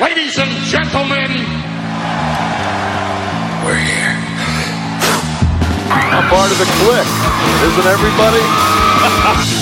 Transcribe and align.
Ladies 0.00 0.36
and 0.38 0.50
gentlemen, 0.66 1.30
we're 3.62 3.78
here. 3.78 4.18
I'm 5.86 6.26
part 6.26 6.50
of 6.50 6.58
the 6.58 6.66
clique, 6.82 7.14
isn't 7.62 7.86
everybody? 7.86 8.42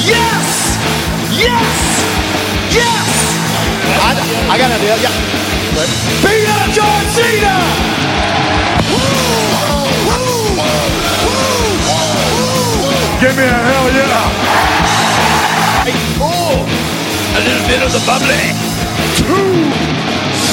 Yes! 0.09 0.81
Yes! 1.37 1.77
Yes! 2.73 3.13
I, 4.01 4.17
I 4.49 4.57
got 4.57 4.73
an 4.73 4.81
idea. 4.81 4.97
Yeah. 5.05 5.13
Up 6.49 6.73
John 6.73 7.05
Cena! 7.13 7.61
Woo! 8.89 9.05
Woo! 10.09 10.57
Woo! 11.29 11.45
Woo! 11.89 12.09
Give 13.21 13.37
me 13.37 13.45
a 13.45 13.53
hell 13.53 13.87
yeah! 13.93 14.33
Oh, 16.25 16.65
a 17.37 17.41
little 17.45 17.67
bit 17.69 17.83
of 17.85 17.93
the 17.93 18.01
bubbly. 18.07 18.72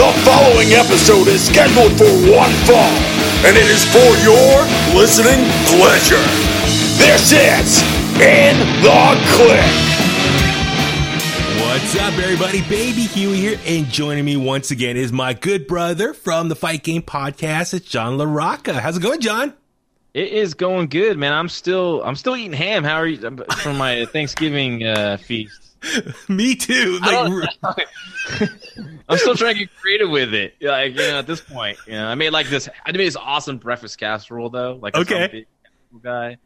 The 0.00 0.12
following 0.24 0.72
episode 0.72 1.28
is 1.28 1.44
scheduled 1.44 1.92
for 1.98 2.08
one 2.32 2.50
fall, 2.64 2.96
and 3.44 3.54
it 3.54 3.68
is 3.68 3.84
for 3.84 3.98
your 4.24 4.64
listening 4.98 5.44
pleasure. 5.66 6.16
This 6.96 7.32
is 7.32 7.82
In 8.18 8.56
the 8.80 9.20
Clique. 9.28 9.60
What's 11.60 11.94
up, 11.96 12.14
everybody? 12.14 12.62
Baby 12.62 13.02
Huey 13.02 13.36
here, 13.36 13.60
and 13.66 13.88
joining 13.88 14.24
me 14.24 14.38
once 14.38 14.70
again 14.70 14.96
is 14.96 15.12
my 15.12 15.34
good 15.34 15.66
brother 15.66 16.14
from 16.14 16.48
the 16.48 16.56
Fight 16.56 16.82
Game 16.82 17.02
Podcast. 17.02 17.74
It's 17.74 17.84
John 17.86 18.16
LaRocca. 18.16 18.80
How's 18.80 18.96
it 18.96 19.02
going, 19.02 19.20
John? 19.20 19.52
It 20.14 20.28
is 20.28 20.54
going 20.54 20.88
good, 20.88 21.18
man. 21.18 21.34
I'm 21.34 21.50
still 21.50 22.02
I'm 22.04 22.16
still 22.16 22.38
eating 22.38 22.54
ham. 22.54 22.84
How 22.84 22.96
are 22.96 23.06
you 23.06 23.18
from 23.62 23.76
my 23.76 24.06
Thanksgiving 24.06 24.82
uh, 24.82 25.18
feast? 25.18 25.69
me 26.28 26.54
too. 26.54 26.98
Like, 27.02 27.48
I'm 29.08 29.18
still 29.18 29.34
trying 29.34 29.54
to 29.54 29.60
get 29.60 29.74
creative 29.80 30.10
with 30.10 30.34
it. 30.34 30.54
Like 30.60 30.92
you 30.92 30.98
know, 30.98 31.18
at 31.18 31.26
this 31.26 31.40
point, 31.40 31.78
you 31.86 31.92
know, 31.94 32.06
I 32.06 32.14
made 32.14 32.30
like 32.30 32.48
this. 32.48 32.68
I 32.84 32.92
made 32.92 33.00
this 33.06 33.16
awesome 33.16 33.58
breakfast 33.58 33.98
casserole 33.98 34.50
though. 34.50 34.78
Like, 34.80 34.94
Okay. 34.94 35.28
big 35.32 35.46
guy, 36.02 36.36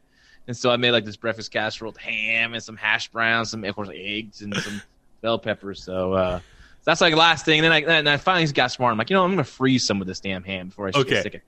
and 0.46 0.56
so 0.56 0.70
I 0.70 0.76
made 0.76 0.92
like 0.92 1.04
this 1.04 1.16
breakfast 1.16 1.52
casserole 1.52 1.92
with 1.92 2.00
ham 2.00 2.54
and 2.54 2.62
some 2.62 2.76
hash 2.76 3.10
browns, 3.10 3.50
some 3.50 3.64
of 3.64 3.74
course 3.74 3.90
eggs 3.92 4.40
and 4.40 4.54
some 4.56 4.80
bell 5.22 5.38
peppers. 5.38 5.84
So 5.84 6.12
uh, 6.14 6.40
that's 6.86 7.00
like 7.00 7.12
the 7.12 7.18
last 7.18 7.44
thing. 7.44 7.58
And 7.58 7.64
then 7.64 7.72
I 7.72 7.98
and 7.98 8.08
I 8.08 8.16
finally 8.16 8.50
got 8.52 8.70
smart. 8.72 8.92
I'm 8.92 8.98
like, 8.98 9.10
you 9.10 9.14
know, 9.14 9.24
I'm 9.24 9.30
gonna 9.32 9.44
freeze 9.44 9.86
some 9.86 10.00
of 10.00 10.06
this 10.06 10.20
damn 10.20 10.44
ham 10.44 10.68
before 10.68 10.88
I 10.88 10.92
Okay. 10.94 11.20
stick 11.20 11.34
it. 11.34 11.42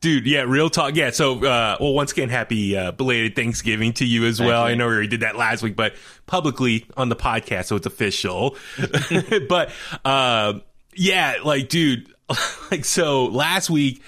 Dude, 0.00 0.26
yeah, 0.26 0.42
real 0.42 0.70
talk. 0.70 0.94
Yeah, 0.96 1.10
so, 1.10 1.44
uh, 1.44 1.76
well, 1.80 1.92
once 1.92 2.12
again, 2.12 2.28
happy 2.28 2.76
uh, 2.76 2.92
belated 2.92 3.36
Thanksgiving 3.36 3.92
to 3.94 4.04
you 4.04 4.24
as 4.26 4.38
Thank 4.38 4.48
well. 4.48 4.66
you. 4.66 4.72
I 4.72 4.74
know 4.74 4.86
we 4.86 4.92
already 4.92 5.08
did 5.08 5.20
that 5.20 5.36
last 5.36 5.62
week, 5.62 5.76
but 5.76 5.94
publicly 6.26 6.86
on 6.96 7.08
the 7.08 7.16
podcast, 7.16 7.66
so 7.66 7.76
it's 7.76 7.86
official. 7.86 8.56
but, 9.48 9.70
uh, 10.04 10.54
yeah, 10.94 11.36
like, 11.44 11.68
dude, 11.68 12.12
like, 12.70 12.84
so 12.84 13.26
last 13.26 13.70
week, 13.70 14.02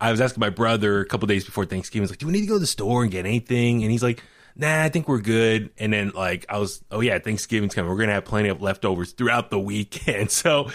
I 0.00 0.10
was 0.10 0.20
asking 0.20 0.40
my 0.40 0.50
brother 0.50 1.00
a 1.00 1.06
couple 1.06 1.26
days 1.26 1.44
before 1.44 1.64
Thanksgiving, 1.64 2.02
I 2.02 2.04
was 2.04 2.10
like, 2.10 2.18
do 2.18 2.26
we 2.26 2.32
need 2.32 2.42
to 2.42 2.46
go 2.46 2.54
to 2.54 2.60
the 2.60 2.66
store 2.66 3.02
and 3.02 3.10
get 3.10 3.26
anything? 3.26 3.82
And 3.82 3.90
he's 3.90 4.02
like, 4.02 4.22
nah, 4.54 4.82
I 4.82 4.88
think 4.90 5.08
we're 5.08 5.20
good. 5.20 5.70
And 5.78 5.92
then, 5.92 6.12
like, 6.14 6.46
I 6.48 6.58
was, 6.58 6.82
oh, 6.90 7.00
yeah, 7.00 7.18
Thanksgiving's 7.18 7.74
coming. 7.74 7.90
We're 7.90 7.96
going 7.96 8.08
to 8.08 8.14
have 8.14 8.24
plenty 8.24 8.48
of 8.48 8.62
leftovers 8.62 9.12
throughout 9.12 9.50
the 9.50 9.58
weekend. 9.58 10.30
So, 10.30 10.70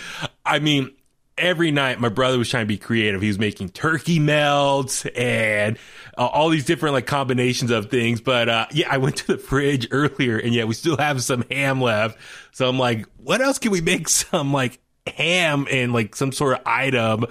I 0.45 0.59
mean, 0.59 0.91
every 1.37 1.71
night 1.71 1.99
my 1.99 2.09
brother 2.09 2.37
was 2.37 2.49
trying 2.49 2.63
to 2.63 2.67
be 2.67 2.77
creative. 2.77 3.21
He 3.21 3.27
was 3.27 3.39
making 3.39 3.69
turkey 3.69 4.19
melts 4.19 5.05
and 5.05 5.77
uh, 6.17 6.25
all 6.25 6.49
these 6.49 6.65
different 6.65 6.93
like 6.93 7.07
combinations 7.07 7.71
of 7.71 7.89
things. 7.89 8.21
But 8.21 8.49
uh, 8.49 8.67
yeah, 8.71 8.87
I 8.91 8.97
went 8.97 9.17
to 9.17 9.27
the 9.27 9.37
fridge 9.37 9.87
earlier 9.91 10.37
and 10.37 10.53
yeah, 10.53 10.65
we 10.65 10.73
still 10.73 10.97
have 10.97 11.23
some 11.23 11.43
ham 11.49 11.81
left. 11.81 12.17
So 12.51 12.67
I'm 12.67 12.77
like, 12.79 13.07
what 13.17 13.41
else 13.41 13.59
can 13.59 13.71
we 13.71 13.81
make 13.81 14.07
some 14.09 14.53
like 14.53 14.79
ham 15.07 15.67
and 15.69 15.93
like 15.93 16.15
some 16.15 16.31
sort 16.31 16.53
of 16.53 16.61
item? 16.65 17.25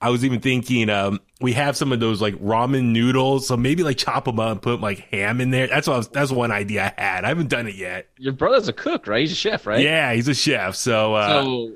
I 0.00 0.10
was 0.10 0.24
even 0.26 0.40
thinking, 0.40 0.90
um, 0.90 1.20
we 1.40 1.52
have 1.54 1.74
some 1.76 1.90
of 1.90 2.00
those 2.00 2.20
like 2.20 2.34
ramen 2.34 2.92
noodles, 2.92 3.48
so 3.48 3.56
maybe 3.56 3.82
like 3.82 3.96
chop 3.96 4.26
them 4.26 4.38
up 4.38 4.52
and 4.52 4.62
put 4.62 4.80
like 4.80 4.98
ham 5.10 5.40
in 5.40 5.50
there. 5.50 5.66
That's 5.66 5.86
what 5.86 5.94
I 5.94 5.96
was, 5.96 6.08
that's 6.08 6.30
one 6.30 6.50
idea 6.50 6.92
I 6.96 7.00
had. 7.00 7.24
I 7.24 7.28
haven't 7.28 7.48
done 7.48 7.66
it 7.66 7.76
yet. 7.76 8.08
Your 8.18 8.34
brother's 8.34 8.68
a 8.68 8.74
cook, 8.74 9.06
right? 9.06 9.20
He's 9.20 9.32
a 9.32 9.36
chef, 9.36 9.66
right? 9.66 9.80
Yeah, 9.82 10.12
he's 10.12 10.28
a 10.28 10.34
chef, 10.34 10.76
so 10.76 11.14
uh, 11.14 11.42
So, 11.42 11.72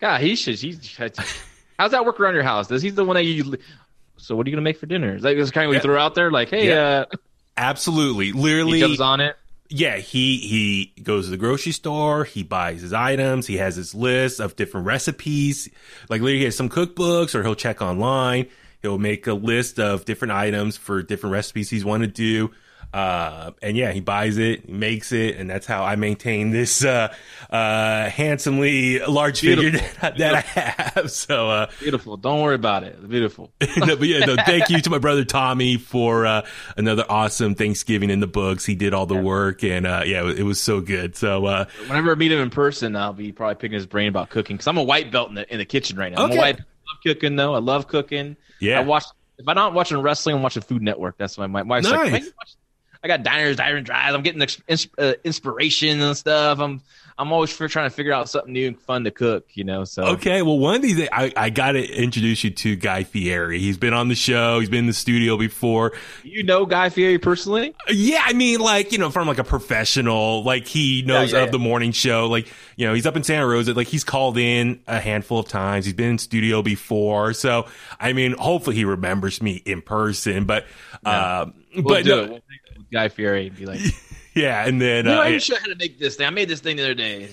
God, 0.00 0.20
he 0.20 0.36
should. 0.36 0.58
He's. 0.58 0.96
How's 1.78 1.90
that 1.92 2.04
work 2.04 2.20
around 2.20 2.34
your 2.34 2.42
house? 2.42 2.68
Does 2.68 2.82
he's 2.82 2.94
the 2.94 3.04
one 3.04 3.14
that 3.14 3.24
you? 3.24 3.56
So, 4.16 4.36
what 4.36 4.46
are 4.46 4.50
you 4.50 4.56
gonna 4.56 4.62
make 4.62 4.78
for 4.78 4.86
dinner? 4.86 5.16
Is 5.16 5.22
that 5.22 5.34
kind 5.52 5.66
of 5.66 5.68
what 5.70 5.74
you 5.74 5.80
throw 5.80 5.98
out 5.98 6.14
there? 6.14 6.30
Like, 6.30 6.50
hey, 6.50 6.68
Yeah. 6.68 7.04
uh, 7.12 7.16
absolutely, 7.56 8.26
he 8.26 8.32
literally, 8.32 8.80
jumps 8.80 9.00
on 9.00 9.20
it. 9.20 9.36
yeah, 9.68 9.96
he 9.96 10.38
he 10.38 11.02
goes 11.02 11.24
to 11.26 11.30
the 11.30 11.36
grocery 11.36 11.72
store, 11.72 12.24
he 12.24 12.42
buys 12.42 12.80
his 12.82 12.92
items, 12.92 13.46
he 13.46 13.56
has 13.56 13.76
his 13.76 13.94
list 13.94 14.40
of 14.40 14.56
different 14.56 14.86
recipes. 14.86 15.68
Like 16.08 16.20
literally 16.20 16.38
he 16.38 16.44
has 16.44 16.56
some 16.56 16.68
cookbooks 16.68 17.34
or 17.34 17.42
he'll 17.42 17.54
check 17.54 17.82
online. 17.82 18.46
He'll 18.82 18.98
make 18.98 19.26
a 19.26 19.32
list 19.34 19.80
of 19.80 20.04
different 20.04 20.32
items 20.32 20.76
for 20.76 21.02
different 21.02 21.32
recipes 21.32 21.70
he's 21.70 21.84
want 21.84 22.02
to 22.02 22.06
do. 22.06 22.50
Uh, 22.94 23.50
and 23.60 23.76
yeah, 23.76 23.90
he 23.90 23.98
buys 23.98 24.38
it, 24.38 24.68
makes 24.68 25.10
it, 25.10 25.36
and 25.36 25.50
that's 25.50 25.66
how 25.66 25.82
I 25.82 25.96
maintain 25.96 26.50
this 26.50 26.84
uh, 26.84 27.12
uh, 27.50 28.08
handsomely 28.08 29.00
large 29.00 29.40
figure 29.40 29.72
that, 30.00 30.16
that 30.18 30.34
I 30.36 30.40
have. 30.40 31.10
So, 31.10 31.50
uh, 31.50 31.70
Beautiful. 31.80 32.16
Don't 32.16 32.40
worry 32.40 32.54
about 32.54 32.84
it. 32.84 33.08
Beautiful. 33.08 33.50
no, 33.78 33.96
but 33.96 34.06
yeah, 34.06 34.24
no, 34.24 34.36
thank 34.36 34.68
you 34.68 34.80
to 34.80 34.90
my 34.90 34.98
brother 34.98 35.24
Tommy 35.24 35.76
for 35.76 36.24
uh, 36.24 36.46
another 36.76 37.04
awesome 37.08 37.56
Thanksgiving 37.56 38.10
in 38.10 38.20
the 38.20 38.26
books. 38.28 38.64
He 38.64 38.76
did 38.76 38.94
all 38.94 39.06
the 39.06 39.16
work, 39.16 39.64
and 39.64 39.86
uh, 39.88 40.02
yeah, 40.06 40.20
it 40.20 40.24
was, 40.24 40.38
it 40.38 40.42
was 40.44 40.60
so 40.60 40.80
good. 40.80 41.16
So 41.16 41.46
uh, 41.46 41.64
Whenever 41.88 42.12
I 42.12 42.14
meet 42.14 42.30
him 42.30 42.38
in 42.38 42.50
person, 42.50 42.94
I'll 42.94 43.12
be 43.12 43.32
probably 43.32 43.56
picking 43.56 43.74
his 43.74 43.86
brain 43.86 44.08
about 44.08 44.30
cooking 44.30 44.54
because 44.56 44.68
I'm 44.68 44.76
a 44.78 44.84
white 44.84 45.10
belt 45.10 45.30
in 45.30 45.34
the 45.34 45.52
in 45.52 45.58
the 45.58 45.64
kitchen 45.64 45.96
right 45.98 46.12
now. 46.12 46.18
I'm 46.22 46.30
Okay. 46.30 46.36
a 46.36 46.40
white. 46.40 46.56
belt. 46.58 46.68
I 46.68 46.92
love 46.94 47.00
cooking 47.16 47.36
though. 47.36 47.54
I 47.54 47.58
love 47.58 47.88
cooking. 47.88 48.36
Yeah. 48.60 48.78
I 48.78 48.82
watch. 48.84 49.04
If 49.36 49.48
I'm 49.48 49.56
not 49.56 49.74
watching 49.74 49.98
wrestling, 49.98 50.36
I'm 50.36 50.42
watching 50.42 50.62
Food 50.62 50.80
Network. 50.82 51.18
That's 51.18 51.36
my 51.38 51.48
my 51.48 51.62
wife's 51.62 51.90
like, 51.90 52.12
Nice. 52.12 52.12
"Why 52.12 52.18
watch-" 52.38 52.54
I 53.04 53.06
got 53.06 53.22
diners, 53.22 53.56
diner 53.56 53.82
drives. 53.82 54.14
I'm 54.14 54.22
getting 54.22 54.40
ex- 54.40 54.62
ins- 54.66 54.88
uh, 54.98 55.12
inspiration 55.24 56.00
and 56.00 56.16
stuff. 56.16 56.58
I'm 56.58 56.80
I'm 57.16 57.32
always 57.32 57.54
trying 57.56 57.68
to 57.88 57.94
figure 57.94 58.12
out 58.12 58.28
something 58.28 58.52
new 58.52 58.66
and 58.66 58.80
fun 58.80 59.04
to 59.04 59.10
cook. 59.10 59.46
You 59.52 59.62
know. 59.62 59.84
So 59.84 60.04
okay, 60.14 60.40
well, 60.40 60.58
one 60.58 60.76
of 60.76 60.82
these 60.82 60.96
days, 60.96 61.10
I, 61.12 61.30
I 61.36 61.50
got 61.50 61.72
to 61.72 61.86
introduce 61.86 62.42
you 62.42 62.50
to 62.50 62.76
Guy 62.76 63.04
Fieri. 63.04 63.60
He's 63.60 63.76
been 63.76 63.92
on 63.92 64.08
the 64.08 64.14
show. 64.14 64.58
He's 64.58 64.70
been 64.70 64.80
in 64.80 64.86
the 64.86 64.94
studio 64.94 65.36
before. 65.36 65.92
you 66.22 66.42
know 66.42 66.64
Guy 66.64 66.88
Fieri 66.88 67.18
personally? 67.18 67.74
Yeah, 67.88 68.22
I 68.24 68.32
mean, 68.32 68.58
like, 68.58 68.90
you 68.90 68.98
know, 68.98 69.10
from 69.10 69.28
like 69.28 69.38
a 69.38 69.44
professional, 69.44 70.42
like 70.42 70.66
he 70.66 71.02
knows 71.02 71.30
Yeah, 71.30 71.40
yeah, 71.40 71.44
of 71.44 71.52
the 71.52 71.58
morning 71.58 71.92
show. 71.92 72.26
Like, 72.26 72.50
you 72.76 72.86
know, 72.86 72.94
he's 72.94 73.06
up 73.06 73.16
in 73.16 73.22
Santa 73.22 73.46
Rosa. 73.46 73.74
Like, 73.74 73.88
he's 73.88 74.02
called 74.02 74.38
in 74.38 74.80
a 74.88 74.98
handful 74.98 75.38
of 75.40 75.46
times. 75.46 75.84
He's 75.84 75.94
been 75.94 76.12
in 76.12 76.18
studio 76.18 76.62
before. 76.62 77.34
So, 77.34 77.66
I 78.00 78.14
mean, 78.14 78.32
hopefully 78.32 78.76
he 78.76 78.86
remembers 78.86 79.42
me 79.42 79.56
in 79.66 79.82
person. 79.82 80.46
But, 80.46 80.64
uh, 81.04 81.46
We'll 81.74 81.82
but 81.82 82.06
no, 82.06 82.38
it. 82.94 82.98
We'll 82.98 83.08
take 83.08 83.12
it 83.12 83.12
with 83.12 83.12
Guy 83.12 83.14
Fieri 83.14 83.46
and 83.48 83.56
be 83.56 83.66
like, 83.66 83.80
yeah. 84.34 84.66
And 84.66 84.80
then, 84.80 85.04
you 85.04 85.10
know, 85.12 85.20
uh, 85.20 85.24
I 85.24 85.30
can 85.32 85.40
show 85.40 85.56
how 85.56 85.66
to 85.66 85.76
make 85.76 85.98
this 85.98 86.16
thing. 86.16 86.26
I 86.26 86.30
made 86.30 86.48
this 86.48 86.60
thing 86.60 86.76
the 86.76 86.84
other 86.84 86.94
day. 86.94 87.28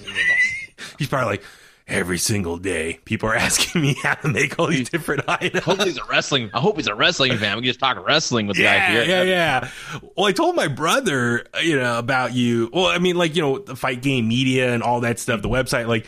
he's 1.00 1.08
probably 1.08 1.32
like, 1.38 1.44
every 1.88 2.18
single 2.18 2.58
day, 2.58 3.00
people 3.06 3.28
are 3.28 3.36
asking 3.48 3.82
me 3.82 3.96
how 4.02 4.14
to 4.14 4.28
make 4.30 4.58
all 4.58 4.68
these 4.68 4.90
different 4.90 5.24
items. 5.28 5.64
Hopefully 5.64 5.90
he's 5.90 5.98
a 5.98 6.06
wrestling. 6.06 6.50
I 6.54 6.60
hope 6.60 6.78
he's 6.78 6.88
a 6.88 6.96
wrestling 6.96 7.38
fan. 7.38 7.56
We 7.58 7.64
can 7.64 7.68
just 7.70 7.80
talk 7.80 8.06
wrestling 8.06 8.48
with 8.48 8.58
the 8.58 8.64
Guy 8.64 8.76
Yeah, 8.76 8.88
Fieri. 9.04 9.08
yeah, 9.10 9.24
yeah. 9.24 9.70
Well, 10.16 10.28
I 10.28 10.32
told 10.32 10.56
my 10.56 10.68
brother, 10.70 11.46
you 11.62 11.78
know, 11.78 11.98
about 12.00 12.34
you. 12.34 12.70
Well, 12.72 12.86
I 12.86 12.98
mean, 13.00 13.18
like, 13.18 13.36
you 13.36 13.42
know, 13.42 13.60
the 13.60 13.76
fight 13.76 14.02
game 14.02 14.28
media 14.28 14.74
and 14.74 14.82
all 14.84 15.02
that 15.02 15.20
stuff, 15.20 15.42
the 15.42 15.50
website. 15.50 15.88
Like, 15.88 16.08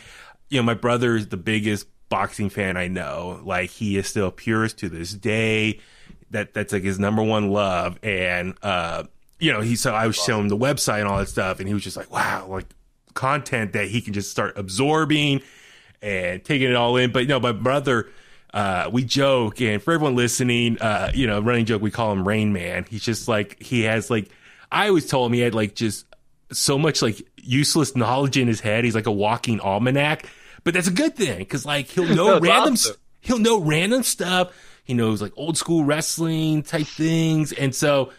you 0.49 0.57
know, 0.57 0.63
my 0.63 0.73
brother 0.75 1.15
is 1.15 1.27
the 1.27 1.37
biggest 1.37 1.87
boxing 2.09 2.49
fan 2.49 2.77
I 2.77 2.87
know. 2.87 3.41
Like, 3.43 3.71
he 3.71 3.97
is 3.97 4.07
still 4.07 4.27
a 4.27 4.31
purist 4.31 4.77
to 4.79 4.89
this 4.89 5.11
day. 5.13 5.79
That 6.29 6.53
that's 6.53 6.71
like 6.71 6.83
his 6.83 6.97
number 6.99 7.23
one 7.23 7.49
love. 7.49 7.99
And 8.03 8.55
uh, 8.61 9.03
you 9.43 9.51
know, 9.51 9.59
he 9.59 9.75
so 9.75 9.93
I 9.93 10.07
was 10.07 10.15
showing 10.15 10.43
him 10.43 10.47
the 10.49 10.57
website 10.57 10.99
and 10.99 11.07
all 11.09 11.17
that 11.17 11.27
stuff, 11.27 11.59
and 11.59 11.67
he 11.67 11.73
was 11.73 11.83
just 11.83 11.97
like, 11.97 12.09
wow, 12.09 12.47
like 12.47 12.65
content 13.13 13.73
that 13.73 13.87
he 13.87 14.01
can 14.01 14.13
just 14.13 14.31
start 14.31 14.57
absorbing 14.57 15.41
and 16.01 16.43
taking 16.45 16.69
it 16.69 16.75
all 16.75 16.95
in. 16.95 17.11
But 17.11 17.23
you 17.23 17.27
know, 17.27 17.41
my 17.41 17.51
brother, 17.51 18.09
uh, 18.53 18.89
we 18.91 19.03
joke, 19.03 19.59
and 19.59 19.83
for 19.83 19.93
everyone 19.93 20.15
listening, 20.15 20.81
uh, 20.81 21.11
you 21.13 21.27
know, 21.27 21.41
running 21.41 21.65
joke, 21.65 21.81
we 21.81 21.91
call 21.91 22.13
him 22.13 22.25
Rain 22.25 22.53
Man. 22.53 22.85
He's 22.89 23.03
just 23.03 23.27
like 23.27 23.61
he 23.61 23.81
has 23.81 24.09
like 24.09 24.29
I 24.71 24.87
always 24.87 25.07
told 25.07 25.29
him 25.29 25.33
he 25.33 25.41
had 25.41 25.53
like 25.53 25.75
just 25.75 26.05
so 26.53 26.77
much 26.77 27.01
like 27.01 27.21
useless 27.35 27.97
knowledge 27.97 28.37
in 28.37 28.47
his 28.47 28.61
head. 28.61 28.85
He's 28.85 28.95
like 28.95 29.07
a 29.07 29.11
walking 29.11 29.59
almanac. 29.59 30.25
But 30.63 30.73
that's 30.73 30.87
a 30.87 30.93
good 30.93 31.17
thing 31.17 31.39
because 31.39 31.65
like 31.65 31.87
he'll 31.87 32.05
know 32.15 32.39
random 32.39 32.73
awesome. 32.73 32.95
he'll 33.19 33.39
know 33.39 33.59
random 33.59 34.03
stuff. 34.03 34.53
he 34.85 34.93
knows 34.93 35.21
like 35.21 35.33
old 35.35 35.57
school 35.57 35.83
wrestling 35.83 36.63
type 36.63 36.87
things, 36.87 37.51
and 37.51 37.75
so 37.75 38.13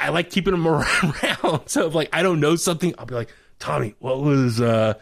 I 0.00 0.08
like 0.08 0.30
keeping 0.30 0.52
them 0.52 0.66
around. 0.66 1.62
so 1.66 1.86
if 1.86 1.94
like 1.94 2.08
I 2.12 2.22
don't 2.22 2.40
know 2.40 2.56
something, 2.56 2.94
I'll 2.98 3.06
be 3.06 3.14
like, 3.14 3.32
Tommy, 3.58 3.94
what 3.98 4.20
was 4.20 4.60
uh 4.60 4.94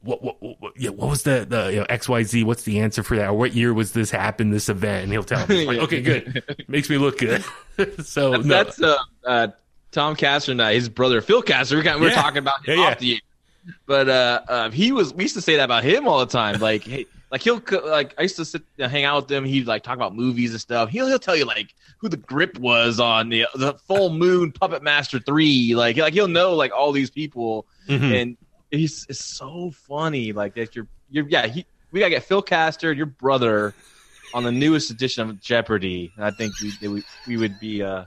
what, 0.00 0.22
what, 0.22 0.36
what, 0.40 0.72
yeah, 0.76 0.90
what 0.90 1.10
was 1.10 1.24
the, 1.24 1.44
the, 1.48 1.72
you 1.72 1.80
know, 1.80 1.86
XYZ? 1.86 2.44
What's 2.44 2.62
the 2.62 2.78
answer 2.78 3.02
for 3.02 3.16
that? 3.16 3.30
Or 3.30 3.32
what 3.34 3.52
year 3.52 3.74
was 3.74 3.92
this 3.92 4.12
happen, 4.12 4.50
this 4.50 4.68
event? 4.68 5.02
And 5.02 5.12
he'll 5.12 5.24
tell 5.24 5.44
me, 5.48 5.66
like, 5.66 5.78
okay, 5.82 6.00
good. 6.00 6.44
Makes 6.68 6.88
me 6.88 6.98
look 6.98 7.18
good. 7.18 7.44
so 8.04 8.30
that's, 8.30 8.44
no. 8.44 8.48
that's 8.48 8.80
uh, 8.80 8.96
uh, 9.26 9.48
Tom 9.90 10.14
Caster 10.14 10.52
and 10.52 10.60
uh, 10.60 10.68
his 10.68 10.88
brother 10.88 11.20
Phil 11.20 11.42
Caster. 11.42 11.76
We're, 11.76 11.82
kind 11.82 11.96
of, 11.96 12.00
we're 12.00 12.10
Yeah. 12.10 12.22
talking 12.22 12.38
about 12.38 12.64
him 12.64 12.78
Yeah, 12.78 12.84
off 12.84 12.90
yeah. 12.90 12.94
the 13.00 13.12
air. 13.14 13.74
But 13.86 14.08
uh, 14.08 14.40
uh, 14.48 14.70
he 14.70 14.92
was. 14.92 15.12
We 15.12 15.24
used 15.24 15.34
to 15.34 15.42
say 15.42 15.56
that 15.56 15.64
about 15.64 15.82
him 15.82 16.06
all 16.06 16.20
the 16.20 16.26
time. 16.26 16.60
Like, 16.60 16.84
hey, 16.84 17.06
like 17.30 17.42
he'll 17.42 17.62
like 17.86 18.14
I 18.18 18.22
used 18.22 18.36
to 18.36 18.44
sit 18.44 18.62
hang 18.78 19.04
out 19.04 19.22
with 19.24 19.30
him. 19.32 19.44
He'd 19.44 19.66
like 19.66 19.82
talk 19.82 19.96
about 19.96 20.14
movies 20.14 20.52
and 20.52 20.60
stuff. 20.60 20.88
He'll 20.90 21.06
he'll 21.06 21.18
tell 21.18 21.36
you 21.36 21.44
like 21.44 21.74
who 21.98 22.08
the 22.08 22.16
grip 22.16 22.58
was 22.58 23.00
on 23.00 23.28
the 23.28 23.46
the 23.54 23.74
Full 23.86 24.10
Moon 24.10 24.52
Puppet 24.52 24.82
Master 24.82 25.18
three. 25.18 25.74
Like 25.74 25.96
like 25.96 26.12
he'll 26.14 26.28
know 26.28 26.54
like 26.54 26.72
all 26.72 26.92
these 26.92 27.10
people, 27.10 27.66
Mhm. 27.88 28.20
and 28.22 28.36
he's 28.70 29.04
it's 29.08 29.24
so 29.24 29.70
funny. 29.72 30.32
Like 30.32 30.54
that 30.54 30.74
you're 30.76 30.86
you're 31.10 31.26
yeah. 31.28 31.46
He, 31.46 31.66
we 31.92 32.00
gotta 32.00 32.10
get 32.10 32.24
Phil 32.24 32.42
Caster, 32.42 32.92
your 32.92 33.06
brother, 33.06 33.74
on 34.34 34.44
the 34.44 34.52
newest 34.52 34.90
edition 34.90 35.28
of 35.28 35.40
Jeopardy. 35.40 36.12
And 36.16 36.24
I 36.24 36.30
think 36.30 36.52
we 36.60 36.88
would 36.88 37.04
we 37.26 37.36
would 37.36 37.58
be 37.60 37.82
uh 37.82 38.04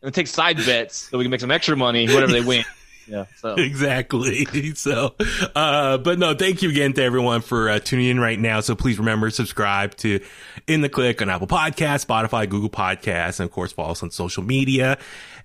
gonna 0.00 0.12
take 0.12 0.26
side 0.26 0.56
bets 0.58 1.08
so 1.10 1.18
we 1.18 1.24
can 1.24 1.30
make 1.30 1.40
some 1.40 1.50
extra 1.50 1.76
money 1.76 2.06
whatever 2.06 2.32
they 2.32 2.40
win. 2.44 2.64
Yeah. 3.08 3.24
So 3.36 3.54
exactly. 3.54 4.46
So, 4.74 5.14
uh, 5.54 5.98
but 5.98 6.18
no, 6.18 6.34
thank 6.34 6.62
you 6.62 6.70
again 6.70 6.92
to 6.94 7.02
everyone 7.02 7.40
for 7.40 7.68
uh, 7.68 7.78
tuning 7.78 8.06
in 8.06 8.20
right 8.20 8.38
now. 8.38 8.60
So 8.60 8.74
please 8.74 8.98
remember, 8.98 9.30
subscribe 9.30 9.94
to 9.96 10.20
In 10.66 10.82
the 10.82 10.88
Clique 10.88 11.22
on 11.22 11.30
Apple 11.30 11.46
Podcasts, 11.46 12.04
Spotify, 12.06 12.48
Google 12.48 12.70
Podcasts, 12.70 13.40
and 13.40 13.48
of 13.48 13.52
course, 13.52 13.72
follow 13.72 13.92
us 13.92 14.02
on 14.02 14.10
social 14.10 14.42
media 14.42 14.98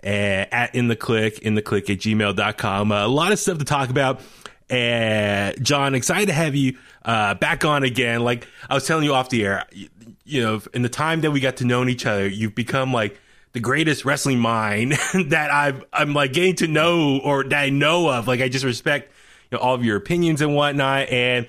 uh, 0.03 0.07
at 0.07 0.75
In 0.75 0.87
the 0.87 0.95
Clique, 0.95 1.39
in 1.39 1.55
the 1.55 1.61
click 1.61 1.89
at 1.89 1.99
gmail.com. 1.99 2.91
Uh, 2.91 3.05
a 3.05 3.07
lot 3.07 3.31
of 3.31 3.39
stuff 3.39 3.57
to 3.59 3.65
talk 3.65 3.89
about. 3.89 4.21
Uh, 4.69 5.53
John, 5.61 5.95
excited 5.95 6.27
to 6.27 6.33
have 6.33 6.55
you 6.55 6.77
uh, 7.05 7.35
back 7.35 7.65
on 7.65 7.83
again. 7.83 8.21
Like 8.23 8.47
I 8.69 8.73
was 8.73 8.85
telling 8.85 9.03
you 9.03 9.13
off 9.13 9.29
the 9.29 9.45
air, 9.45 9.65
you, 9.71 9.89
you 10.25 10.41
know, 10.41 10.61
in 10.73 10.81
the 10.81 10.89
time 10.89 11.21
that 11.21 11.31
we 11.31 11.39
got 11.39 11.57
to 11.57 11.65
know 11.65 11.85
each 11.87 12.05
other, 12.05 12.27
you've 12.27 12.55
become 12.55 12.93
like 12.93 13.19
the 13.53 13.59
greatest 13.59 14.03
wrestling 14.03 14.39
mind 14.39 14.91
that 15.27 15.51
I've 15.51 15.83
I'm 15.93 16.13
like 16.13 16.33
getting 16.33 16.55
to 16.57 16.67
know 16.67 17.19
or 17.23 17.43
that 17.43 17.63
I 17.63 17.69
know 17.69 18.09
of. 18.09 18.27
Like 18.27 18.41
I 18.41 18.49
just 18.49 18.65
respect 18.65 19.11
you 19.51 19.57
know, 19.57 19.63
all 19.63 19.75
of 19.75 19.85
your 19.85 19.95
opinions 19.95 20.41
and 20.41 20.55
whatnot. 20.55 21.09
And 21.09 21.47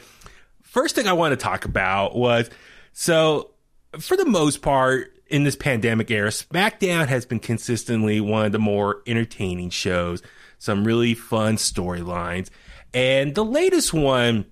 first 0.62 0.94
thing 0.94 1.08
I 1.08 1.14
want 1.14 1.32
to 1.32 1.36
talk 1.36 1.64
about 1.64 2.14
was 2.14 2.48
so 2.92 3.50
for 3.98 4.16
the 4.16 4.26
most 4.26 4.62
part 4.62 5.10
in 5.26 5.44
this 5.44 5.56
pandemic 5.56 6.10
era, 6.10 6.28
SmackDown 6.28 7.08
has 7.08 7.26
been 7.26 7.40
consistently 7.40 8.20
one 8.20 8.46
of 8.46 8.52
the 8.52 8.58
more 8.58 9.02
entertaining 9.06 9.70
shows. 9.70 10.22
Some 10.58 10.84
really 10.84 11.14
fun 11.14 11.56
storylines. 11.56 12.50
And 12.92 13.34
the 13.34 13.44
latest 13.44 13.92
one 13.92 14.46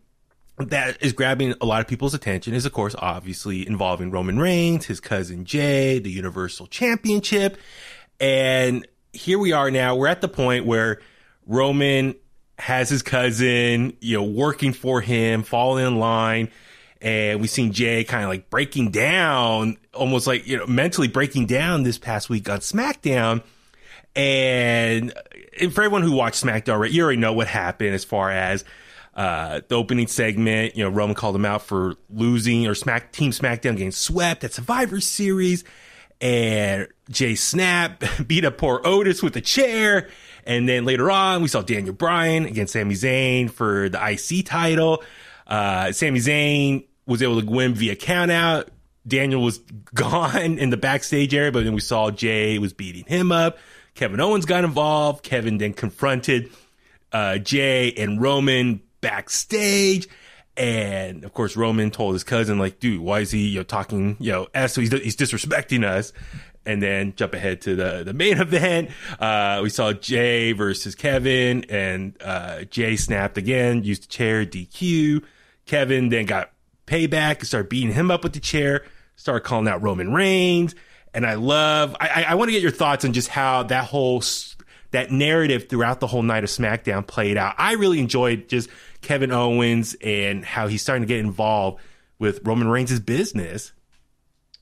that 0.59 1.03
is 1.03 1.13
grabbing 1.13 1.55
a 1.61 1.67
lot 1.67 1.81
of 1.81 1.89
people's 1.89 2.15
attention 2.15 2.55
is, 2.55 2.67
of 2.67 2.73
course, 2.73 2.95
obviously 2.99 3.67
involving 3.67 4.11
Roman 4.11 4.39
Reigns, 4.39 4.87
his 4.87 5.01
cousin 5.01 5.45
Jey, 5.45 5.99
the 5.99 6.11
Universal 6.11 6.67
Championship. 6.69 7.57
And 8.21 8.87
here 9.13 9.39
we 9.39 9.53
are 9.53 9.71
now. 9.71 9.97
We're 9.97 10.09
at 10.09 10.21
the 10.21 10.29
point 10.29 10.67
where 10.67 11.01
Roman 11.47 12.15
has 12.59 12.89
his 12.89 13.03
cousin, 13.03 13.97
you 14.01 14.19
know, 14.19 14.25
working 14.25 14.73
for 14.73 15.01
him, 15.01 15.43
falling 15.43 15.87
in 15.87 15.99
line. 15.99 16.51
And 17.01 17.41
we've 17.41 17.51
seen 17.51 17.73
Jey 17.73 18.05
kind 18.05 18.23
of 18.23 18.29
like 18.29 18.49
breaking 18.49 18.93
down, 18.93 19.77
almost 19.93 20.27
like, 20.27 20.47
you 20.47 20.59
know, 20.59 20.67
mentally 20.67 21.09
breaking 21.09 21.47
down 21.47 21.83
this 21.83 21.99
past 21.99 22.31
week 22.31 22.49
on 22.49 22.61
SmackDown. 22.61 23.43
And, 24.15 25.13
and 25.61 25.75
for 25.75 25.83
everyone 25.83 26.03
who 26.03 26.13
watched 26.13 26.45
SmackDown, 26.45 26.79
right, 26.79 26.91
you 26.91 27.03
already 27.03 27.19
know 27.19 27.33
what 27.33 27.49
happened 27.49 27.95
as 27.95 28.05
far 28.05 28.31
as 28.31 28.65
uh, 29.15 29.61
the 29.69 29.75
opening 29.75 30.07
segment. 30.07 30.77
You 30.77 30.85
know, 30.85 30.91
Roman 30.91 31.15
called 31.15 31.37
him 31.37 31.45
out 31.45 31.63
for 31.63 31.97
losing 32.11 32.67
or 32.67 32.75
Smack 32.75 33.13
Team 33.13 33.31
SmackDown 33.31 33.77
getting 33.77 33.93
swept 33.93 34.45
at 34.45 34.53
Survivor 34.53 35.01
Series, 35.01 35.65
and 36.21 36.89
Jey 37.11 37.35
Snap 37.35 38.03
beat 38.27 38.45
up 38.45 38.59
poor 38.59 38.81
Otis 38.85 39.23
with 39.23 39.37
a 39.37 39.41
chair. 39.41 40.09
And 40.45 40.69
then 40.69 40.85
later 40.85 41.11
on, 41.11 41.43
we 41.43 41.49
saw 41.49 41.63
Daniel 41.63 41.95
Bryan 41.95 42.47
against 42.47 42.73
Sami 42.73 42.95
Zayn 42.95 43.51
for 43.51 43.89
the 43.89 43.99
IC 44.05 44.47
title. 44.47 45.03
Uh, 45.47 45.93
Sami 45.93 46.19
Zayn 46.19 46.87
was 47.07 47.23
able 47.23 47.41
to 47.41 47.47
win 47.47 47.75
via 47.75 47.95
countout. 47.95 48.69
Daniel 49.07 49.43
was 49.43 49.59
gone 49.95 50.59
in 50.59 50.71
the 50.71 50.77
backstage 50.77 51.35
area, 51.35 51.53
but 51.53 51.65
then 51.65 51.75
we 51.75 51.81
saw 51.81 52.11
Jey 52.11 52.59
was 52.59 52.73
beating 52.73 53.05
him 53.05 53.31
up. 53.31 53.59
Kevin 53.95 54.21
Owens 54.21 54.47
got 54.47 54.65
involved. 54.65 55.23
Kevin 55.23 55.59
then 55.59 55.75
confronted 55.75 56.51
uh, 57.13 57.39
Jey 57.39 57.93
and 57.93 58.21
Roman 58.21 58.81
backstage. 59.03 60.09
And 60.57 61.25
of 61.25 61.35
course, 61.35 61.57
Roman 61.57 61.91
told 61.91 62.15
his 62.15 62.25
cousin, 62.25 62.59
like, 62.59 62.79
dude, 62.79 63.01
why 63.01 63.21
is 63.21 63.31
he, 63.31 63.49
you 63.49 63.61
know, 63.61 63.65
talking, 63.65 64.17
you 64.19 64.33
know, 64.33 64.49
S, 64.55 64.75
so 64.75 64.81
he's, 64.81 64.93
he's 64.93 65.17
disrespecting 65.17 65.85
us. 65.85 66.15
And 66.65 66.81
then 66.81 67.15
jump 67.17 67.35
ahead 67.35 67.61
to 67.63 67.75
the, 67.75 68.05
the 68.05 68.13
main 68.13 68.39
event. 68.41 68.91
Uh, 69.19 69.61
we 69.63 69.69
saw 69.69 69.93
Jey 69.93 70.53
versus 70.53 70.95
Kevin 70.95 71.65
and, 71.69 72.17
uh, 72.23 72.65
Jey 72.65 72.97
snapped 72.97 73.37
again, 73.37 73.83
used 73.83 74.05
the 74.05 74.09
chair, 74.09 74.47
DQ. 74.47 75.25
Kevin 75.67 76.09
then 76.09 76.25
got 76.25 76.53
payback 76.87 77.39
and 77.39 77.47
started 77.47 77.69
beating 77.69 77.93
him 77.93 78.11
up 78.11 78.23
with 78.23 78.33
the 78.33 78.41
chair, 78.41 78.85
started 79.17 79.41
calling 79.41 79.67
out 79.67 79.83
Roman 79.83 80.13
Reigns. 80.13 80.75
And 81.15 81.27
I 81.27 81.35
love, 81.35 81.97
I, 82.01 82.09
I, 82.09 82.23
I 82.29 82.35
want 82.37 82.49
to 82.49 82.53
get 82.53 82.63
your 82.63 82.71
thoughts 82.71 83.05
on 83.05 83.13
just 83.13 83.29
how 83.29 83.65
that 83.65 83.85
whole, 83.85 84.23
that 84.93 85.11
narrative 85.11 85.69
throughout 85.69 86.01
the 86.01 86.07
whole 86.07 86.23
night 86.23 86.45
of 86.45 86.51
SmackDown 86.51 87.07
played 87.07 87.37
out. 87.37 87.55
I 87.59 87.73
really 87.73 87.99
enjoyed 87.99 88.49
just 88.49 88.69
Kevin 89.03 89.31
Owens 89.33 89.95
and 90.03 90.45
how 90.45 90.69
he's 90.69 90.81
starting 90.83 91.03
to 91.03 91.07
get 91.07 91.21
involved 91.21 91.81
with 92.19 92.41
Roman 92.47 92.69
Reigns' 92.69 92.99
business. 93.01 93.73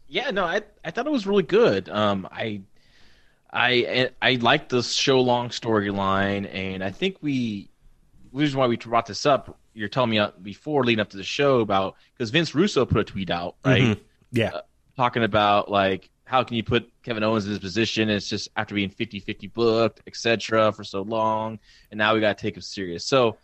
yeah, 0.09 0.31
no, 0.31 0.45
I 0.45 0.63
I 0.85 0.91
thought 0.91 1.07
it 1.07 1.13
was 1.13 1.27
really 1.27 1.43
good. 1.45 1.89
Um, 1.89 2.27
I 2.33 2.63
I 3.53 4.11
I 4.23 4.35
like 4.37 4.69
the 4.69 4.83
show 4.83 5.21
long 5.21 5.49
storyline, 5.51 6.53
and 6.53 6.83
I 6.85 6.91
think 6.91 7.17
we 7.21 7.69
the 8.33 8.39
reason 8.39 8.59
why 8.59 8.67
we 8.67 8.77
brought 8.77 9.07
this 9.07 9.27
up. 9.27 9.59
You're 9.75 9.89
telling 9.89 10.11
me 10.11 10.19
uh, 10.19 10.31
before 10.43 10.85
leading 10.85 11.01
up 11.01 11.11
to 11.11 11.17
the 11.17 11.23
show 11.25 11.61
about 11.61 11.97
because 12.15 12.31
Vince 12.31 12.55
Russo 12.55 12.85
put 12.85 12.99
a 12.99 13.05
tweet 13.05 13.31
out 13.31 13.57
right 13.65 13.83
Mhm. 13.83 14.01
Yeah. 14.33 14.51
talking 14.97 15.23
about 15.25 15.71
like 15.71 16.11
how 16.25 16.45
can 16.45 16.57
you 16.57 16.63
put 16.63 16.89
Kevin 17.03 17.25
Owens 17.25 17.45
in 17.45 17.51
this 17.51 17.59
position? 17.61 18.09
It's 18.09 18.29
just 18.29 18.49
after 18.57 18.73
being 18.75 18.89
50-50 18.91 19.53
booked, 19.53 20.01
etc. 20.07 20.71
for 20.73 20.85
so 20.85 21.03
long, 21.03 21.59
and 21.91 21.99
now 21.99 22.15
we 22.15 22.21
got 22.21 22.39
to 22.39 22.43
take 22.43 22.55
him 22.55 22.63
serious. 22.63 23.05
So 23.05 23.37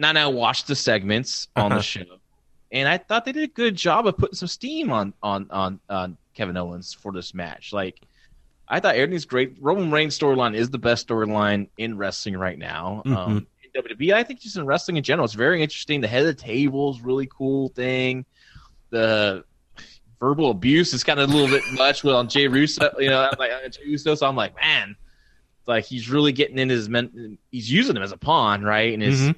now, 0.00 0.12
now 0.12 0.30
watch 0.30 0.64
the 0.64 0.74
segments 0.74 1.48
on 1.56 1.66
Uh-huh. 1.72 1.78
the 1.78 1.82
show, 1.82 2.04
and 2.72 2.88
I 2.88 2.98
thought 2.98 3.24
they 3.24 3.32
did 3.32 3.44
a 3.44 3.52
good 3.52 3.76
job 3.76 4.06
of 4.06 4.16
putting 4.16 4.34
some 4.34 4.48
steam 4.48 4.90
on 4.90 5.12
on 5.22 5.46
on 5.50 5.78
on 5.88 6.16
Kevin 6.34 6.56
Owens 6.56 6.92
for 6.94 7.12
this 7.12 7.34
match. 7.34 7.72
Like 7.72 8.00
I 8.68 8.80
thought 8.80 8.94
everything's 8.94 9.24
great. 9.24 9.56
Roman 9.60 9.90
Reigns 9.90 10.18
storyline 10.18 10.54
is 10.54 10.70
the 10.70 10.78
best 10.78 11.06
storyline 11.08 11.68
in 11.78 11.96
wrestling 11.96 12.36
right 12.36 12.58
now. 12.58 13.02
Um, 13.04 13.46
in 13.64 13.82
WWE, 13.82 14.12
I 14.14 14.22
think 14.22 14.40
just 14.40 14.56
in 14.56 14.64
wrestling 14.64 14.96
in 14.96 15.02
general, 15.02 15.24
it's 15.24 15.34
very 15.34 15.62
interesting. 15.62 16.00
The 16.00 16.08
head 16.08 16.20
of 16.22 16.26
the 16.28 16.34
table 16.42 16.90
is 16.92 17.00
really 17.00 17.26
cool 17.26 17.68
thing. 17.70 18.24
The 18.90 19.44
verbal 20.20 20.50
abuse 20.50 20.92
is 20.94 21.02
kind 21.04 21.18
of 21.20 21.30
a 21.30 21.32
little 21.32 21.48
bit 21.48 21.62
much 21.72 22.04
with 22.04 22.14
on 22.14 22.28
Jey 22.28 22.42
Uso. 22.48 22.90
You 22.98 23.10
know, 23.10 23.22
I'm 23.22 23.38
like 23.38 23.50
uh, 23.52 23.68
Jey 23.68 23.82
Uso. 23.86 24.14
So 24.14 24.26
I'm 24.26 24.36
like, 24.36 24.54
man, 24.56 24.94
like 25.66 25.84
he's 25.84 26.08
really 26.10 26.32
getting 26.32 26.58
in 26.58 26.68
his 26.68 26.88
men. 26.88 27.38
He's 27.50 27.70
using 27.70 27.96
him 27.96 28.02
as 28.02 28.12
a 28.12 28.16
pawn, 28.16 28.62
right? 28.62 28.92
And 28.94 29.02
his, 29.02 29.20
Mhm. 29.20 29.34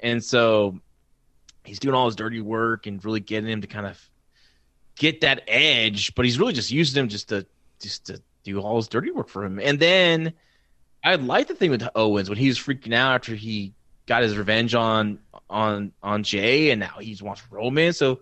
And 0.00 0.22
so 0.22 0.78
he's 1.64 1.78
doing 1.78 1.94
all 1.94 2.06
his 2.06 2.16
dirty 2.16 2.40
work 2.40 2.86
and 2.86 3.04
really 3.04 3.20
getting 3.20 3.50
him 3.50 3.60
to 3.60 3.66
kind 3.66 3.86
of 3.86 4.00
get 4.96 5.20
that 5.22 5.42
edge. 5.48 6.14
But 6.14 6.24
he's 6.24 6.38
really 6.38 6.52
just 6.52 6.70
using 6.70 7.02
him 7.02 7.08
just 7.08 7.28
to 7.30 7.46
just 7.80 8.06
to 8.06 8.22
do 8.44 8.60
all 8.60 8.76
his 8.76 8.88
dirty 8.88 9.10
work 9.10 9.28
for 9.28 9.44
him. 9.44 9.58
And 9.58 9.78
then 9.78 10.32
I 11.04 11.14
like 11.16 11.48
the 11.48 11.54
thing 11.54 11.70
with 11.70 11.86
Owens 11.94 12.28
when 12.28 12.38
he 12.38 12.48
was 12.48 12.58
freaking 12.58 12.94
out 12.94 13.14
after 13.14 13.34
he 13.34 13.74
got 14.06 14.22
his 14.22 14.36
revenge 14.36 14.74
on 14.74 15.18
on 15.50 15.92
on 16.02 16.22
Jey, 16.22 16.70
and 16.70 16.80
now 16.80 16.98
he 17.00 17.16
wants 17.20 17.42
Roman. 17.50 17.92
So 17.92 18.20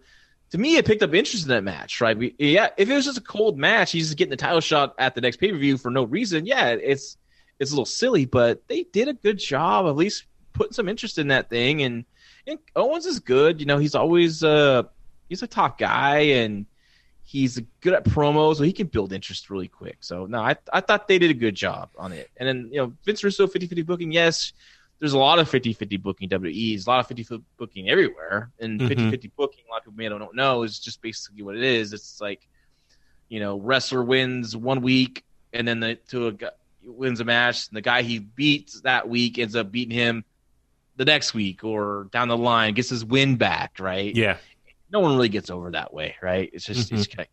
to 0.50 0.58
me, 0.58 0.76
it 0.76 0.86
picked 0.86 1.02
up 1.02 1.14
interest 1.14 1.44
in 1.44 1.50
that 1.50 1.64
match, 1.64 2.00
right? 2.00 2.16
We, 2.16 2.34
yeah, 2.38 2.68
if 2.76 2.88
it 2.88 2.94
was 2.94 3.04
just 3.04 3.18
a 3.18 3.22
cold 3.22 3.58
match, 3.58 3.92
he's 3.92 4.08
just 4.08 4.18
getting 4.18 4.30
the 4.30 4.36
title 4.36 4.60
shot 4.60 4.94
at 4.98 5.14
the 5.14 5.20
next 5.20 5.38
pay 5.38 5.50
per 5.50 5.58
view 5.58 5.78
for 5.78 5.90
no 5.90 6.04
reason. 6.04 6.46
Yeah, 6.46 6.68
it's 6.68 7.16
it's 7.58 7.70
a 7.70 7.74
little 7.74 7.86
silly, 7.86 8.24
but 8.24 8.66
they 8.68 8.84
did 8.84 9.08
a 9.08 9.14
good 9.14 9.38
job, 9.38 9.86
at 9.86 9.96
least 9.96 10.24
putting 10.54 10.72
some 10.72 10.88
interest 10.88 11.18
in 11.18 11.28
that 11.28 11.50
thing. 11.50 11.82
And, 11.82 12.04
and 12.46 12.58
Owens 12.74 13.04
is 13.06 13.20
good. 13.20 13.60
You 13.60 13.66
know, 13.66 13.78
he's 13.78 13.94
always 13.94 14.42
uh 14.42 14.84
he's 15.28 15.42
a 15.42 15.46
top 15.46 15.78
guy 15.78 16.18
and 16.40 16.66
he's 17.22 17.60
good 17.80 17.94
at 17.94 18.04
promos, 18.04 18.56
so 18.56 18.62
he 18.64 18.72
can 18.72 18.86
build 18.86 19.12
interest 19.12 19.50
really 19.50 19.68
quick. 19.68 19.98
So 20.00 20.26
no, 20.26 20.40
I 20.40 20.56
I 20.72 20.80
thought 20.80 21.08
they 21.08 21.18
did 21.18 21.30
a 21.30 21.34
good 21.34 21.54
job 21.54 21.90
on 21.98 22.12
it. 22.12 22.30
And 22.38 22.48
then 22.48 22.68
you 22.72 22.78
know, 22.80 22.92
Vince 23.04 23.22
Russo 23.22 23.46
50-50 23.46 23.84
booking, 23.84 24.12
yes. 24.12 24.52
There's 25.00 25.12
a 25.12 25.18
lot 25.18 25.38
of 25.40 25.50
50-50 25.50 26.00
booking 26.00 26.28
WWE. 26.30 26.86
A 26.86 26.90
lot 26.90 27.00
of 27.00 27.14
50-50 27.14 27.42
booking 27.58 27.90
everywhere. 27.90 28.50
And 28.60 28.80
Mhm. 28.80 28.88
50-50 29.10 29.30
booking, 29.36 29.64
a 29.68 29.70
lot 29.72 29.78
of 29.78 29.84
people 29.84 29.96
may 29.96 30.08
don't 30.08 30.34
know, 30.36 30.62
is 30.62 30.78
just 30.78 31.02
basically 31.02 31.42
what 31.42 31.56
it 31.56 31.62
is. 31.64 31.92
It's 31.92 32.20
like, 32.20 32.46
you 33.28 33.40
know, 33.40 33.58
wrestler 33.58 34.02
wins 34.04 34.56
one 34.56 34.80
week 34.82 35.24
and 35.52 35.66
then 35.66 35.80
the 35.80 35.96
to 36.08 36.28
a 36.28 36.52
wins 36.86 37.20
a 37.20 37.24
match, 37.24 37.68
and 37.68 37.76
the 37.76 37.80
guy 37.80 38.02
he 38.02 38.18
beats 38.18 38.82
that 38.82 39.08
week 39.08 39.38
ends 39.38 39.56
up 39.56 39.72
beating 39.72 39.96
him 39.96 40.24
the 40.96 41.04
next 41.04 41.34
week 41.34 41.64
or 41.64 42.08
down 42.12 42.28
the 42.28 42.36
line, 42.36 42.74
gets 42.74 42.90
his 42.90 43.04
win 43.04 43.36
back, 43.36 43.78
right? 43.80 44.14
Yeah. 44.14 44.36
No 44.90 45.00
one 45.00 45.14
really 45.16 45.28
gets 45.28 45.50
over 45.50 45.70
that 45.72 45.92
way, 45.92 46.14
right? 46.22 46.50
It's 46.52 46.64
just 46.64 46.92
it's 46.92 47.06
Mhm. 47.06 47.10
kinda, 47.10 47.26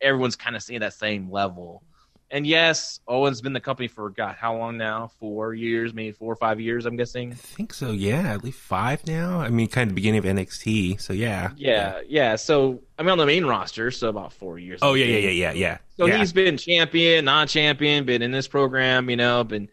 everyone's 0.00 0.36
kind 0.36 0.54
of 0.54 0.62
seeing 0.62 0.80
that 0.80 0.92
same 0.94 1.30
level. 1.30 1.82
And 2.30 2.46
yes, 2.46 3.00
Owen's 3.08 3.40
been 3.40 3.54
the 3.54 3.60
company 3.60 3.88
for 3.88 4.10
God, 4.10 4.36
how 4.38 4.54
long 4.54 4.76
now? 4.76 5.10
Four 5.18 5.54
years, 5.54 5.94
maybe 5.94 6.12
four 6.12 6.30
or 6.30 6.36
five 6.36 6.60
years, 6.60 6.84
I'm 6.84 6.94
guessing. 6.94 7.32
I 7.32 7.36
think 7.36 7.72
so. 7.72 7.90
Yeah, 7.92 8.34
at 8.34 8.44
least 8.44 8.58
five 8.58 9.06
now. 9.06 9.40
I 9.40 9.48
mean, 9.48 9.66
kind 9.66 9.84
of 9.84 9.94
the 9.94 9.94
beginning 9.94 10.18
of 10.18 10.24
NXT. 10.26 11.00
So 11.00 11.14
yeah. 11.14 11.52
Yeah, 11.56 12.02
yeah. 12.06 12.36
So 12.36 12.82
I 12.98 13.02
mean, 13.02 13.10
on 13.12 13.18
the 13.18 13.24
main 13.24 13.46
roster, 13.46 13.90
so 13.90 14.10
about 14.10 14.34
four 14.34 14.58
years. 14.58 14.80
Oh 14.82 14.92
yeah, 14.92 15.06
yeah, 15.06 15.18
yeah, 15.18 15.30
yeah, 15.30 15.52
yeah. 15.52 15.78
So 15.96 16.04
yeah. 16.04 16.18
he's 16.18 16.34
been 16.34 16.58
champion, 16.58 17.24
non-champion, 17.24 18.04
been 18.04 18.20
in 18.20 18.30
this 18.30 18.46
program, 18.46 19.08
you 19.08 19.16
know, 19.16 19.42
been 19.42 19.70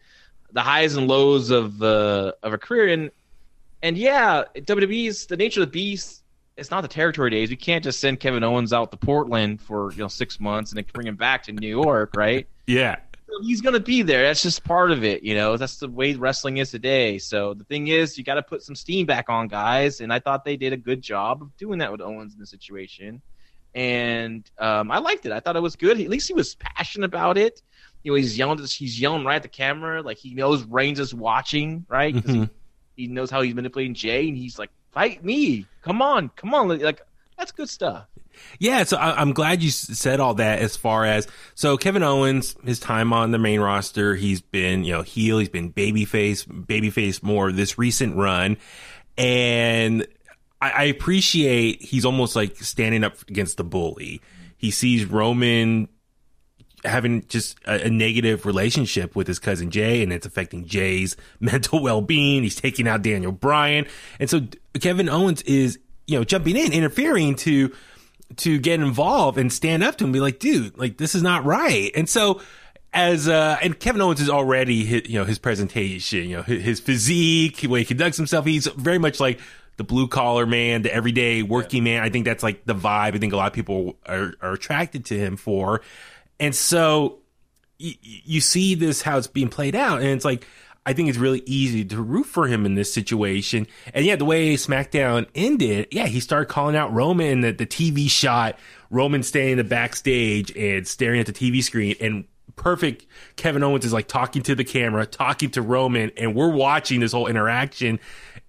the 0.52 0.62
highs 0.62 0.96
and 0.96 1.06
lows 1.08 1.50
of 1.50 1.82
uh, 1.82 2.32
of 2.42 2.54
a 2.54 2.58
career, 2.58 2.88
and 2.88 3.10
and 3.82 3.96
yeah, 3.96 4.44
WWE's 4.56 5.26
the 5.26 5.36
nature 5.36 5.62
of 5.62 5.68
the 5.68 5.72
beast. 5.72 6.22
It's 6.56 6.70
not 6.70 6.80
the 6.80 6.88
territory 6.88 7.30
days. 7.30 7.50
We 7.50 7.56
can't 7.56 7.84
just 7.84 8.00
send 8.00 8.18
Kevin 8.18 8.42
Owens 8.42 8.72
out 8.72 8.90
to 8.90 8.96
Portland 8.96 9.60
for 9.60 9.92
you 9.92 9.98
know 9.98 10.08
six 10.08 10.40
months 10.40 10.70
and 10.72 10.78
then 10.78 10.86
bring 10.92 11.06
him 11.06 11.16
back 11.16 11.42
to 11.44 11.52
New 11.52 11.68
York, 11.68 12.12
right? 12.16 12.46
yeah. 12.66 12.96
So 13.28 13.42
he's 13.42 13.60
gonna 13.60 13.80
be 13.80 14.02
there. 14.02 14.22
That's 14.22 14.42
just 14.42 14.64
part 14.64 14.90
of 14.90 15.04
it, 15.04 15.22
you 15.22 15.34
know. 15.34 15.56
That's 15.56 15.76
the 15.76 15.88
way 15.88 16.14
wrestling 16.14 16.56
is 16.56 16.70
today. 16.70 17.18
So 17.18 17.52
the 17.54 17.64
thing 17.64 17.88
is, 17.88 18.16
you 18.16 18.24
got 18.24 18.36
to 18.36 18.42
put 18.42 18.62
some 18.62 18.74
steam 18.74 19.04
back 19.04 19.28
on 19.28 19.48
guys, 19.48 20.00
and 20.00 20.12
I 20.12 20.18
thought 20.20 20.44
they 20.44 20.56
did 20.56 20.72
a 20.72 20.76
good 20.76 21.02
job 21.02 21.42
of 21.42 21.54
doing 21.58 21.78
that 21.80 21.92
with 21.92 22.00
Owens 22.00 22.32
in 22.32 22.40
the 22.40 22.46
situation. 22.46 23.20
And 23.74 24.50
um, 24.58 24.90
I 24.90 24.98
liked 24.98 25.26
it. 25.26 25.32
I 25.32 25.40
thought 25.40 25.56
it 25.56 25.60
was 25.60 25.76
good. 25.76 26.00
At 26.00 26.08
least 26.08 26.28
he 26.28 26.32
was 26.34 26.54
passionate 26.54 27.04
about 27.04 27.36
it. 27.36 27.60
You 28.02 28.12
know, 28.12 28.16
he's 28.16 28.38
yelling. 28.38 28.58
He's 28.58 28.98
yelling 28.98 29.24
right 29.24 29.36
at 29.36 29.42
the 29.42 29.48
camera, 29.48 30.00
like 30.00 30.16
he 30.16 30.32
knows 30.32 30.64
Reigns 30.64 30.98
is 30.98 31.12
watching, 31.12 31.84
right? 31.88 32.14
Mhm. 32.14 32.30
he, 32.44 32.48
he 32.96 33.06
knows 33.06 33.30
how 33.30 33.42
he's 33.42 33.54
manipulating 33.54 33.94
Jey, 33.94 34.28
and 34.28 34.36
he's 34.36 34.58
like, 34.58 34.70
"Fight 34.92 35.24
me! 35.24 35.66
Come 35.82 36.02
on, 36.02 36.30
come 36.30 36.54
on!" 36.54 36.68
Like 36.78 37.02
that's 37.36 37.52
good 37.52 37.68
stuff. 37.68 38.06
Yeah, 38.58 38.84
so 38.84 38.96
I, 38.96 39.20
I'm 39.20 39.32
glad 39.32 39.62
you 39.62 39.70
said 39.70 40.20
all 40.20 40.34
that. 40.34 40.60
As 40.60 40.76
far 40.76 41.04
as 41.04 41.26
so, 41.54 41.76
Kevin 41.76 42.02
Owens, 42.02 42.56
his 42.64 42.80
time 42.80 43.12
on 43.12 43.30
the 43.30 43.38
main 43.38 43.60
roster, 43.60 44.14
he's 44.14 44.40
been 44.40 44.84
you 44.84 44.92
know 44.92 45.02
heel, 45.02 45.38
he's 45.38 45.48
been 45.48 45.72
babyface, 45.72 46.46
babyface 46.46 47.22
more 47.22 47.52
this 47.52 47.78
recent 47.78 48.16
run, 48.16 48.56
and 49.16 50.06
I, 50.60 50.70
I 50.70 50.82
appreciate 50.84 51.82
he's 51.82 52.04
almost 52.04 52.36
like 52.36 52.56
standing 52.56 53.04
up 53.04 53.16
against 53.28 53.56
the 53.56 53.64
bully. 53.64 54.20
He 54.56 54.70
sees 54.70 55.04
Roman 55.04 55.88
having 56.86 57.26
just 57.28 57.58
a, 57.66 57.86
a 57.86 57.90
negative 57.90 58.46
relationship 58.46 59.16
with 59.16 59.26
his 59.26 59.38
cousin 59.38 59.70
Jey, 59.70 60.02
and 60.02 60.12
it's 60.12 60.26
affecting 60.26 60.66
Jey's 60.66 61.16
mental 61.40 61.82
well 61.82 62.00
being. 62.00 62.42
He's 62.42 62.56
taking 62.56 62.88
out 62.88 63.02
Daniel 63.02 63.32
Bryan, 63.32 63.86
and 64.18 64.30
so 64.30 64.42
Kevin 64.80 65.08
Owens 65.08 65.42
is 65.42 65.78
you 66.06 66.18
know 66.18 66.24
jumping 66.24 66.56
in, 66.56 66.72
interfering 66.72 67.34
to 67.36 67.72
to 68.36 68.58
get 68.58 68.80
involved 68.80 69.38
and 69.38 69.52
stand 69.52 69.84
up 69.84 69.96
to 69.96 70.04
him, 70.04 70.08
and 70.08 70.14
be 70.14 70.20
like, 70.20 70.38
dude, 70.38 70.76
like 70.78 70.96
this 70.96 71.14
is 71.14 71.22
not 71.22 71.44
right. 71.44 71.90
And 71.94 72.08
so 72.08 72.40
as 72.92 73.28
uh 73.28 73.58
and 73.62 73.78
Kevin 73.78 74.00
Owens 74.00 74.20
is 74.20 74.30
already 74.30 74.84
his, 74.84 75.08
you 75.08 75.18
know 75.18 75.24
his 75.24 75.38
presentation, 75.38 76.28
you 76.28 76.36
know 76.36 76.42
his, 76.42 76.62
his 76.62 76.80
physique, 76.80 77.58
the 77.58 77.68
way 77.68 77.80
he 77.80 77.84
conducts 77.84 78.16
himself, 78.16 78.44
he's 78.46 78.66
very 78.66 78.98
much 78.98 79.20
like 79.20 79.40
the 79.76 79.84
blue 79.84 80.08
collar 80.08 80.46
man, 80.46 80.82
the 80.82 80.92
everyday 80.92 81.42
working 81.42 81.84
man. 81.84 82.02
I 82.02 82.08
think 82.08 82.24
that's 82.24 82.42
like 82.42 82.64
the 82.64 82.74
vibe. 82.74 83.14
I 83.14 83.18
think 83.18 83.32
a 83.32 83.36
lot 83.36 83.48
of 83.48 83.52
people 83.52 83.96
are, 84.06 84.34
are 84.40 84.52
attracted 84.52 85.04
to 85.06 85.18
him 85.18 85.36
for. 85.36 85.82
And 86.38 86.54
so 86.54 87.18
you, 87.78 87.94
you 88.02 88.40
see 88.40 88.74
this 88.74 89.02
how 89.02 89.18
it's 89.18 89.26
being 89.26 89.48
played 89.48 89.74
out, 89.74 90.00
and 90.00 90.08
it's 90.08 90.24
like 90.24 90.46
I 90.86 90.92
think 90.92 91.08
it's 91.08 91.18
really 91.18 91.42
easy 91.46 91.84
to 91.84 92.00
root 92.00 92.26
for 92.26 92.46
him 92.46 92.64
in 92.64 92.76
this 92.76 92.94
situation. 92.94 93.66
And 93.92 94.04
yeah, 94.06 94.14
the 94.14 94.24
way 94.24 94.54
SmackDown 94.54 95.26
ended, 95.34 95.88
yeah, 95.90 96.06
he 96.06 96.20
started 96.20 96.46
calling 96.46 96.76
out 96.76 96.92
Roman 96.92 97.40
that 97.40 97.58
the 97.58 97.66
TV 97.66 98.08
shot, 98.08 98.56
Roman 98.88 99.24
standing 99.24 99.52
in 99.52 99.58
the 99.58 99.64
backstage 99.64 100.56
and 100.56 100.86
staring 100.86 101.18
at 101.18 101.26
the 101.26 101.32
TV 101.32 101.62
screen 101.62 101.96
and 102.00 102.24
perfect 102.54 103.04
Kevin 103.34 103.64
Owens 103.64 103.84
is 103.84 103.92
like 103.92 104.06
talking 104.06 104.42
to 104.42 104.54
the 104.54 104.64
camera, 104.64 105.04
talking 105.06 105.50
to 105.50 105.62
Roman, 105.62 106.12
and 106.16 106.34
we're 106.34 106.50
watching 106.50 107.00
this 107.00 107.12
whole 107.12 107.26
interaction. 107.26 107.98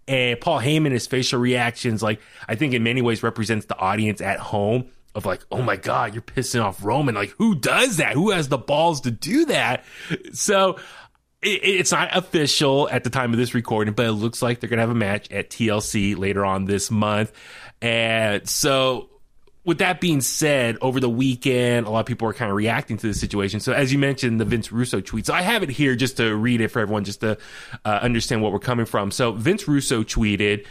And 0.08 0.40
Paul 0.40 0.60
Heyman, 0.60 0.92
his 0.92 1.08
facial 1.08 1.40
reactions, 1.40 2.04
like 2.04 2.22
I 2.48 2.56
think 2.56 2.76
in 2.76 2.84
many 2.84 3.02
ways 3.02 3.24
represents 3.24 3.66
the 3.66 3.78
audience 3.78 4.22
at 4.22 4.40
home 4.40 4.92
of 5.18 5.26
like, 5.26 5.46
oh 5.52 5.62
my 5.62 5.76
God, 5.76 6.14
you're 6.14 6.22
pissing 6.22 6.64
off 6.64 6.84
Roman. 6.84 7.16
Like, 7.16 7.32
who 7.32 7.56
does 7.56 7.98
that? 7.98 8.14
Who 8.14 8.32
has 8.32 8.48
the 8.48 8.58
balls 8.58 9.02
to 9.02 9.12
do 9.12 9.46
that? 9.46 9.84
So 10.32 10.78
it, 11.42 11.64
it's 11.64 11.92
not 11.92 12.16
official 12.16 12.88
at 12.90 13.04
the 13.04 13.10
time 13.10 13.34
of 13.34 13.40
this 13.40 13.54
recording, 13.54 13.94
but 13.96 14.06
it 14.06 14.12
looks 14.14 14.42
like 14.42 14.60
they're 14.60 14.70
going 14.70 14.78
to 14.78 14.84
have 14.84 14.92
a 14.92 14.96
match 14.96 15.32
at 15.32 15.50
TLC 15.50 16.18
later 16.18 16.46
on 16.46 16.66
this 16.66 16.92
month. 16.92 17.34
And 17.82 18.48
so 18.48 19.10
with 19.66 19.80
that 19.80 20.00
being 20.00 20.22
said, 20.22 20.78
over 20.82 21.00
the 21.00 21.10
weekend, 21.10 21.88
a 21.88 21.90
lot 21.90 22.00
of 22.00 22.06
people 22.06 22.28
are 22.30 22.34
kind 22.34 22.50
of 22.50 22.56
reacting 22.56 22.96
to 22.98 23.08
the 23.08 23.14
situation. 23.14 23.60
So, 23.60 23.74
as 23.74 23.92
you 23.92 24.00
mentioned, 24.00 24.40
the 24.40 24.46
Vince 24.46 24.72
Russo 24.72 25.02
tweet. 25.02 25.26
So, 25.26 25.34
I 25.34 25.42
have 25.42 25.62
it 25.62 25.70
here 25.70 25.94
just 25.94 26.16
to 26.18 26.34
read 26.34 26.62
it 26.62 26.70
for 26.70 26.80
everyone, 26.80 27.04
just 27.04 27.20
to 27.20 27.38
uh, 27.84 28.00
understand 28.02 28.42
what 28.42 28.54
we're 28.54 28.60
coming 28.60 28.86
from. 28.86 29.12
So, 29.12 29.34
Vince 29.34 29.68
Russo 29.68 30.04
tweeted, 30.04 30.66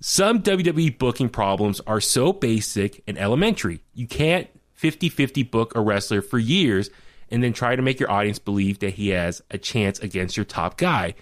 some 0.00 0.42
WWE 0.42 0.98
booking 0.98 1.28
problems 1.28 1.80
are 1.86 2.00
so 2.00 2.32
basic 2.32 3.02
and 3.08 3.18
elementary. 3.18 3.80
You 3.94 4.06
can't 4.06 4.48
50 4.74 5.08
50 5.08 5.42
book 5.42 5.74
a 5.74 5.80
wrestler 5.80 6.22
for 6.22 6.38
years 6.38 6.90
and 7.30 7.42
then 7.42 7.52
try 7.52 7.74
to 7.74 7.82
make 7.82 7.98
your 7.98 8.10
audience 8.10 8.38
believe 8.38 8.78
that 8.78 8.94
he 8.94 9.08
has 9.08 9.42
a 9.50 9.58
chance 9.58 9.98
against 9.98 10.36
your 10.36 10.44
top 10.44 10.78
guy. 10.78 11.14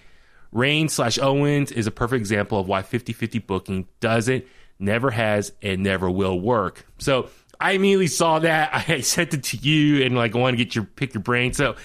Reigns 0.52 0.92
slash 0.92 1.18
Owens 1.18 1.72
is 1.72 1.86
a 1.86 1.90
perfect 1.90 2.20
example 2.20 2.60
of 2.60 2.68
why 2.68 2.82
50 2.82 3.12
50 3.12 3.38
booking 3.40 3.88
doesn't, 4.00 4.44
never 4.78 5.10
has, 5.10 5.52
and 5.62 5.82
never 5.82 6.10
will 6.10 6.38
work. 6.38 6.86
So 6.98 7.30
I 7.58 7.72
immediately 7.72 8.08
saw 8.08 8.38
that. 8.40 8.70
I 8.88 9.00
sent 9.00 9.32
it 9.32 9.44
to 9.44 9.56
you 9.56 10.04
and 10.04 10.14
like 10.14 10.34
I 10.34 10.38
want 10.38 10.56
to 10.56 10.62
get 10.62 10.74
your 10.74 10.84
pick 10.84 11.14
your 11.14 11.22
brain. 11.22 11.54
So 11.54 11.76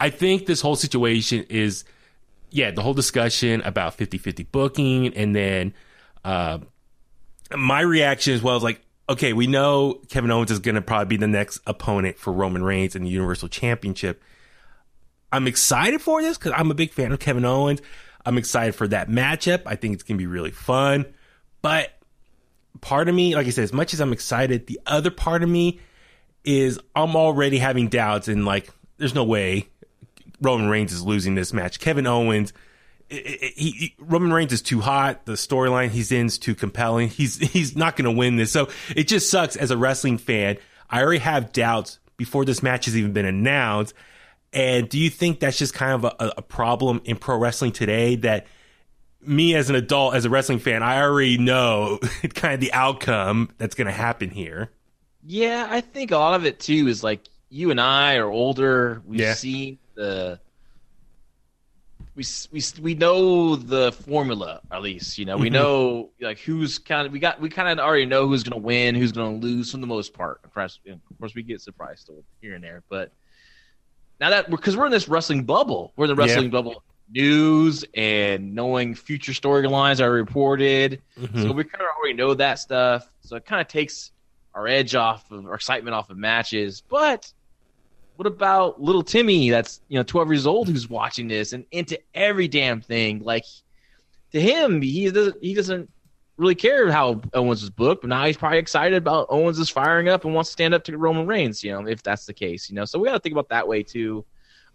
I 0.00 0.10
think 0.10 0.46
this 0.46 0.60
whole 0.60 0.76
situation 0.76 1.46
is, 1.48 1.84
yeah, 2.50 2.72
the 2.72 2.82
whole 2.82 2.94
discussion 2.94 3.60
about 3.62 3.94
50 3.94 4.18
50 4.18 4.42
booking 4.44 5.14
and 5.14 5.36
then 5.36 5.72
uh, 6.24 6.58
my 7.56 7.80
reaction 7.80 8.34
as 8.34 8.42
well 8.42 8.56
is 8.56 8.62
like, 8.62 8.80
okay, 9.08 9.32
we 9.32 9.46
know 9.46 10.00
Kevin 10.08 10.30
Owens 10.30 10.50
is 10.50 10.60
going 10.60 10.74
to 10.74 10.82
probably 10.82 11.06
be 11.06 11.16
the 11.16 11.28
next 11.28 11.60
opponent 11.66 12.18
for 12.18 12.32
Roman 12.32 12.62
Reigns 12.62 12.94
in 12.94 13.02
the 13.02 13.10
Universal 13.10 13.48
Championship. 13.48 14.22
I'm 15.32 15.46
excited 15.46 16.00
for 16.00 16.22
this 16.22 16.38
because 16.38 16.52
I'm 16.54 16.70
a 16.70 16.74
big 16.74 16.92
fan 16.92 17.12
of 17.12 17.18
Kevin 17.18 17.44
Owens. 17.44 17.80
I'm 18.24 18.38
excited 18.38 18.74
for 18.74 18.86
that 18.88 19.08
matchup. 19.08 19.62
I 19.66 19.76
think 19.76 19.94
it's 19.94 20.02
going 20.02 20.16
to 20.16 20.22
be 20.22 20.26
really 20.26 20.50
fun. 20.50 21.06
But 21.62 21.90
part 22.80 23.08
of 23.08 23.14
me, 23.14 23.34
like 23.34 23.46
I 23.46 23.50
said, 23.50 23.64
as 23.64 23.72
much 23.72 23.94
as 23.94 24.00
I'm 24.00 24.12
excited, 24.12 24.66
the 24.66 24.80
other 24.86 25.10
part 25.10 25.42
of 25.42 25.48
me 25.48 25.80
is 26.44 26.78
I'm 26.94 27.16
already 27.16 27.58
having 27.58 27.88
doubts 27.88 28.28
and 28.28 28.44
like, 28.44 28.70
there's 28.98 29.14
no 29.14 29.24
way 29.24 29.68
Roman 30.40 30.68
Reigns 30.68 30.92
is 30.92 31.02
losing 31.02 31.34
this 31.34 31.52
match. 31.52 31.80
Kevin 31.80 32.06
Owens, 32.06 32.52
i- 33.12 33.38
i- 33.42 33.52
he, 33.56 33.70
he- 33.70 33.94
Roman 33.98 34.32
Reigns 34.32 34.52
is 34.52 34.62
too 34.62 34.80
hot. 34.80 35.26
The 35.26 35.32
storyline 35.34 35.90
he's 35.90 36.10
in 36.12 36.26
is 36.26 36.38
too 36.38 36.54
compelling. 36.54 37.08
He's 37.08 37.36
he's 37.38 37.76
not 37.76 37.96
going 37.96 38.04
to 38.12 38.18
win 38.18 38.36
this. 38.36 38.50
So 38.52 38.68
it 38.96 39.04
just 39.08 39.30
sucks 39.30 39.56
as 39.56 39.70
a 39.70 39.76
wrestling 39.76 40.18
fan. 40.18 40.56
I 40.90 41.02
already 41.02 41.20
have 41.20 41.52
doubts 41.52 41.98
before 42.16 42.44
this 42.44 42.62
match 42.62 42.86
has 42.86 42.96
even 42.96 43.12
been 43.12 43.26
announced. 43.26 43.94
And 44.52 44.88
do 44.88 44.98
you 44.98 45.08
think 45.10 45.40
that's 45.40 45.56
just 45.58 45.72
kind 45.74 45.92
of 45.92 46.04
a, 46.18 46.32
a 46.38 46.42
problem 46.42 47.00
in 47.04 47.16
pro 47.16 47.36
wrestling 47.38 47.72
today 47.72 48.16
that 48.16 48.46
me 49.22 49.54
as 49.54 49.70
an 49.70 49.76
adult, 49.76 50.14
as 50.14 50.24
a 50.24 50.30
wrestling 50.30 50.58
fan, 50.58 50.82
I 50.82 51.00
already 51.00 51.38
know 51.38 51.98
kind 52.34 52.54
of 52.54 52.60
the 52.60 52.72
outcome 52.72 53.50
that's 53.58 53.74
going 53.74 53.86
to 53.86 53.92
happen 53.92 54.28
here? 54.30 54.70
Yeah, 55.24 55.66
I 55.70 55.80
think 55.80 56.10
a 56.10 56.18
lot 56.18 56.34
of 56.34 56.44
it 56.44 56.58
too 56.60 56.88
is 56.88 57.02
like 57.04 57.20
you 57.48 57.70
and 57.70 57.80
I 57.80 58.16
are 58.16 58.28
older. 58.28 59.00
We've 59.06 59.20
Yeah. 59.20 59.34
seen 59.34 59.78
the 59.94 60.40
we 62.14 62.24
we 62.50 62.62
we 62.80 62.94
know 62.94 63.56
the 63.56 63.92
formula 63.92 64.60
at 64.70 64.82
least. 64.82 65.18
You 65.18 65.24
know, 65.24 65.36
we 65.38 65.48
Mhm. 65.48 65.52
know 65.52 66.10
like 66.20 66.38
who's 66.38 66.78
kind 66.78 67.06
of 67.06 67.12
we 67.12 67.18
got 67.18 67.40
we 67.40 67.48
kind 67.48 67.68
of 67.68 67.84
already 67.84 68.06
know 68.06 68.28
who's 68.28 68.42
going 68.42 68.60
to 68.60 68.64
win, 68.64 68.94
who's 68.94 69.12
going 69.12 69.40
to 69.40 69.46
lose 69.46 69.70
for 69.70 69.78
the 69.78 69.86
most 69.86 70.12
part. 70.12 70.40
Of 70.44 70.52
course, 70.52 70.78
of 70.88 71.18
course, 71.18 71.34
we 71.34 71.42
get 71.42 71.60
surprised 71.60 72.00
still 72.02 72.22
here 72.40 72.54
and 72.54 72.62
there, 72.62 72.82
but 72.90 73.12
now 74.20 74.30
that 74.30 74.50
because 74.50 74.76
we're 74.76 74.86
in 74.86 74.92
this 74.92 75.08
wrestling 75.08 75.44
bubble, 75.44 75.92
we're 75.96 76.04
in 76.04 76.14
the 76.14 76.22
Yeah. 76.22 76.26
wrestling 76.28 76.50
bubble 76.50 76.82
news 77.10 77.84
and 77.94 78.54
knowing 78.54 78.94
future 78.94 79.32
storylines 79.32 80.00
are 80.00 80.10
reported. 80.10 81.02
Mhm. 81.18 81.42
So 81.42 81.52
we 81.52 81.64
kind 81.64 81.82
of 81.82 81.88
already 81.98 82.14
know 82.14 82.34
that 82.34 82.58
stuff. 82.58 83.10
So 83.20 83.36
it 83.36 83.44
kind 83.44 83.60
of 83.60 83.68
takes 83.68 84.12
our 84.54 84.66
edge 84.66 84.94
off 84.94 85.30
of 85.30 85.46
our 85.46 85.54
excitement 85.54 85.94
off 85.94 86.10
of 86.10 86.16
matches. 86.18 86.82
But 86.88 87.32
what 88.16 88.26
about 88.26 88.80
little 88.80 89.02
Timmy 89.02 89.50
that's, 89.50 89.80
you 89.88 89.98
know, 89.98 90.02
12 90.02 90.28
years 90.28 90.46
old 90.46 90.68
who's 90.68 90.88
watching 90.88 91.28
this 91.28 91.52
and 91.52 91.64
into 91.70 91.98
every 92.14 92.48
damn 92.48 92.80
thing? 92.80 93.20
Like 93.22 93.44
to 94.32 94.40
him, 94.40 94.82
he 94.82 95.10
doesn't, 95.10 95.36
he 95.42 95.54
doesn't, 95.54 95.90
really 96.36 96.54
care 96.54 96.90
how 96.90 97.20
Owens 97.34 97.62
was 97.62 97.70
booked, 97.70 98.02
but 98.02 98.08
now 98.08 98.24
he's 98.24 98.36
probably 98.36 98.58
excited 98.58 98.96
about 98.96 99.26
Owens 99.30 99.58
is 99.58 99.68
firing 99.68 100.08
up 100.08 100.24
and 100.24 100.34
wants 100.34 100.50
to 100.50 100.52
stand 100.52 100.74
up 100.74 100.84
to 100.84 100.96
Roman 100.98 101.26
Reigns. 101.26 101.62
You 101.62 101.72
know, 101.72 101.86
if 101.86 102.02
that's 102.02 102.26
the 102.26 102.32
case, 102.32 102.68
you 102.68 102.74
know. 102.74 102.84
So 102.84 102.98
we 102.98 103.06
got 103.06 103.14
to 103.14 103.20
think 103.20 103.32
about 103.32 103.48
that 103.50 103.66
way 103.66 103.82
too. 103.82 104.24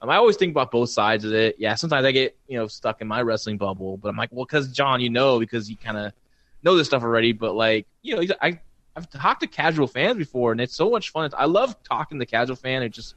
Um, 0.01 0.09
I 0.09 0.15
always 0.15 0.37
think 0.37 0.51
about 0.51 0.71
both 0.71 0.89
sides 0.89 1.25
of 1.25 1.33
it. 1.33 1.55
Yeah, 1.57 1.75
sometimes 1.75 2.05
I 2.05 2.11
get 2.11 2.37
you 2.47 2.57
know 2.57 2.67
stuck 2.67 3.01
in 3.01 3.07
my 3.07 3.21
wrestling 3.21 3.57
bubble, 3.57 3.97
but 3.97 4.09
I'm 4.09 4.17
like, 4.17 4.29
well, 4.31 4.45
because 4.45 4.71
John, 4.71 5.01
you 5.01 5.09
know, 5.09 5.39
because 5.39 5.69
you 5.69 5.75
kind 5.75 5.97
of 5.97 6.13
know 6.63 6.75
this 6.75 6.87
stuff 6.87 7.03
already. 7.03 7.33
But 7.33 7.55
like, 7.55 7.87
you 8.01 8.15
know, 8.15 8.35
I 8.41 8.59
I've 8.95 9.09
talked 9.09 9.41
to 9.41 9.47
casual 9.47 9.87
fans 9.87 10.17
before, 10.17 10.51
and 10.51 10.61
it's 10.61 10.75
so 10.75 10.89
much 10.89 11.11
fun. 11.11 11.29
I 11.37 11.45
love 11.45 11.75
talking 11.83 12.19
to 12.19 12.25
casual 12.25 12.55
fan 12.55 12.81
who 12.81 12.89
just 12.89 13.15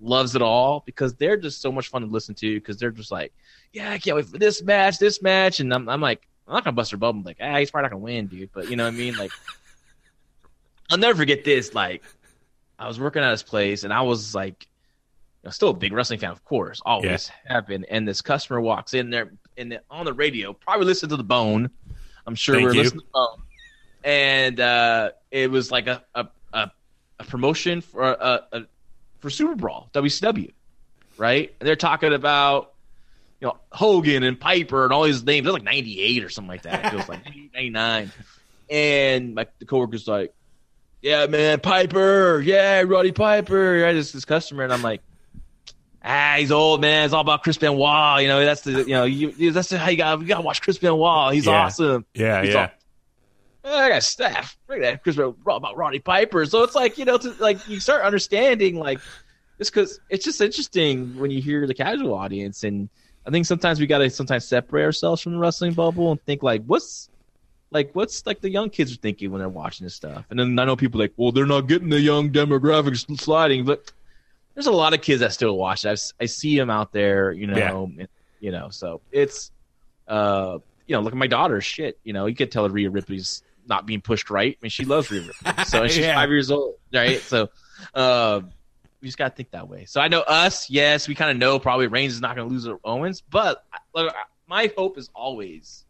loves 0.00 0.34
it 0.34 0.42
all 0.42 0.82
because 0.86 1.14
they're 1.14 1.36
just 1.36 1.60
so 1.60 1.70
much 1.70 1.88
fun 1.88 2.02
to 2.02 2.08
listen 2.08 2.34
to 2.36 2.54
because 2.54 2.78
they're 2.78 2.90
just 2.90 3.10
like, 3.10 3.32
yeah, 3.72 3.90
I 3.90 3.98
can't 3.98 4.16
wait 4.16 4.26
for 4.26 4.38
this 4.38 4.62
match, 4.62 4.98
this 4.98 5.22
match, 5.22 5.60
and 5.60 5.72
I'm, 5.72 5.88
I'm 5.88 6.00
like, 6.00 6.26
I'm 6.46 6.54
not 6.54 6.64
gonna 6.64 6.74
bust 6.74 6.90
their 6.90 6.98
bubble. 6.98 7.22
Like, 7.22 7.38
ah, 7.40 7.58
he's 7.58 7.70
probably 7.70 7.84
not 7.84 7.92
gonna 7.92 8.02
win, 8.02 8.26
dude. 8.26 8.50
But 8.52 8.70
you 8.70 8.76
know 8.76 8.84
what 8.84 8.94
I 8.94 8.96
mean? 8.96 9.16
Like, 9.16 9.30
I'll 10.90 10.98
never 10.98 11.16
forget 11.16 11.44
this. 11.44 11.74
Like, 11.74 12.02
I 12.78 12.88
was 12.88 12.98
working 12.98 13.22
at 13.22 13.30
his 13.30 13.42
place, 13.42 13.84
and 13.84 13.92
I 13.92 14.02
was 14.02 14.34
like, 14.34 14.66
you 15.42 15.46
know, 15.46 15.50
still 15.50 15.68
a 15.68 15.74
big 15.74 15.92
wrestling 15.92 16.18
fan, 16.18 16.30
of 16.30 16.44
course, 16.44 16.80
always 16.84 17.30
yeah. 17.46 17.54
have 17.54 17.66
been. 17.66 17.84
And 17.84 18.06
this 18.06 18.20
customer 18.20 18.60
walks 18.60 18.94
in 18.94 19.10
there 19.10 19.30
and 19.56 19.78
on 19.90 20.04
the 20.04 20.12
radio, 20.12 20.52
probably 20.52 20.86
listened 20.86 21.10
to 21.10 21.16
the 21.16 21.22
Bone. 21.22 21.70
I'm 22.26 22.34
sure 22.34 22.56
Thank 22.56 22.66
we're 22.66 22.74
you. 22.74 22.82
listening 22.82 23.00
to 23.00 23.06
the 23.06 23.12
Bone, 23.12 23.42
and 24.04 24.60
uh, 24.60 25.10
it 25.30 25.50
was 25.50 25.70
like 25.70 25.86
a 25.86 26.02
a, 26.14 26.26
a, 26.52 26.70
a 27.20 27.24
promotion 27.24 27.80
for 27.80 28.02
a, 28.02 28.44
a 28.52 28.62
for 29.20 29.30
Super 29.30 29.54
Brawl 29.54 29.88
WCW, 29.92 30.52
right? 31.16 31.54
And 31.60 31.66
they're 31.66 31.76
talking 31.76 32.12
about 32.12 32.72
you 33.40 33.48
know 33.48 33.56
Hogan 33.72 34.22
and 34.22 34.38
Piper 34.38 34.84
and 34.84 34.92
all 34.92 35.04
these 35.04 35.22
names. 35.22 35.44
They're 35.44 35.52
like 35.52 35.62
98 35.62 36.24
or 36.24 36.28
something 36.28 36.48
like 36.48 36.62
that. 36.62 36.92
It 36.92 36.96
was 36.96 37.08
like 37.08 37.24
99, 37.54 38.12
and 38.68 39.34
my 39.34 39.46
the 39.58 39.66
coworker's 39.66 40.08
like, 40.08 40.34
"Yeah, 41.02 41.26
man, 41.26 41.60
Piper, 41.60 42.40
yeah, 42.40 42.82
Roddy 42.82 43.12
Piper." 43.12 43.76
Yeah, 43.76 43.92
this 43.92 44.12
this 44.12 44.24
customer, 44.24 44.64
and 44.64 44.72
I'm 44.72 44.82
like, 44.82 45.02
ah, 46.04 46.36
he's 46.38 46.52
old 46.52 46.80
man. 46.80 47.04
It's 47.04 47.14
all 47.14 47.20
about 47.20 47.42
Chris 47.42 47.58
Benoit. 47.58 48.22
You 48.22 48.28
know, 48.28 48.44
that's 48.44 48.62
the 48.62 48.84
you 48.84 48.94
know 48.94 49.04
you, 49.04 49.52
that's 49.52 49.70
how 49.70 49.88
you 49.88 49.96
got 49.96 50.20
you 50.20 50.26
got 50.26 50.36
to 50.36 50.42
watch 50.42 50.62
Chris 50.62 50.78
Benoit. 50.78 51.34
He's 51.34 51.46
yeah. 51.46 51.64
awesome. 51.64 52.04
Yeah, 52.14 52.42
he's 52.42 52.54
yeah. 52.54 52.60
All, 52.60 52.68
I 53.64 53.88
got 53.88 54.02
staff. 54.02 54.56
Look 54.68 54.78
at 54.78 54.82
that 54.82 55.02
Chris 55.02 55.16
about 55.16 55.76
Roddy 55.76 55.98
Piper. 55.98 56.46
So 56.46 56.62
it's 56.62 56.74
like 56.74 56.98
you 56.98 57.04
know, 57.04 57.18
to, 57.18 57.34
like 57.38 57.66
you 57.68 57.80
start 57.80 58.02
understanding 58.02 58.76
like 58.76 59.00
just 59.58 59.72
because 59.72 60.00
it's 60.08 60.24
just 60.24 60.40
interesting 60.40 61.18
when 61.18 61.30
you 61.30 61.42
hear 61.42 61.66
the 61.66 61.74
casual 61.74 62.14
audience, 62.14 62.64
and 62.64 62.88
I 63.26 63.30
think 63.30 63.46
sometimes 63.46 63.78
we 63.78 63.86
got 63.86 63.98
to 63.98 64.08
sometimes 64.08 64.46
separate 64.46 64.84
ourselves 64.84 65.20
from 65.22 65.32
the 65.32 65.38
wrestling 65.38 65.74
bubble 65.74 66.10
and 66.10 66.22
think 66.24 66.42
like 66.42 66.64
what's 66.64 67.10
like 67.70 67.90
what's 67.94 68.24
like 68.26 68.40
the 68.40 68.50
young 68.50 68.70
kids 68.70 68.92
are 68.92 68.96
thinking 68.96 69.30
when 69.30 69.40
they're 69.40 69.48
watching 69.48 69.84
this 69.84 69.94
stuff. 69.94 70.24
And 70.30 70.38
then 70.38 70.58
I 70.58 70.64
know 70.64 70.76
people 70.76 71.00
like, 71.00 71.12
well, 71.16 71.32
they're 71.32 71.46
not 71.46 71.62
getting 71.62 71.90
the 71.90 72.00
young 72.00 72.30
demographics 72.30 73.18
sliding, 73.20 73.64
but 73.64 73.92
there's 74.54 74.66
a 74.66 74.72
lot 74.72 74.94
of 74.94 75.02
kids 75.02 75.20
that 75.20 75.32
still 75.32 75.56
watch 75.56 75.84
it. 75.84 75.90
I've, 75.90 76.02
I 76.20 76.26
see 76.26 76.56
them 76.56 76.70
out 76.70 76.92
there, 76.92 77.32
you 77.32 77.46
know, 77.46 77.90
yeah. 77.96 78.06
you 78.40 78.50
know. 78.50 78.70
So 78.70 79.00
it's, 79.12 79.52
uh, 80.08 80.58
you 80.86 80.96
know, 80.96 81.02
look 81.02 81.12
at 81.12 81.18
my 81.18 81.28
daughter. 81.28 81.60
Shit, 81.60 81.98
you 82.02 82.12
know, 82.12 82.26
you 82.26 82.34
could 82.34 82.50
tell 82.50 82.68
Rhea 82.68 82.90
Ripley's 82.90 83.42
not 83.70 83.86
being 83.86 84.02
pushed 84.02 84.28
right. 84.28 84.58
I 84.60 84.62
mean, 84.62 84.70
she 84.70 84.84
loves 84.84 85.10
Ripley, 85.10 85.32
so 85.64 85.86
she's 85.86 85.98
yeah. 85.98 86.14
five 86.14 86.28
years 86.28 86.50
old, 86.50 86.74
right? 86.92 87.20
So, 87.20 87.48
uh, 87.94 88.42
we 89.00 89.08
just 89.08 89.16
gotta 89.16 89.34
think 89.34 89.52
that 89.52 89.68
way. 89.68 89.86
So 89.86 90.00
I 90.00 90.08
know 90.08 90.20
us, 90.20 90.68
yes, 90.68 91.08
we 91.08 91.14
kind 91.14 91.30
of 91.30 91.38
know 91.38 91.58
probably 91.58 91.86
Reigns 91.86 92.12
is 92.12 92.20
not 92.20 92.36
gonna 92.36 92.48
lose 92.48 92.64
to 92.64 92.78
Owens, 92.84 93.22
but 93.22 93.64
look, 93.94 94.14
my 94.46 94.70
hope 94.76 94.98
is 94.98 95.08
always, 95.14 95.86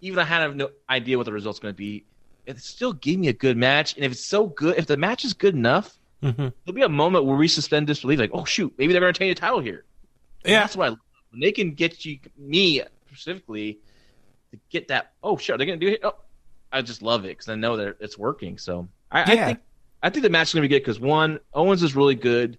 even 0.00 0.18
I 0.18 0.24
have 0.24 0.56
no 0.56 0.70
idea 0.88 1.18
what 1.18 1.24
the 1.24 1.32
result's 1.32 1.58
gonna 1.58 1.74
be. 1.74 2.04
It 2.46 2.58
still 2.60 2.94
gave 2.94 3.18
me 3.18 3.28
a 3.28 3.34
good 3.34 3.58
match, 3.58 3.96
and 3.96 4.04
if 4.04 4.12
it's 4.12 4.24
so 4.24 4.46
good, 4.46 4.78
if 4.78 4.86
the 4.86 4.96
match 4.96 5.24
is 5.24 5.34
good 5.34 5.54
enough 5.54 5.98
Mm-hmm. 6.22 6.48
There'll 6.64 6.74
be 6.74 6.82
a 6.82 6.88
moment 6.88 7.24
where 7.24 7.36
we 7.36 7.48
suspend 7.48 7.86
disbelief, 7.86 8.18
like, 8.18 8.30
oh 8.32 8.44
shoot, 8.44 8.72
maybe 8.78 8.92
they're 8.92 9.00
going 9.00 9.12
to 9.12 9.18
retain 9.18 9.34
the 9.34 9.40
title 9.40 9.60
here. 9.60 9.84
And 10.44 10.52
yeah, 10.52 10.60
that's 10.60 10.76
what 10.76 10.86
I 10.86 10.88
love. 10.90 10.98
When 11.30 11.40
they 11.40 11.52
can 11.52 11.72
get 11.72 12.04
you, 12.04 12.18
me 12.38 12.82
specifically, 13.08 13.78
to 14.50 14.58
get 14.70 14.88
that. 14.88 15.12
Oh 15.22 15.36
shit, 15.36 15.58
they're 15.58 15.66
going 15.66 15.78
to 15.78 15.86
do 15.86 15.92
it. 15.92 16.00
Oh, 16.02 16.14
I 16.72 16.82
just 16.82 17.02
love 17.02 17.24
it 17.24 17.28
because 17.28 17.48
I 17.48 17.54
know 17.54 17.76
that 17.76 17.96
it's 18.00 18.18
working. 18.18 18.58
So 18.58 18.88
I, 19.10 19.18
yeah. 19.32 19.42
I 19.42 19.46
think 19.46 19.58
I 20.02 20.10
think 20.10 20.22
the 20.22 20.30
match 20.30 20.48
is 20.48 20.54
going 20.54 20.62
to 20.62 20.68
be 20.68 20.74
good 20.74 20.82
because 20.82 21.00
one, 21.00 21.40
Owens 21.54 21.82
is 21.82 21.96
really 21.96 22.14
good. 22.14 22.58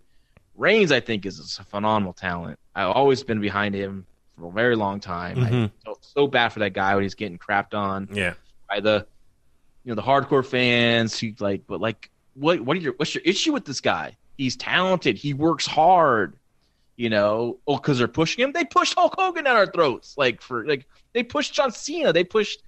Reigns, 0.56 0.92
I 0.92 1.00
think, 1.00 1.26
is 1.26 1.60
a 1.60 1.64
phenomenal 1.64 2.14
talent. 2.14 2.60
I've 2.76 2.92
always 2.92 3.24
been 3.24 3.40
behind 3.40 3.76
him 3.76 4.06
for 4.38 4.50
a 4.50 4.52
very 4.52 4.76
long 4.76 5.00
time. 5.00 5.38
Mm-hmm. 5.38 5.64
I 5.66 5.72
felt 5.86 6.04
so 6.04 6.28
bad 6.28 6.50
for 6.50 6.60
that 6.60 6.74
guy 6.74 6.96
when 6.96 7.04
he's 7.04 7.16
getting 7.16 7.38
crapped 7.38 7.74
on. 7.74 8.10
Yeah, 8.12 8.34
by 8.70 8.80
the 8.80 9.06
you 9.84 9.92
know 9.92 9.96
the 9.96 10.02
hardcore 10.02 10.46
fans 10.46 11.20
who 11.20 11.34
like, 11.40 11.62
but 11.68 11.80
like 11.80 12.10
what 12.34 12.60
what 12.62 12.76
are 12.78 12.80
your 12.80 12.94
what's 12.98 13.14
your 13.14 13.24
issue 13.24 13.54
with 13.54 13.66
this 13.66 13.82
guy? 13.82 14.16
He's 14.38 14.56
talented. 14.56 15.18
He 15.18 15.34
works 15.34 15.66
hard. 15.66 16.38
You 16.96 17.12
know, 17.12 17.60
oh, 17.68 17.78
because 17.78 18.00
they're 18.00 18.08
pushing 18.08 18.44
him. 18.44 18.52
They 18.52 18.66
pushed 18.66 18.96
Hulk 18.96 19.14
Hogan 19.16 19.44
down 19.44 19.56
our 19.56 19.68
throats. 19.68 20.18
Like 20.18 20.42
for 20.42 20.66
like 20.66 20.88
they 21.14 21.22
pushed 21.22 21.54
John 21.54 21.72
Cena. 21.72 22.12
They 22.12 22.24
pushed 22.24 22.64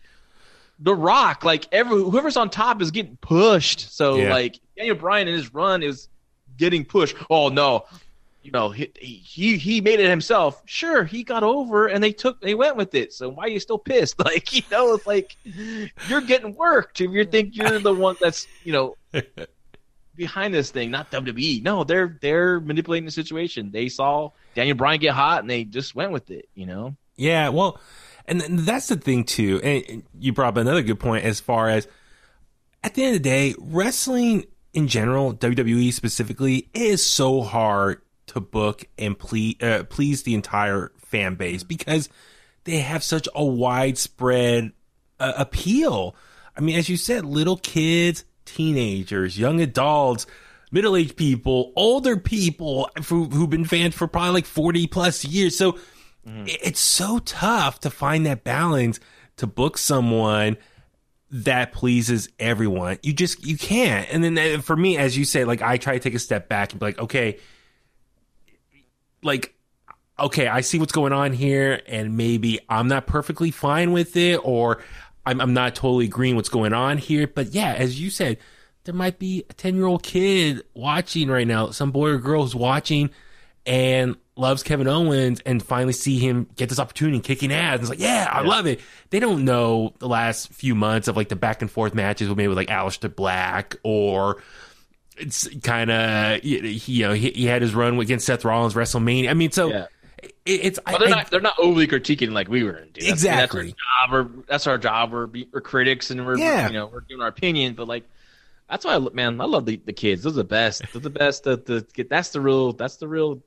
The 0.79 0.95
Rock. 0.95 1.43
Like 1.43 1.67
every 1.71 2.01
whoever's 2.01 2.37
on 2.37 2.49
top 2.49 2.81
is 2.81 2.91
getting 2.91 3.17
pushed. 3.17 3.93
So 3.95 4.17
yeah. 4.17 4.33
like 4.33 4.59
Daniel 4.77 4.95
Bryan 4.95 5.27
in 5.27 5.35
his 5.35 5.53
run 5.53 5.83
is 5.83 6.07
getting 6.57 6.85
pushed. 6.85 7.15
Oh 7.29 7.49
no, 7.49 7.85
you 8.43 8.51
know 8.51 8.69
he, 8.69 8.91
he 8.99 9.57
he 9.57 9.81
made 9.81 9.99
it 9.99 10.09
himself. 10.09 10.61
Sure, 10.65 11.03
he 11.03 11.23
got 11.23 11.43
over 11.43 11.87
and 11.87 12.03
they 12.03 12.11
took 12.11 12.39
they 12.41 12.55
went 12.55 12.75
with 12.75 12.95
it. 12.95 13.13
So 13.13 13.29
why 13.29 13.45
are 13.45 13.49
you 13.49 13.59
still 13.59 13.79
pissed? 13.79 14.15
Like 14.23 14.53
you 14.53 14.61
know, 14.71 14.93
it's 14.93 15.07
like 15.07 15.35
you're 16.07 16.21
getting 16.21 16.55
worked 16.55 17.01
if 17.01 17.11
you 17.11 17.25
think 17.25 17.55
you're 17.55 17.79
the 17.79 17.93
one 17.93 18.15
that's 18.21 18.47
you 18.63 18.73
know 18.73 18.95
behind 20.15 20.53
this 20.53 20.69
thing, 20.69 20.91
not 20.91 21.09
WWE. 21.11 21.63
No, 21.63 21.83
they're 21.83 22.17
they're 22.21 22.59
manipulating 22.59 23.05
the 23.05 23.11
situation. 23.11 23.71
They 23.71 23.89
saw 23.89 24.31
Daniel 24.53 24.77
Bryan 24.77 24.99
get 24.99 25.13
hot 25.13 25.41
and 25.41 25.49
they 25.49 25.63
just 25.63 25.95
went 25.95 26.11
with 26.11 26.29
it. 26.29 26.47
You 26.53 26.67
know. 26.67 26.95
Yeah, 27.15 27.49
well, 27.49 27.79
and 28.29 28.59
that's 28.59 28.87
the 28.87 28.95
thing 28.95 29.23
too. 29.23 29.59
And 29.61 30.03
you 30.19 30.33
brought 30.33 30.49
up 30.49 30.57
another 30.57 30.81
good 30.81 30.99
point 30.99 31.25
as 31.25 31.39
far 31.39 31.69
as 31.69 31.87
at 32.83 32.93
the 32.93 33.03
end 33.03 33.15
of 33.15 33.23
the 33.23 33.29
day, 33.29 33.55
wrestling 33.57 34.45
in 34.73 34.87
general, 34.87 35.33
WWE 35.33 35.91
specifically, 35.93 36.69
is 36.73 37.05
so 37.05 37.41
hard 37.41 38.01
to 38.27 38.39
book 38.39 38.85
and 38.97 39.17
please 39.17 39.55
uh, 39.61 39.83
please 39.89 40.23
the 40.23 40.35
entire 40.35 40.91
fan 40.97 41.35
base 41.35 41.63
because 41.63 42.09
they 42.65 42.77
have 42.77 43.03
such 43.03 43.27
a 43.33 43.43
widespread 43.43 44.71
uh, 45.19 45.33
appeal. 45.37 46.15
I 46.55 46.61
mean, 46.61 46.77
as 46.77 46.89
you 46.89 46.97
said, 46.97 47.25
little 47.25 47.57
kids, 47.57 48.25
teenagers, 48.45 49.39
young 49.39 49.61
adults, 49.61 50.27
middle 50.71 50.95
aged 50.95 51.15
people, 51.15 51.73
older 51.75 52.17
people 52.17 52.89
who, 53.07 53.25
who've 53.25 53.49
been 53.49 53.65
fans 53.65 53.95
for 53.95 54.07
probably 54.07 54.31
like 54.31 54.45
40 54.45 54.87
plus 54.87 55.25
years. 55.25 55.57
So 55.57 55.77
mm-hmm. 56.27 56.45
it's 56.47 56.79
so 56.79 57.19
tough 57.19 57.79
to 57.81 57.89
find 57.89 58.25
that 58.25 58.43
balance 58.43 58.99
to 59.37 59.47
book 59.47 59.77
someone 59.77 60.57
that 61.31 61.71
pleases 61.71 62.29
everyone. 62.39 62.97
You 63.03 63.13
just, 63.13 63.45
you 63.45 63.57
can't. 63.57 64.07
And 64.11 64.23
then 64.23 64.61
for 64.61 64.75
me, 64.75 64.97
as 64.97 65.17
you 65.17 65.25
say, 65.25 65.45
like 65.45 65.61
I 65.61 65.77
try 65.77 65.93
to 65.93 65.99
take 65.99 66.15
a 66.15 66.19
step 66.19 66.49
back 66.49 66.71
and 66.71 66.79
be 66.79 66.87
like, 66.87 66.99
okay, 66.99 67.37
like, 69.21 69.53
okay, 70.17 70.47
I 70.47 70.61
see 70.61 70.79
what's 70.79 70.91
going 70.91 71.13
on 71.13 71.33
here, 71.33 71.81
and 71.87 72.17
maybe 72.17 72.59
I'm 72.67 72.87
not 72.87 73.07
perfectly 73.07 73.51
fine 73.51 73.91
with 73.91 74.17
it, 74.17 74.39
or 74.43 74.81
I'm, 75.25 75.39
I'm 75.39 75.53
not 75.53 75.75
totally 75.75 76.05
agreeing 76.05 76.35
what's 76.35 76.49
going 76.49 76.73
on 76.73 76.97
here, 76.97 77.27
but 77.27 77.53
yeah, 77.53 77.73
as 77.73 78.01
you 78.01 78.09
said, 78.09 78.37
there 78.83 78.93
might 78.93 79.19
be 79.19 79.45
a 79.49 79.53
10 79.53 79.75
year 79.75 79.85
old 79.85 80.03
kid 80.03 80.63
watching 80.73 81.29
right 81.29 81.47
now, 81.47 81.69
some 81.71 81.91
boy 81.91 82.09
or 82.09 82.17
girl 82.17 82.43
who's 82.43 82.55
watching 82.55 83.11
and 83.65 84.15
loves 84.39 84.63
Kevin 84.63 84.87
Owens 84.87 85.41
and 85.45 85.61
finally 85.61 85.93
see 85.93 86.17
him 86.17 86.47
get 86.55 86.69
this 86.69 86.79
opportunity 86.79 87.19
kicking 87.19 87.51
ass. 87.51 87.73
And 87.73 87.81
it's 87.81 87.89
like, 87.89 87.99
yeah, 87.99 88.27
I 88.31 88.41
yeah. 88.41 88.47
love 88.47 88.65
it. 88.67 88.79
They 89.09 89.19
don't 89.19 89.45
know 89.45 89.93
the 89.99 90.07
last 90.07 90.53
few 90.53 90.75
months 90.75 91.07
of 91.07 91.17
like 91.17 91.29
the 91.29 91.35
back 91.35 91.61
and 91.61 91.69
forth 91.69 91.93
matches 91.93 92.29
with 92.29 92.37
maybe 92.37 92.47
with 92.47 92.57
like 92.57 92.69
Aleister 92.69 93.13
Black 93.13 93.77
or 93.83 94.41
it's 95.17 95.47
kind 95.63 95.91
of, 95.91 96.43
you 96.43 97.07
know, 97.07 97.13
he, 97.13 97.31
he, 97.31 97.45
had 97.45 97.61
his 97.61 97.75
run 97.75 97.99
against 97.99 98.25
Seth 98.25 98.45
Rollins 98.45 98.73
WrestleMania. 98.73 99.29
I 99.29 99.33
mean, 99.33 99.51
so. 99.51 99.69
Yeah 99.69 99.87
it's 100.45 100.79
they're 100.85 101.07
I, 101.07 101.09
not 101.09 101.31
they're 101.31 101.41
not 101.41 101.57
overly 101.59 101.87
critiquing 101.87 102.31
like 102.31 102.47
we 102.49 102.63
were. 102.63 102.77
In, 102.77 102.89
dude. 102.91 103.07
Exactly. 103.07 103.67
That's, 103.67 103.75
our 104.01 104.23
job. 104.23 104.35
We're, 104.35 104.43
that's 104.47 104.67
our 104.67 104.77
job. 104.77 105.11
We're, 105.11 105.27
we're 105.51 105.61
critics 105.61 106.11
and 106.11 106.25
we're 106.25 106.37
yeah. 106.37 106.67
you 106.67 106.73
know 106.73 106.87
we're 106.87 107.01
giving 107.01 107.21
our 107.21 107.27
opinion. 107.27 107.75
But 107.75 107.87
like 107.87 108.03
that's 108.69 108.85
why 108.85 108.95
I 108.95 108.99
man 109.13 109.39
I 109.39 109.45
love 109.45 109.65
the, 109.65 109.77
the 109.77 109.93
kids. 109.93 110.23
Those 110.23 110.33
are 110.33 110.37
the 110.37 110.43
best. 110.43 110.83
They're 110.91 111.01
the 111.01 111.09
best. 111.09 111.43
The, 111.43 111.57
the 111.57 112.03
that's 112.03 112.29
the 112.29 112.41
real 112.41 112.73
that's 112.73 112.97
the 112.97 113.07
real 113.07 113.41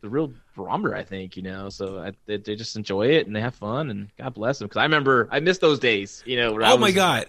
the 0.00 0.08
real 0.08 0.32
barometer. 0.56 0.94
I 0.94 1.04
think 1.04 1.36
you 1.36 1.42
know. 1.42 1.68
So 1.68 1.98
I, 1.98 2.12
they, 2.26 2.38
they 2.38 2.56
just 2.56 2.76
enjoy 2.76 3.08
it 3.08 3.26
and 3.26 3.34
they 3.34 3.40
have 3.40 3.54
fun 3.54 3.90
and 3.90 4.08
God 4.18 4.34
bless 4.34 4.58
them. 4.58 4.68
Because 4.68 4.80
I 4.80 4.84
remember 4.84 5.28
I 5.30 5.40
missed 5.40 5.60
those 5.60 5.78
days. 5.78 6.22
You 6.26 6.36
know. 6.36 6.50
oh 6.60 6.72
was, 6.72 6.80
my 6.80 6.92
god. 6.92 7.26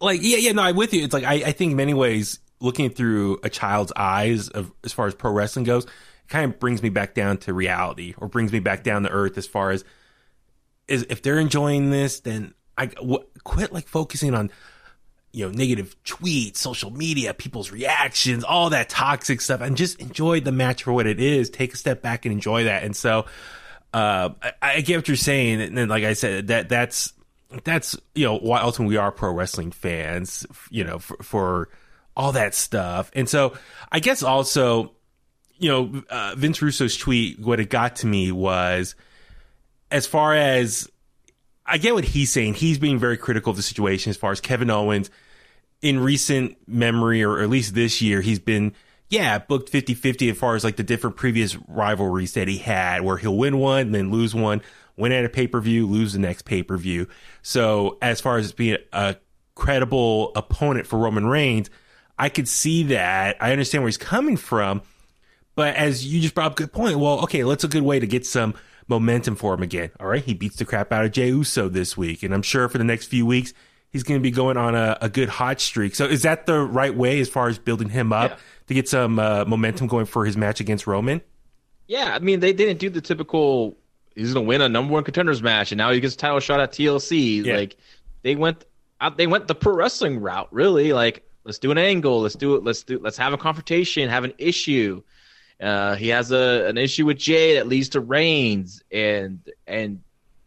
Like 0.00 0.20
yeah 0.22 0.38
yeah 0.38 0.52
no 0.52 0.62
I'm 0.62 0.76
with 0.76 0.94
you. 0.94 1.04
It's 1.04 1.14
like 1.14 1.24
I 1.24 1.34
I 1.34 1.52
think 1.52 1.72
in 1.72 1.76
many 1.76 1.94
ways 1.94 2.38
looking 2.60 2.90
through 2.90 3.38
a 3.42 3.48
child's 3.48 3.92
eyes 3.96 4.48
of 4.48 4.72
as 4.84 4.92
far 4.92 5.06
as 5.06 5.14
pro 5.14 5.32
wrestling 5.32 5.64
goes 5.64 5.84
it 5.84 5.90
kind 6.28 6.52
of 6.52 6.60
brings 6.60 6.82
me 6.82 6.90
back 6.90 7.14
down 7.14 7.38
to 7.38 7.54
reality 7.54 8.14
or 8.18 8.28
brings 8.28 8.52
me 8.52 8.60
back 8.60 8.82
down 8.82 9.02
to 9.04 9.08
earth 9.08 9.38
as 9.38 9.46
far 9.46 9.70
as 9.70 9.84
is 10.90 11.06
if 11.08 11.22
they're 11.22 11.38
enjoying 11.38 11.90
this, 11.90 12.20
then 12.20 12.52
I 12.76 12.86
w- 12.86 13.24
quit 13.44 13.72
like 13.72 13.86
focusing 13.86 14.34
on 14.34 14.50
you 15.32 15.46
know 15.46 15.52
negative 15.52 15.96
tweets, 16.04 16.56
social 16.56 16.90
media, 16.90 17.34
people's 17.34 17.70
reactions, 17.70 18.44
all 18.44 18.70
that 18.70 18.88
toxic 18.88 19.40
stuff, 19.40 19.60
and 19.60 19.76
just 19.76 20.00
enjoy 20.00 20.40
the 20.40 20.52
match 20.52 20.84
for 20.84 20.92
what 20.92 21.06
it 21.06 21.20
is. 21.20 21.50
Take 21.50 21.74
a 21.74 21.76
step 21.76 22.02
back 22.02 22.24
and 22.24 22.32
enjoy 22.32 22.64
that. 22.64 22.82
And 22.82 22.94
so, 22.94 23.26
uh, 23.94 24.30
I, 24.42 24.52
I 24.60 24.80
get 24.80 24.96
what 24.96 25.08
you're 25.08 25.16
saying, 25.16 25.60
and 25.60 25.76
then, 25.76 25.88
like 25.88 26.04
I 26.04 26.14
said, 26.14 26.48
that 26.48 26.68
that's 26.68 27.12
that's 27.64 27.96
you 28.14 28.26
know 28.26 28.38
why 28.38 28.60
ultimately 28.60 28.94
we 28.94 28.98
are 28.98 29.12
pro 29.12 29.32
wrestling 29.32 29.72
fans. 29.72 30.46
You 30.70 30.84
know 30.84 30.98
for, 30.98 31.16
for 31.22 31.68
all 32.16 32.32
that 32.32 32.54
stuff, 32.54 33.10
and 33.14 33.28
so 33.28 33.54
I 33.90 34.00
guess 34.00 34.22
also 34.22 34.92
you 35.60 35.68
know, 35.68 36.02
uh, 36.08 36.34
Vince 36.36 36.62
Russo's 36.62 36.96
tweet, 36.96 37.38
what 37.38 37.60
it 37.60 37.68
got 37.68 37.96
to 37.96 38.06
me 38.06 38.32
was 38.32 38.94
as 39.90 40.06
far 40.06 40.34
as 40.34 40.90
I 41.70 41.78
get 41.78 41.94
what 41.94 42.04
he's 42.04 42.30
saying. 42.30 42.54
He's 42.54 42.78
being 42.78 42.98
very 42.98 43.16
critical 43.16 43.50
of 43.50 43.56
the 43.56 43.62
situation 43.62 44.10
as 44.10 44.16
far 44.16 44.32
as 44.32 44.40
Kevin 44.40 44.70
Owens 44.70 45.10
in 45.82 46.00
recent 46.00 46.56
memory, 46.68 47.22
or 47.22 47.40
at 47.40 47.48
least 47.48 47.74
this 47.74 48.02
year, 48.02 48.20
he's 48.20 48.38
been, 48.38 48.74
yeah, 49.08 49.38
booked 49.38 49.70
50 49.70 49.94
50 49.94 50.30
as 50.30 50.36
far 50.38 50.56
as 50.56 50.64
like 50.64 50.76
the 50.76 50.82
different 50.82 51.16
previous 51.16 51.56
rivalries 51.68 52.34
that 52.34 52.48
he 52.48 52.58
had, 52.58 53.02
where 53.02 53.16
he'll 53.16 53.36
win 53.36 53.58
one 53.58 53.92
then 53.92 54.10
lose 54.10 54.34
one, 54.34 54.62
win 54.96 55.12
at 55.12 55.24
a 55.24 55.28
pay 55.28 55.46
per 55.46 55.60
view, 55.60 55.86
lose 55.86 56.12
the 56.12 56.18
next 56.18 56.42
pay 56.42 56.62
per 56.62 56.76
view. 56.76 57.06
So, 57.42 57.98
as 58.02 58.20
far 58.20 58.36
as 58.36 58.52
being 58.52 58.78
a 58.92 59.16
credible 59.54 60.32
opponent 60.36 60.86
for 60.86 60.98
Roman 60.98 61.26
Reigns, 61.26 61.70
I 62.18 62.28
could 62.28 62.48
see 62.48 62.82
that. 62.84 63.36
I 63.40 63.52
understand 63.52 63.82
where 63.82 63.88
he's 63.88 63.96
coming 63.96 64.36
from. 64.36 64.82
But 65.54 65.76
as 65.76 66.06
you 66.06 66.20
just 66.20 66.34
brought 66.34 66.46
up 66.46 66.52
a 66.52 66.56
good 66.56 66.72
point, 66.72 66.98
well, 66.98 67.20
okay, 67.24 67.42
that's 67.42 67.64
a 67.64 67.68
good 67.68 67.82
way 67.82 67.98
to 67.98 68.06
get 68.06 68.24
some 68.24 68.54
momentum 68.90 69.36
for 69.36 69.54
him 69.54 69.62
again. 69.62 69.90
All 69.98 70.08
right. 70.08 70.22
He 70.22 70.34
beats 70.34 70.56
the 70.56 70.66
crap 70.66 70.92
out 70.92 71.04
of 71.04 71.12
Jey 71.12 71.28
Uso 71.28 71.68
this 71.68 71.96
week. 71.96 72.22
And 72.22 72.34
I'm 72.34 72.42
sure 72.42 72.68
for 72.68 72.76
the 72.76 72.84
next 72.84 73.06
few 73.06 73.24
weeks, 73.24 73.54
he's 73.90 74.02
going 74.02 74.20
to 74.20 74.22
be 74.22 74.30
going 74.30 74.56
on 74.58 74.74
a, 74.74 74.98
a, 75.00 75.08
good 75.08 75.28
hot 75.28 75.60
streak. 75.60 75.94
So 75.94 76.04
is 76.04 76.22
that 76.22 76.46
the 76.46 76.60
right 76.60 76.94
way 76.94 77.20
as 77.20 77.28
far 77.28 77.48
as 77.48 77.58
building 77.58 77.88
him 77.88 78.12
up 78.12 78.32
yeah. 78.32 78.36
to 78.66 78.74
get 78.74 78.88
some 78.88 79.18
uh, 79.18 79.44
momentum 79.46 79.86
going 79.86 80.06
for 80.06 80.26
his 80.26 80.36
match 80.36 80.60
against 80.60 80.86
Roman? 80.86 81.22
Yeah. 81.86 82.14
I 82.14 82.18
mean, 82.18 82.40
they 82.40 82.52
didn't 82.52 82.78
do 82.78 82.90
the 82.90 83.00
typical, 83.00 83.78
he's 84.14 84.34
going 84.34 84.44
to 84.44 84.48
win 84.48 84.60
a 84.60 84.68
number 84.68 84.92
one 84.92 85.04
contenders 85.04 85.42
match 85.42 85.72
and 85.72 85.78
now 85.78 85.92
he 85.92 86.00
gets 86.00 86.14
a 86.14 86.18
title 86.18 86.40
shot 86.40 86.60
at 86.60 86.72
TLC. 86.72 87.44
Yeah. 87.44 87.56
Like 87.56 87.76
they 88.22 88.34
went, 88.34 88.66
out, 89.00 89.16
they 89.16 89.26
went 89.26 89.46
the 89.48 89.54
pro 89.54 89.74
wrestling 89.74 90.20
route, 90.20 90.48
really. 90.50 90.92
Like, 90.92 91.24
let's 91.44 91.58
do 91.58 91.70
an 91.70 91.78
angle. 91.78 92.20
Let's 92.20 92.34
do 92.34 92.56
it. 92.56 92.64
Let's 92.64 92.82
do, 92.82 92.98
let's 92.98 93.16
have 93.16 93.32
a 93.32 93.38
confrontation, 93.38 94.08
have 94.08 94.24
an 94.24 94.34
issue 94.36 95.02
uh, 95.60 95.94
he 95.96 96.08
has 96.08 96.32
a 96.32 96.66
an 96.66 96.78
issue 96.78 97.06
with 97.06 97.18
Jey 97.18 97.54
that 97.54 97.66
leads 97.66 97.90
to 97.90 98.00
Reigns, 98.00 98.82
and 98.90 99.40
and 99.66 100.00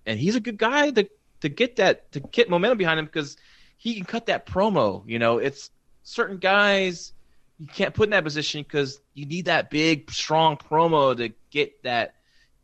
and 0.06 0.19
he's 0.19 0.36
a 0.36 0.39
good 0.39 0.58
guy 0.58 0.91
to 0.91 1.08
to 1.41 1.49
get 1.49 1.76
that 1.76 2.12
to 2.13 2.19
get 2.19 2.49
momentum 2.49 2.78
behind 2.78 2.99
him 2.99 3.06
because 3.06 3.38
he 3.78 3.95
can 3.95 4.06
cut 4.06 4.26
that 4.28 4.45
promo. 4.45 5.04
You 5.06 5.19
know, 5.19 5.38
it's 5.38 5.69
certain 6.04 6.38
guys 6.38 7.13
you 7.60 7.67
can't 7.67 7.93
put 7.93 8.06
in 8.06 8.10
that 8.12 8.23
position 8.23 8.63
because 8.63 8.99
you 9.13 9.26
need 9.26 9.45
that 9.45 9.69
big, 9.69 10.10
strong 10.12 10.58
promo 10.58 11.15
to 11.15 11.32
get 11.52 11.84
that 11.84 12.15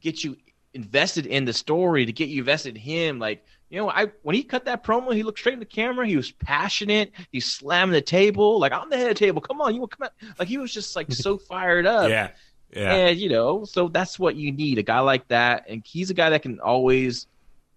get 0.02 0.24
you 0.24 0.38
invested 0.74 1.26
in 1.26 1.46
the 1.46 1.54
story, 1.54 2.06
to 2.06 2.14
get 2.14 2.30
you 2.30 2.40
invested 2.40 2.76
in 2.76 2.82
him. 2.82 3.20
Like 3.20 3.46
you 3.70 3.78
know, 3.78 3.90
I 3.90 4.08
when 4.24 4.36
he 4.36 4.44
cut 4.44 4.66
that 4.66 4.84
promo, 4.84 5.14
he 5.14 5.24
looked 5.24 5.40
straight 5.40 5.54
in 5.54 5.60
the 5.60 5.66
camera. 5.66 6.08
He 6.08 6.18
was 6.18 6.32
passionate. 6.32 7.12
He 7.32 7.40
slammed 7.40 7.94
the 7.94 8.02
table 8.02 8.60
like 8.60 8.72
I'm 8.72 8.90
the 8.90 8.98
head 8.98 9.12
of 9.12 9.16
the 9.18 9.26
table. 9.26 9.42
Come 9.42 9.62
on, 9.62 9.76
you 9.76 9.80
will 9.80 9.88
come 9.88 10.06
out. 10.06 10.14
Like 10.40 10.48
he 10.48 10.58
was 10.58 10.74
just 10.74 10.96
like 10.96 11.12
so 11.12 11.38
fired 11.50 11.86
up. 11.86 12.10
Yeah, 12.10 12.32
yeah. 12.74 12.94
And 12.94 13.20
you 13.20 13.30
know, 13.30 13.66
so 13.66 13.88
that's 13.88 14.18
what 14.18 14.36
you 14.36 14.52
need 14.52 14.80
a 14.80 14.84
guy 14.84 15.00
like 15.02 15.28
that, 15.28 15.66
and 15.70 15.84
he's 15.86 16.10
a 16.10 16.16
guy 16.16 16.32
that 16.32 16.42
can 16.42 16.60
always 16.60 17.28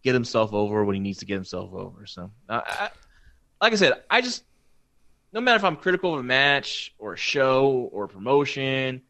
get 0.02 0.14
himself 0.14 0.52
over 0.52 0.84
when 0.84 0.94
he 0.94 1.00
needs 1.00 1.18
to 1.18 1.26
get 1.26 1.34
himself 1.34 1.72
over. 1.74 2.06
So, 2.06 2.30
uh, 2.48 2.62
I, 2.64 2.90
like 3.60 3.74
I 3.74 3.76
said, 3.76 4.02
I 4.10 4.22
just 4.22 4.44
no 5.32 5.40
matter 5.40 5.56
if 5.56 5.64
I'm 5.64 5.76
critical 5.76 6.14
of 6.14 6.20
a 6.20 6.24
match 6.24 6.94
or 6.98 7.14
a 7.14 7.18
show 7.18 7.90
or 7.92 8.04
a 8.04 8.08
promotion, 8.08 9.02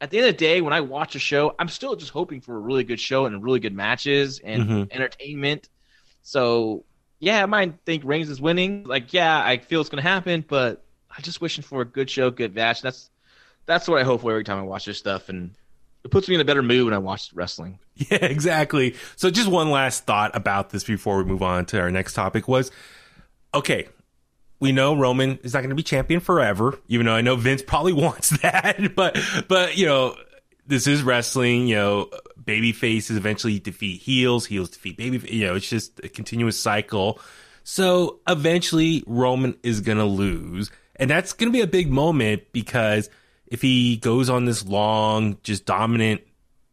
at 0.00 0.10
the 0.10 0.18
end 0.18 0.28
of 0.28 0.34
the 0.34 0.38
day, 0.38 0.60
when 0.60 0.72
I 0.72 0.80
watch 0.80 1.16
a 1.16 1.18
show, 1.18 1.54
I'm 1.58 1.68
still 1.68 1.96
just 1.96 2.10
hoping 2.12 2.40
for 2.40 2.54
a 2.54 2.58
really 2.58 2.84
good 2.84 3.00
show 3.00 3.26
and 3.26 3.42
really 3.42 3.60
good 3.60 3.74
matches 3.74 4.40
and 4.42 4.62
mm-hmm. 4.62 4.92
entertainment 4.92 5.68
so 6.22 6.84
yeah, 7.18 7.42
I 7.42 7.46
might 7.46 7.74
think 7.84 8.04
Reigns 8.04 8.30
is 8.30 8.40
winning. 8.40 8.84
Like, 8.84 9.12
yeah, 9.12 9.42
I 9.44 9.58
feel 9.58 9.80
it's 9.80 9.90
gonna 9.90 10.02
happen, 10.02 10.44
but 10.46 10.82
I'm 11.14 11.22
just 11.22 11.40
wishing 11.40 11.62
for 11.62 11.82
a 11.82 11.84
good 11.84 12.08
show, 12.08 12.30
good 12.30 12.54
match. 12.54 12.82
That's 12.82 13.10
that's 13.66 13.86
what 13.86 14.00
I 14.00 14.04
hope 14.04 14.22
for 14.22 14.30
every 14.32 14.44
time 14.44 14.58
I 14.58 14.62
watch 14.62 14.86
this 14.86 14.98
stuff, 14.98 15.28
and 15.28 15.52
it 16.04 16.10
puts 16.10 16.28
me 16.28 16.34
in 16.34 16.40
a 16.40 16.44
better 16.44 16.62
mood 16.62 16.86
when 16.86 16.94
I 16.94 16.98
watch 16.98 17.32
wrestling. 17.32 17.78
Yeah, 18.10 18.24
exactly. 18.24 18.94
So 19.16 19.30
just 19.30 19.46
one 19.46 19.70
last 19.70 20.06
thought 20.06 20.34
about 20.34 20.70
this 20.70 20.84
before 20.84 21.18
we 21.18 21.24
move 21.24 21.42
on 21.42 21.66
to 21.66 21.78
our 21.78 21.90
next 21.90 22.14
topic 22.14 22.48
was 22.48 22.70
okay. 23.52 23.88
We 24.58 24.72
know 24.72 24.96
Roman 24.96 25.38
is 25.42 25.52
not 25.52 25.60
going 25.60 25.68
to 25.68 25.76
be 25.76 25.82
champion 25.82 26.20
forever, 26.20 26.78
even 26.88 27.04
though 27.04 27.12
I 27.12 27.20
know 27.20 27.36
Vince 27.36 27.60
probably 27.60 27.92
wants 28.04 28.30
that. 28.40 28.78
But, 28.96 29.18
but 29.48 29.76
you 29.76 29.84
know, 29.84 30.16
this 30.66 30.86
is 30.86 31.02
wrestling. 31.02 31.66
You 31.68 31.74
know, 31.76 32.10
baby 32.50 32.72
faces 32.72 33.16
eventually 33.16 33.60
defeat 33.60 34.02
heels, 34.02 34.44
heels 34.44 34.70
defeat 34.70 34.96
baby. 34.96 35.18
You 35.32 35.46
know, 35.46 35.54
it's 35.54 35.70
just 35.70 36.00
a 36.00 36.08
continuous 36.08 36.58
cycle. 36.58 37.20
So 37.62 38.18
eventually, 38.26 39.04
Roman 39.06 39.56
is 39.62 39.80
gonna 39.80 40.04
lose, 40.04 40.72
and 40.96 41.08
that's 41.08 41.32
gonna 41.32 41.52
be 41.52 41.60
a 41.60 41.68
big 41.68 41.92
moment 41.92 42.42
because 42.50 43.08
if 43.46 43.62
he 43.62 43.98
goes 43.98 44.28
on 44.28 44.46
this 44.46 44.66
long, 44.66 45.38
just 45.44 45.64
dominant 45.64 46.22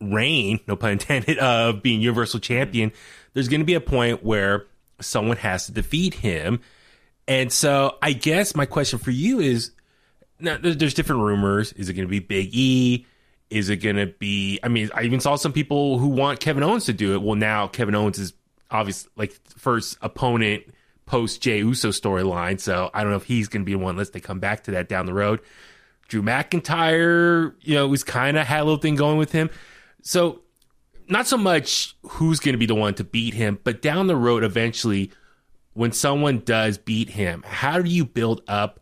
reign, 0.02 0.60
no 0.68 0.76
pun 0.76 0.94
intended, 0.94 1.38
of 1.38 1.84
being 1.84 2.02
Universal 2.02 2.40
Champion, 2.40 2.92
there's 3.36 3.48
gonna 3.48 3.64
be 3.64 3.76
a 3.76 3.80
point 3.80 4.24
where 4.24 4.66
someone 5.00 5.38
has 5.38 5.68
to 5.68 5.72
defeat 5.72 6.16
him. 6.16 6.60
And 7.28 7.54
so, 7.54 7.98
I 8.02 8.14
guess 8.14 8.56
my 8.56 8.66
question 8.66 8.98
for 8.98 9.12
you 9.12 9.40
is: 9.42 9.72
now, 10.40 10.58
there's 10.58 10.96
different 10.96 11.22
rumors. 11.22 11.72
Is 11.74 11.88
it 11.88 11.94
going 11.94 12.08
to 12.08 12.12
be 12.12 12.20
Big 12.20 12.50
E? 12.54 13.06
Is 13.50 13.70
it 13.70 13.78
going 13.78 13.96
to 13.96 14.08
be? 14.08 14.60
I 14.64 14.68
mean, 14.68 14.90
I 14.94 15.04
even 15.04 15.20
saw 15.20 15.36
some 15.36 15.54
people 15.54 16.00
who 16.00 16.08
want 16.08 16.40
Kevin 16.40 16.64
Owens 16.64 16.86
to 16.86 16.94
do 16.94 17.14
it. 17.14 17.22
Well, 17.22 17.36
now 17.36 17.68
Kevin 17.68 17.96
Owens 17.96 18.20
is 18.20 18.34
obviously 18.70 19.10
like 19.16 19.34
first 19.58 19.98
opponent 20.02 20.64
post 21.06 21.42
Jey 21.42 21.60
Uso 21.60 21.90
storyline. 21.90 22.60
So 22.60 22.92
I 22.94 23.02
don't 23.02 23.12
know 23.12 23.18
if 23.18 23.24
he's 23.24 23.48
going 23.48 23.62
to 23.62 23.66
be 23.66 23.74
the 23.74 23.80
one 23.80 23.92
unless 23.92 24.10
they 24.10 24.20
come 24.20 24.40
back 24.40 24.66
to 24.66 24.72
that 24.72 24.90
down 24.90 25.06
the 25.06 25.14
road. 25.14 25.40
Drew 26.08 26.22
McIntyre, 26.22 27.54
you 27.62 27.76
know, 27.76 27.88
was 27.88 28.04
kind 28.04 28.38
of 28.38 28.46
had 28.46 28.62
a 28.62 28.64
little 28.64 28.80
thing 28.80 28.96
going 28.96 29.18
with 29.18 29.32
him. 29.32 29.50
So 30.02 30.42
not 31.08 31.28
so 31.28 31.38
much 31.38 31.96
who's 32.04 32.40
going 32.40 32.54
to 32.54 32.60
be 32.60 32.66
the 32.66 32.76
one 32.76 32.94
to 32.96 33.04
beat 33.04 33.34
him, 33.34 33.60
but 33.64 33.82
down 33.82 34.08
the 34.08 34.16
road, 34.16 34.44
eventually, 34.44 35.12
when 35.74 35.92
someone 35.92 36.40
does 36.40 36.78
beat 36.78 37.10
him, 37.10 37.44
how 37.46 37.82
do 37.82 37.90
you 37.90 38.06
build 38.06 38.42
up 38.48 38.80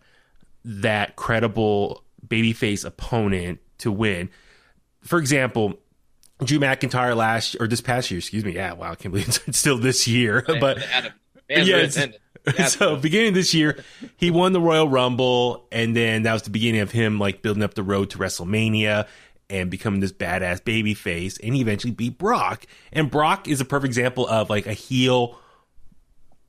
that 0.63 1.15
credible 1.15 2.03
babyface 2.25 2.85
opponent 2.85 3.59
to 3.79 3.91
win? 3.91 4.29
For 5.05 5.19
example, 5.19 5.79
Drew 6.43 6.59
McIntyre 6.59 7.15
last 7.15 7.55
or 7.59 7.67
this 7.67 7.81
past 7.81 8.11
year, 8.11 8.17
excuse 8.17 8.43
me. 8.43 8.55
Yeah, 8.55 8.73
wow, 8.73 8.91
I 8.91 8.95
can't 8.95 9.13
believe 9.13 9.27
it's 9.47 9.57
still 9.57 9.77
this 9.77 10.07
year. 10.07 10.43
But 10.47 10.79
yeah, 11.49 11.87
so 12.67 12.95
beginning 12.95 13.33
this 13.33 13.53
year, 13.53 13.83
he 14.17 14.31
won 14.31 14.53
the 14.53 14.61
Royal 14.61 14.87
Rumble, 14.87 15.67
and 15.71 15.95
then 15.95 16.23
that 16.23 16.33
was 16.33 16.43
the 16.43 16.49
beginning 16.49 16.81
of 16.81 16.91
him 16.91 17.19
like 17.19 17.41
building 17.41 17.63
up 17.63 17.73
the 17.73 17.83
road 17.83 18.09
to 18.11 18.17
WrestleMania 18.17 19.07
and 19.49 19.69
becoming 19.69 19.99
this 19.99 20.11
badass 20.11 20.63
baby 20.63 20.93
face. 20.93 21.37
And 21.37 21.55
he 21.55 21.61
eventually 21.61 21.91
beat 21.91 22.17
Brock. 22.17 22.65
And 22.91 23.09
Brock 23.11 23.47
is 23.47 23.61
a 23.61 23.65
perfect 23.65 23.89
example 23.89 24.27
of 24.27 24.49
like 24.49 24.65
a 24.65 24.73
heel 24.73 25.39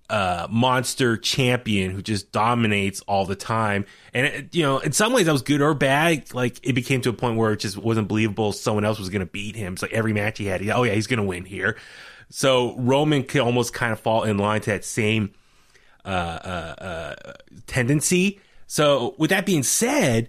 uh, 0.09 0.47
monster 0.51 1.17
champion 1.17 1.91
who 1.91 2.03
just 2.03 2.33
dominates 2.33 3.01
all 3.03 3.27
the 3.27 3.37
time. 3.37 3.87
And 4.15 4.27
it, 4.27 4.55
you 4.55 4.63
know, 4.63 4.79
in 4.79 4.93
some 4.93 5.13
ways 5.13 5.27
that 5.27 5.33
was 5.33 5.43
good 5.43 5.61
or 5.61 5.75
bad. 5.75 6.33
Like 6.33 6.61
it 6.63 6.75
became 6.75 7.01
to 7.03 7.11
a 7.11 7.13
point 7.13 7.37
where 7.37 7.53
it 7.53 7.61
just 7.61 7.77
wasn't 7.77 8.09
believable. 8.09 8.53
Someone 8.53 8.85
else 8.85 8.99
was 8.99 9.11
going 9.11 9.21
to 9.21 9.31
beat 9.31 9.57
him. 9.57 9.77
So 9.77 9.89
every 9.91 10.13
match 10.13 10.39
he 10.39 10.47
had, 10.47 10.61
he, 10.61 10.71
oh 10.71 10.85
yeah, 10.85 10.93
he's 10.93 11.07
going 11.07 11.19
to 11.19 11.25
win 11.25 11.45
here. 11.45 11.77
So 12.31 12.77
Roman 12.79 13.25
could 13.25 13.41
almost 13.41 13.73
kind 13.73 13.93
of 13.93 14.01
fall 14.01 14.25
in 14.25 14.39
line 14.39 14.61
to 14.63 14.71
that 14.71 14.85
same 14.85 15.33
uh, 16.05 16.09
uh, 16.09 16.75
uh, 16.79 17.33
tendency. 17.67 18.41
So 18.67 19.15
with 19.19 19.31
that 19.31 19.47
being 19.47 19.63
said, 19.63 20.29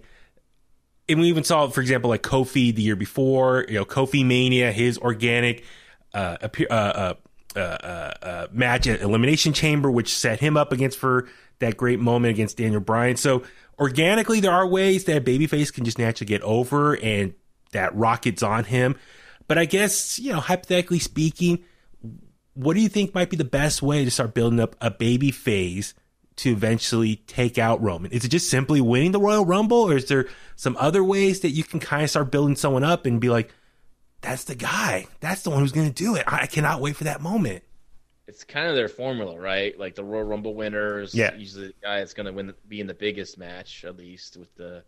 and 1.08 1.20
we 1.20 1.28
even 1.28 1.44
saw, 1.44 1.68
for 1.68 1.80
example, 1.80 2.10
like 2.10 2.22
Kofi 2.22 2.74
the 2.74 2.82
year 2.82 2.96
before, 2.96 3.64
you 3.68 3.74
know, 3.74 3.84
Kofi 3.84 4.24
Mania, 4.24 4.72
his 4.72 4.98
organic 4.98 5.64
uh, 6.14 6.36
uh, 6.42 6.48
uh, 6.70 6.72
uh, 6.72 7.14
uh, 7.62 8.14
uh, 8.22 8.46
match 8.52 8.86
at 8.86 9.00
Elimination 9.00 9.52
Chamber, 9.52 9.90
which 9.90 10.14
set 10.14 10.40
him 10.40 10.56
up 10.56 10.72
against 10.72 10.98
for 10.98 11.28
that 11.58 11.76
great 11.76 12.00
moment 12.00 12.30
against 12.30 12.56
Daniel 12.56 12.80
Bryan. 12.80 13.16
So 13.16 13.42
organically, 13.78 14.40
there 14.40 14.52
are 14.52 14.66
ways 14.66 15.04
that 15.04 15.24
babyface 15.24 15.72
can 15.72 15.84
just 15.84 15.98
naturally 15.98 16.28
get 16.28 16.42
over 16.42 16.96
and 16.96 17.34
that 17.72 17.94
rockets 17.94 18.42
on 18.42 18.64
him. 18.64 18.96
But 19.46 19.58
I 19.58 19.64
guess 19.64 20.18
you 20.18 20.32
know, 20.32 20.40
hypothetically 20.40 20.98
speaking, 20.98 21.64
what 22.54 22.74
do 22.74 22.80
you 22.80 22.88
think 22.88 23.14
might 23.14 23.30
be 23.30 23.36
the 23.36 23.44
best 23.44 23.82
way 23.82 24.04
to 24.04 24.10
start 24.10 24.34
building 24.34 24.60
up 24.60 24.76
a 24.80 24.90
babyface 24.90 25.94
to 26.36 26.50
eventually 26.50 27.16
take 27.26 27.58
out 27.58 27.82
Roman? 27.82 28.10
Is 28.10 28.24
it 28.24 28.28
just 28.28 28.50
simply 28.50 28.80
winning 28.80 29.12
the 29.12 29.20
Royal 29.20 29.44
Rumble, 29.44 29.90
or 29.90 29.96
is 29.96 30.06
there 30.06 30.28
some 30.56 30.76
other 30.78 31.02
ways 31.02 31.40
that 31.40 31.50
you 31.50 31.64
can 31.64 31.80
kind 31.80 32.02
of 32.02 32.10
start 32.10 32.30
building 32.30 32.56
someone 32.56 32.84
up 32.84 33.06
and 33.06 33.20
be 33.20 33.28
like, 33.28 33.52
that's 34.20 34.44
the 34.44 34.54
guy. 34.54 35.06
That's 35.20 35.42
the 35.42 35.50
one 35.50 35.60
who's 35.60 35.72
going 35.72 35.88
to 35.88 35.94
do 35.94 36.16
it. 36.16 36.24
I 36.26 36.46
cannot 36.46 36.80
wait 36.80 36.96
for 36.96 37.04
that 37.04 37.20
moment. 37.20 37.62
it's 38.26 38.44
kind 38.44 38.68
of 38.68 38.74
their 38.76 38.88
formula, 38.88 39.38
right? 39.40 39.78
Like 39.78 39.94
the 39.94 40.04
Royal 40.04 40.24
Rumble 40.24 40.54
winners, 40.54 41.14
Yeah. 41.14 41.34
usually 41.34 41.68
the 41.68 41.74
guy 41.82 42.00
that's 42.00 42.12
going 42.14 42.26
to 42.26 42.32
win, 42.32 42.52
be 42.68 42.80
in 42.80 42.86
the 42.86 42.94
biggest 42.94 43.38
match, 43.38 43.84
at 43.86 43.96
least 43.96 44.36
with 44.36 44.54
the 44.56 44.84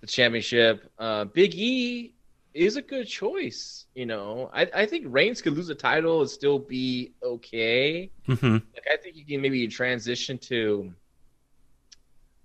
the 0.00 0.06
championship. 0.06 0.88
Uh, 0.96 1.24
Big 1.24 1.56
E 1.56 2.14
is 2.54 2.76
a 2.76 2.82
good 2.82 3.08
choice. 3.08 3.86
You 3.96 4.06
know, 4.06 4.48
I 4.52 4.68
I 4.72 4.86
think 4.86 5.06
Reigns 5.08 5.42
could 5.42 5.54
lose 5.54 5.66
the 5.66 5.74
title 5.74 6.20
and 6.20 6.30
still 6.30 6.60
be 6.60 7.14
okay. 7.20 8.10
hmm 8.26 8.58
Like 8.74 8.86
I 8.92 8.96
think 9.02 9.16
you 9.16 9.24
can 9.24 9.40
maybe 9.40 9.66
transition 9.66 10.38
to 10.38 10.92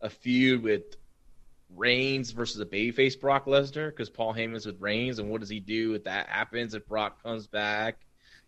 a 0.01 0.09
feud 0.09 0.63
with 0.63 0.95
Reigns 1.75 2.31
versus 2.31 2.59
a 2.59 2.65
babyface 2.65 3.19
Brock 3.19 3.45
Lesnar 3.45 3.89
because 3.89 4.09
Paul 4.09 4.33
Heyman's 4.33 4.65
with 4.65 4.79
Reigns, 4.79 5.19
and 5.19 5.29
what 5.29 5.41
does 5.41 5.49
he 5.49 5.59
do 5.59 5.93
if 5.93 6.03
that 6.05 6.27
happens? 6.27 6.73
If 6.73 6.87
Brock 6.87 7.21
comes 7.21 7.47
back, 7.47 7.97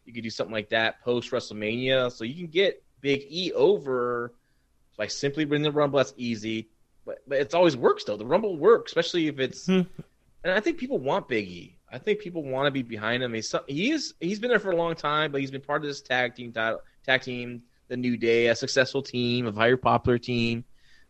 you 0.06 0.14
could 0.14 0.24
do 0.24 0.30
something 0.30 0.54
like 0.54 0.70
that 0.70 1.02
post 1.02 1.32
WrestleMania, 1.32 2.12
so 2.12 2.24
you 2.24 2.36
can 2.36 2.48
get 2.48 2.84
Big 3.02 3.26
E 3.30 3.52
over 3.54 4.34
by 4.98 5.08
simply 5.08 5.46
winning 5.46 5.64
the 5.64 5.72
Rumble. 5.72 5.98
That's 5.98 6.14
easy, 6.18 6.70
but 7.06 7.20
but 7.28 7.40
it's 7.40 7.54
always 7.54 7.76
works 7.76 8.04
though. 8.04 8.18
The 8.18 8.26
Rumble 8.26 8.58
works, 8.58 8.92
especially 8.92 9.28
if 9.28 9.40
it's. 9.40 9.66
Hmm. 9.66 9.82
And 10.44 10.54
I 10.54 10.60
think 10.60 10.78
people 10.78 11.00
want 11.00 11.28
Big 11.28 11.48
E. 11.48 11.78
I 11.92 11.98
think 11.98 12.20
people 12.20 12.44
want 12.44 12.68
to 12.68 12.72
be 12.72 12.84
behind 12.84 13.24
him. 13.24 13.34
He's 13.34 13.54
he 13.68 13.92
is 13.92 14.14
he's 14.20 14.40
been 14.40 14.50
there 14.50 14.60
for 14.60 14.72
a 14.72 14.76
long 14.76 14.96
time, 14.96 15.32
but 15.32 15.42
he's 15.42 15.52
been 15.52 15.62
part 15.62 15.82
of 15.82 15.88
this 15.88 16.02
tag 16.02 16.36
team 16.36 16.52
title, 16.52 16.82
tag 17.04 17.22
team, 17.22 17.64
the 17.88 17.98
New 17.98 18.18
Day, 18.18 18.48
a 18.48 18.56
successful 18.56 19.02
team, 19.02 19.48
a 19.48 19.52
very 19.52 19.78
popular 19.78 20.18
team. 20.18 20.64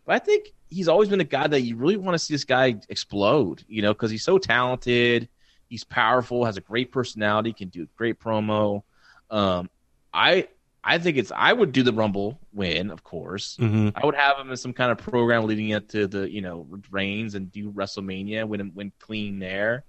But 0.06 0.16
I 0.16 0.20
think 0.20 0.54
he's 0.76 0.90
always 0.90 1.08
been 1.08 1.22
a 1.22 1.24
guy 1.24 1.48
that 1.48 1.62
you 1.62 1.78
really 1.78 1.96
want 1.96 2.16
to 2.16 2.20
see 2.20 2.34
this 2.34 2.44
guy 2.44 2.76
explode, 2.90 3.64
you 3.68 3.82
know, 3.82 3.94
because 3.94 4.12
he's 4.12 4.24
so 4.24 4.38
talented, 4.38 5.30
he's 5.70 5.86
powerful, 5.86 6.44
has 6.44 6.58
a 6.58 6.62
great 6.62 6.92
personality, 6.92 7.54
can 7.54 7.70
do 7.70 7.84
a 7.84 7.88
great 7.96 8.20
promo. 8.20 8.84
Um, 9.30 9.70
I 10.14 10.50
I 10.84 11.00
think 11.00 11.16
it's 11.18 11.32
I 11.34 11.54
would 11.54 11.72
do 11.72 11.82
the 11.82 11.94
Rumble 11.94 12.40
win, 12.54 12.92
of 12.92 13.04
course. 13.04 13.56
hmm 13.56 13.90
I 13.96 14.06
would 14.06 14.16
have 14.16 14.38
him 14.38 14.52
in 14.52 14.58
some 14.58 14.74
kind 14.74 14.92
of 14.92 14.98
program 14.98 15.46
leading 15.46 15.74
up 15.74 15.88
to 15.90 16.08
the 16.08 16.30
you 16.30 16.42
know 16.42 16.68
Reigns 16.92 17.36
and 17.36 17.50
do 17.52 17.72
WrestleMania, 17.72 18.46
win 18.46 18.72
win 18.76 18.92
clean 19.00 19.40
there, 19.40 19.86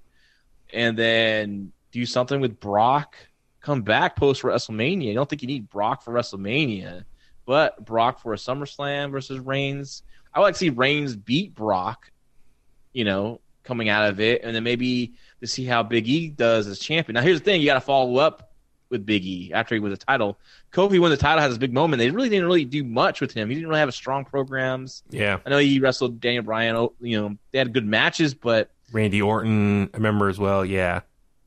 and 0.72 0.96
then 0.96 1.72
do 1.90 2.07
something 2.07 2.40
with 2.40 2.61
Brock. 2.61 3.16
Come 3.61 3.83
back 3.83 4.14
post 4.14 4.42
WrestleMania. 4.42 5.11
I 5.11 5.14
don't 5.14 5.29
think 5.29 5.42
you 5.42 5.49
need 5.49 5.68
Brock 5.68 6.03
for 6.03 6.14
WrestleMania, 6.14 7.05
but 7.44 7.85
Brock 7.85 8.20
for 8.20 8.33
a 8.33 8.37
SummerSlam 8.37 9.11
versus 9.11 9.40
Reigns. 9.40 10.05
I 10.37 10.38
would 10.40 10.44
like 10.44 10.55
to 10.55 10.59
see 10.59 10.68
Reigns 10.70 11.16
beat 11.16 11.55
Brock, 11.55 12.11
you 12.92 13.05
know, 13.05 13.40
coming 13.64 13.88
out 13.88 14.09
of 14.09 14.20
it, 14.20 14.42
and 14.44 14.55
then 14.55 14.62
maybe 14.62 15.14
to 15.40 15.46
see 15.46 15.64
how 15.64 15.83
Big 15.83 16.07
E 16.09 16.29
does 16.29 16.66
as 16.66 16.79
champion. 16.79 17.14
Now, 17.14 17.22
here's 17.22 17.40
the 17.40 17.44
thing: 17.44 17.61
you 17.61 17.66
got 17.66 17.75
to 17.75 17.81
follow 17.81 18.18
up 18.18 18.53
with 18.90 19.05
Big 19.07 19.25
E 19.25 19.51
after 19.53 19.75
he 19.75 19.81
wins 19.81 19.99
the 19.99 20.05
title. 20.05 20.38
Kofi 20.72 21.01
won 21.01 21.11
the 21.11 21.16
title, 21.16 21.40
has 21.40 21.57
a 21.57 21.59
big 21.59 21.72
moment. 21.72 21.99
They 21.99 22.11
really 22.11 22.29
didn't 22.29 22.44
really 22.44 22.64
do 22.66 22.85
much 22.85 23.20
with 23.20 23.33
him. 23.33 23.49
He 23.49 23.55
didn't 23.55 23.68
really 23.68 23.81
have 23.81 23.88
a 23.88 23.92
strong 23.92 24.25
programs. 24.27 25.03
Yeah. 25.11 25.38
I 25.44 25.51
know 25.51 25.59
he 25.59 25.81
wrestled 25.81 26.20
Daniel 26.20 26.44
Bryan. 26.44 26.77
oh, 26.77 26.92
You 27.01 27.20
know, 27.20 27.37
they 27.51 27.59
had 27.59 27.72
good 27.72 27.87
matches, 27.87 28.35
but 28.35 28.70
Randy 28.92 29.22
Orton, 29.22 29.90
I 29.92 29.96
remember 29.96 30.29
as 30.29 30.38
well. 30.38 30.64
Yeah. 30.64 31.01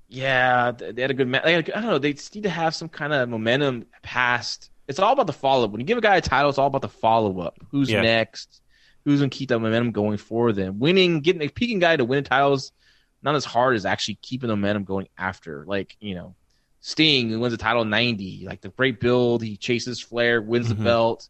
yeah, 0.10 0.72
they 0.72 1.02
had 1.02 1.12
a 1.12 1.14
good 1.14 1.28
match. 1.28 1.46
I 1.46 1.62
don't 1.62 1.84
know. 1.84 2.00
They 2.00 2.16
need 2.34 2.44
to 2.44 2.50
have 2.50 2.76
some 2.76 2.90
kind 2.90 3.14
of 3.14 3.30
momentum 3.30 3.86
past. 4.02 4.72
It's 4.88 5.00
all 5.00 5.14
about 5.14 5.28
the 5.28 5.34
follow 5.34 5.66
up. 5.66 5.72
When 5.72 5.80
you 5.80 5.86
give 5.86 5.98
a 6.00 6.02
guy 6.02 6.18
a 6.18 6.22
title, 6.22 6.50
it's 6.50 6.58
all 6.58 6.68
about 6.68 6.82
the 6.82 6.90
follow 6.90 7.40
up. 7.42 7.60
Who's 7.72 7.90
Yeah. 7.92 8.02
next? 8.02 8.59
Who's 9.06 9.20
gonna 9.20 9.30
keep 9.30 9.50
that 9.50 9.60
momentum 9.60 9.92
going 9.92 10.18
for 10.18 10.52
them? 10.52 10.80
Winning, 10.80 11.22
getting 11.22 11.42
a 11.42 11.48
peaking 11.50 11.80
guy 11.80 11.96
to 11.98 12.06
win 12.06 12.24
the 12.24 12.30
titles, 12.30 12.72
not 13.24 13.36
as 13.36 13.46
hard 13.46 13.76
as 13.76 13.86
actually 13.86 14.16
keeping 14.22 14.50
the 14.50 14.56
momentum 14.56 14.84
going 14.84 15.08
after. 15.18 15.64
Like 15.66 15.96
you 16.00 16.16
know, 16.16 16.36
Sting 16.82 17.30
who 17.30 17.40
wins 17.40 17.54
the 17.54 17.58
title 17.58 17.82
in 17.82 17.90
ninety, 17.90 18.44
like 18.46 18.62
the 18.62 18.70
great 18.70 19.00
build. 19.00 19.42
He 19.42 19.58
chases 19.58 20.00
Flair, 20.00 20.42
wins 20.42 20.68
Mhm. 20.68 20.78
the 20.78 20.84
belt, 20.84 21.30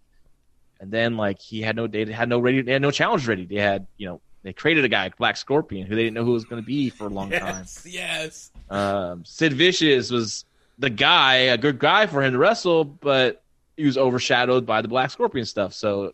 and 0.79 0.91
then 0.91 1.15
like 1.17 1.39
he 1.39 1.61
had 1.61 1.75
no 1.75 1.87
data, 1.87 2.13
had 2.13 2.29
no 2.29 2.39
ready, 2.39 2.61
they 2.61 2.73
had 2.73 2.81
no 2.81 2.91
challenge 2.91 3.27
ready. 3.27 3.45
They 3.45 3.55
had 3.61 3.87
you 3.97 4.07
know 4.07 4.21
they 4.43 4.53
created 4.53 4.85
a 4.85 4.89
guy, 4.89 5.09
Black 5.17 5.35
Scorpion, 5.37 5.85
who 5.85 5.95
they 5.95 6.03
didn't 6.03 6.13
know 6.15 6.23
who 6.23 6.31
was 6.31 6.45
going 6.45 6.61
to 6.61 6.65
be 6.65 6.89
for 6.89 7.05
a 7.07 7.09
long 7.09 7.29
time. 7.31 7.65
Yes. 7.85 8.51
Um, 8.69 9.25
Sid 9.25 9.51
Vicious 9.53 10.11
was 10.11 10.45
the 10.77 10.89
guy, 10.89 11.35
a 11.35 11.57
good 11.57 11.77
guy 11.77 12.07
for 12.07 12.23
him 12.23 12.31
to 12.31 12.37
wrestle, 12.39 12.85
but 12.85 13.43
he 13.75 13.85
was 13.85 13.97
overshadowed 13.97 14.65
by 14.65 14.81
the 14.81 14.87
Black 14.87 15.11
Scorpion 15.11 15.45
stuff. 15.45 15.73
So, 15.73 16.13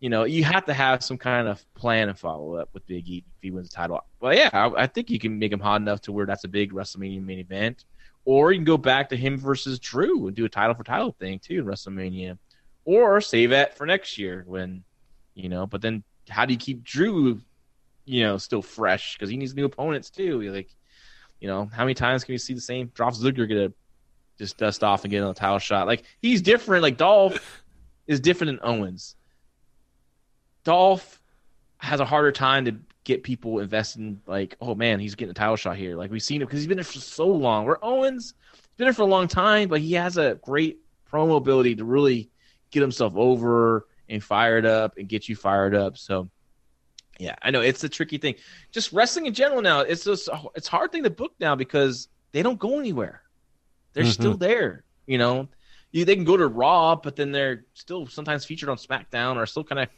you 0.00 0.08
know, 0.08 0.24
you 0.24 0.42
have 0.44 0.64
to 0.64 0.74
have 0.74 1.04
some 1.04 1.18
kind 1.18 1.46
of 1.46 1.62
plan 1.74 2.08
and 2.08 2.18
follow 2.18 2.56
up 2.56 2.70
with 2.72 2.86
Big 2.86 3.06
E 3.08 3.18
if 3.18 3.42
he 3.42 3.50
wins 3.50 3.68
the 3.68 3.76
title. 3.76 4.02
Well, 4.18 4.34
yeah, 4.34 4.48
I, 4.52 4.84
I 4.84 4.86
think 4.86 5.10
you 5.10 5.18
can 5.18 5.38
make 5.38 5.52
him 5.52 5.60
hot 5.60 5.80
enough 5.80 6.00
to 6.02 6.12
where 6.12 6.26
that's 6.26 6.44
a 6.44 6.48
big 6.48 6.72
WrestleMania 6.72 7.22
main 7.22 7.38
event. 7.38 7.84
Or 8.24 8.50
you 8.50 8.58
can 8.58 8.64
go 8.64 8.78
back 8.78 9.10
to 9.10 9.16
him 9.16 9.38
versus 9.38 9.78
Drew 9.78 10.26
and 10.26 10.34
do 10.34 10.46
a 10.46 10.48
title 10.48 10.74
for 10.74 10.84
title 10.84 11.12
thing 11.12 11.38
too 11.38 11.60
in 11.60 11.64
WrestleMania. 11.66 12.38
Or 12.86 13.20
save 13.20 13.52
it 13.52 13.74
for 13.74 13.86
next 13.86 14.16
year 14.16 14.44
when, 14.46 14.84
you 15.34 15.50
know, 15.50 15.66
but 15.66 15.82
then 15.82 16.02
how 16.28 16.46
do 16.46 16.54
you 16.54 16.58
keep 16.58 16.82
Drew, 16.82 17.40
you 18.06 18.22
know, 18.22 18.38
still 18.38 18.62
fresh? 18.62 19.16
Because 19.16 19.28
he 19.28 19.36
needs 19.36 19.54
new 19.54 19.66
opponents 19.66 20.08
too. 20.08 20.40
You're 20.40 20.54
like, 20.54 20.74
you 21.40 21.48
know, 21.48 21.68
how 21.72 21.84
many 21.84 21.94
times 21.94 22.24
can 22.24 22.32
we 22.32 22.38
see 22.38 22.54
the 22.54 22.60
same 22.60 22.90
Dolph 22.94 23.16
Ziggler 23.16 23.46
get 23.48 23.58
a 23.58 23.72
just 24.38 24.56
dust 24.56 24.82
off 24.82 25.04
and 25.04 25.10
get 25.10 25.22
a 25.22 25.34
title 25.34 25.58
shot? 25.58 25.86
Like 25.86 26.04
he's 26.22 26.40
different. 26.40 26.82
Like 26.82 26.96
Dolph 26.96 27.62
is 28.06 28.20
different 28.20 28.60
than 28.60 28.70
Owens. 28.70 29.14
Dolph 30.64 31.20
has 31.78 32.00
a 32.00 32.04
harder 32.04 32.32
time 32.32 32.66
to 32.66 32.76
get 33.04 33.22
people 33.22 33.60
invested 33.60 34.00
in 34.00 34.20
like, 34.26 34.56
oh 34.60 34.74
man, 34.74 35.00
he's 35.00 35.14
getting 35.14 35.30
a 35.30 35.34
title 35.34 35.56
shot 35.56 35.76
here. 35.76 35.96
Like 35.96 36.10
we've 36.10 36.22
seen 36.22 36.42
him 36.42 36.46
because 36.46 36.60
he's 36.60 36.66
been 36.66 36.76
there 36.76 36.84
for 36.84 36.98
so 36.98 37.26
long. 37.26 37.64
Where 37.66 37.82
Owens 37.84 38.34
has 38.52 38.62
been 38.76 38.86
there 38.86 38.92
for 38.92 39.02
a 39.02 39.06
long 39.06 39.28
time, 39.28 39.68
but 39.68 39.80
he 39.80 39.94
has 39.94 40.18
a 40.18 40.38
great 40.42 40.78
promo 41.10 41.36
ability 41.36 41.76
to 41.76 41.84
really 41.84 42.30
get 42.70 42.80
himself 42.82 43.14
over 43.16 43.86
and 44.08 44.22
fired 44.22 44.66
up 44.66 44.96
and 44.98 45.08
get 45.08 45.28
you 45.28 45.36
fired 45.36 45.74
up. 45.74 45.96
So 45.96 46.28
yeah, 47.18 47.36
I 47.42 47.50
know 47.50 47.60
it's 47.60 47.84
a 47.84 47.88
tricky 47.88 48.18
thing. 48.18 48.34
Just 48.72 48.92
wrestling 48.92 49.26
in 49.26 49.34
general 49.34 49.62
now, 49.62 49.80
it's 49.80 50.04
just 50.04 50.28
it's 50.54 50.68
a 50.68 50.70
hard 50.70 50.92
thing 50.92 51.04
to 51.04 51.10
book 51.10 51.32
now 51.40 51.54
because 51.54 52.08
they 52.32 52.42
don't 52.42 52.58
go 52.58 52.78
anywhere. 52.78 53.22
They're 53.92 54.04
Mhm. 54.04 54.12
still 54.12 54.36
there, 54.36 54.84
you 55.06 55.18
know. 55.18 55.48
You, 55.92 56.04
they 56.04 56.14
can 56.14 56.24
go 56.24 56.36
to 56.36 56.46
Raw, 56.46 56.94
but 56.94 57.16
then 57.16 57.32
they're 57.32 57.64
still 57.74 58.06
sometimes 58.06 58.44
featured 58.44 58.68
on 58.68 58.76
SmackDown 58.76 59.36
or 59.36 59.44
still 59.46 59.64
kind 59.64 59.80
of 59.80 59.88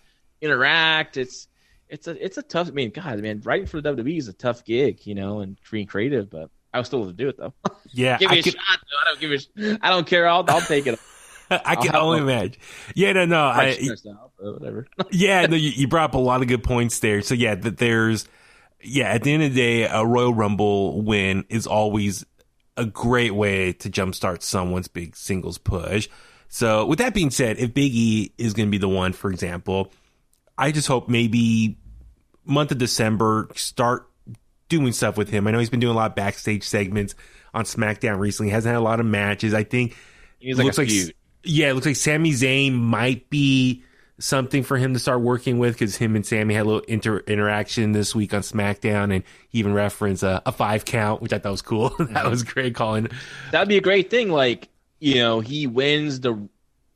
interact. 0.42 1.16
It's 1.16 1.48
it's 1.88 2.06
a 2.06 2.24
it's 2.24 2.36
a 2.36 2.42
tough. 2.42 2.68
I 2.68 2.72
mean, 2.72 2.90
God, 2.90 3.18
man, 3.20 3.40
writing 3.44 3.66
for 3.66 3.80
the 3.80 3.94
WWE 3.94 4.18
is 4.18 4.28
a 4.28 4.32
tough 4.34 4.64
gig, 4.64 5.06
you 5.06 5.14
know, 5.14 5.40
and 5.40 5.56
being 5.70 5.86
creative. 5.86 6.28
But 6.28 6.50
I 6.74 6.78
was 6.78 6.88
still 6.88 7.00
able 7.00 7.10
to 7.10 7.16
do 7.16 7.28
it 7.28 7.38
though. 7.38 7.54
Yeah. 7.94 8.16
give 8.16 8.30
me 8.30 8.36
I 8.36 8.40
a 8.40 8.42
could, 8.42 8.54
shot. 8.54 8.62
Though. 8.80 8.96
I 9.02 9.04
don't 9.10 9.20
give 9.20 9.32
a. 9.32 9.38
sh- 9.38 9.78
I 9.82 9.90
don't 9.90 10.06
care. 10.06 10.26
I'll 10.26 10.44
I'll 10.48 10.62
take 10.62 10.86
it. 10.86 10.98
I 11.50 11.76
can 11.76 11.94
only 11.94 12.20
one. 12.20 12.30
imagine. 12.30 12.56
Yeah, 12.94 13.12
no, 13.12 13.26
no. 13.26 13.44
I, 13.44 13.76
I, 13.78 13.88
out, 14.10 14.30
whatever. 14.38 14.86
yeah, 15.10 15.44
no, 15.44 15.56
you, 15.56 15.68
you 15.70 15.88
brought 15.88 16.10
up 16.10 16.14
a 16.14 16.18
lot 16.18 16.40
of 16.40 16.48
good 16.48 16.64
points 16.64 17.00
there. 17.00 17.20
So 17.20 17.34
yeah, 17.34 17.54
that 17.54 17.76
there's, 17.76 18.26
yeah, 18.80 19.10
at 19.10 19.22
the 19.22 19.34
end 19.34 19.42
of 19.42 19.52
the 19.52 19.60
day, 19.60 19.82
a 19.82 20.06
Royal 20.06 20.32
Rumble 20.32 21.02
win 21.02 21.44
is 21.50 21.66
always 21.66 22.24
a 22.78 22.86
great 22.86 23.34
way 23.34 23.74
to 23.74 23.90
jumpstart 23.90 24.42
someone's 24.42 24.88
big 24.88 25.14
singles 25.14 25.58
push. 25.58 26.08
So 26.48 26.86
with 26.86 26.98
that 26.98 27.14
being 27.14 27.30
said, 27.30 27.58
if 27.58 27.74
Big 27.74 27.92
E 27.94 28.32
is 28.38 28.54
going 28.54 28.68
to 28.68 28.70
be 28.70 28.78
the 28.78 28.88
one, 28.88 29.12
for 29.12 29.30
example, 29.30 29.92
I 30.58 30.72
just 30.72 30.88
hope 30.88 31.08
maybe 31.08 31.78
month 32.44 32.72
of 32.72 32.78
December 32.78 33.48
start 33.54 34.08
doing 34.68 34.92
stuff 34.92 35.16
with 35.16 35.28
him. 35.28 35.46
I 35.46 35.50
know 35.50 35.58
he's 35.58 35.70
been 35.70 35.80
doing 35.80 35.94
a 35.94 35.96
lot 35.96 36.10
of 36.10 36.16
backstage 36.16 36.64
segments 36.64 37.14
on 37.54 37.64
SmackDown 37.64 38.18
recently. 38.18 38.50
He 38.50 38.54
hasn't 38.54 38.72
had 38.72 38.78
a 38.78 38.84
lot 38.84 39.00
of 39.00 39.06
matches. 39.06 39.54
I 39.54 39.64
think 39.64 39.96
He's 40.38 40.56
like 40.56 40.64
looks 40.64 40.78
a 40.78 40.82
like 40.82 40.88
feud. 40.90 41.14
yeah, 41.44 41.70
it 41.70 41.74
looks 41.74 41.86
like 41.86 41.96
Sami 41.96 42.30
Zayn 42.32 42.72
might 42.74 43.28
be 43.30 43.84
something 44.18 44.62
for 44.62 44.76
him 44.76 44.94
to 44.94 45.00
start 45.00 45.20
working 45.20 45.58
with 45.58 45.74
because 45.74 45.96
him 45.96 46.14
and 46.16 46.24
Sami 46.24 46.54
had 46.54 46.62
a 46.62 46.68
little 46.68 46.80
inter- 46.82 47.22
interaction 47.26 47.92
this 47.92 48.14
week 48.14 48.32
on 48.34 48.40
SmackDown, 48.42 49.14
and 49.14 49.24
he 49.48 49.58
even 49.58 49.72
referenced 49.74 50.22
a, 50.22 50.42
a 50.46 50.52
five 50.52 50.84
count, 50.84 51.20
which 51.22 51.32
I 51.32 51.38
thought 51.38 51.50
was 51.52 51.62
cool. 51.62 51.90
that 51.98 52.28
was 52.30 52.42
great, 52.42 52.74
calling. 52.74 53.08
That'd 53.50 53.68
be 53.68 53.76
a 53.76 53.82
great 53.82 54.10
thing. 54.10 54.30
Like 54.30 54.68
you 55.00 55.16
know, 55.16 55.40
he 55.40 55.66
wins 55.66 56.20
the 56.20 56.48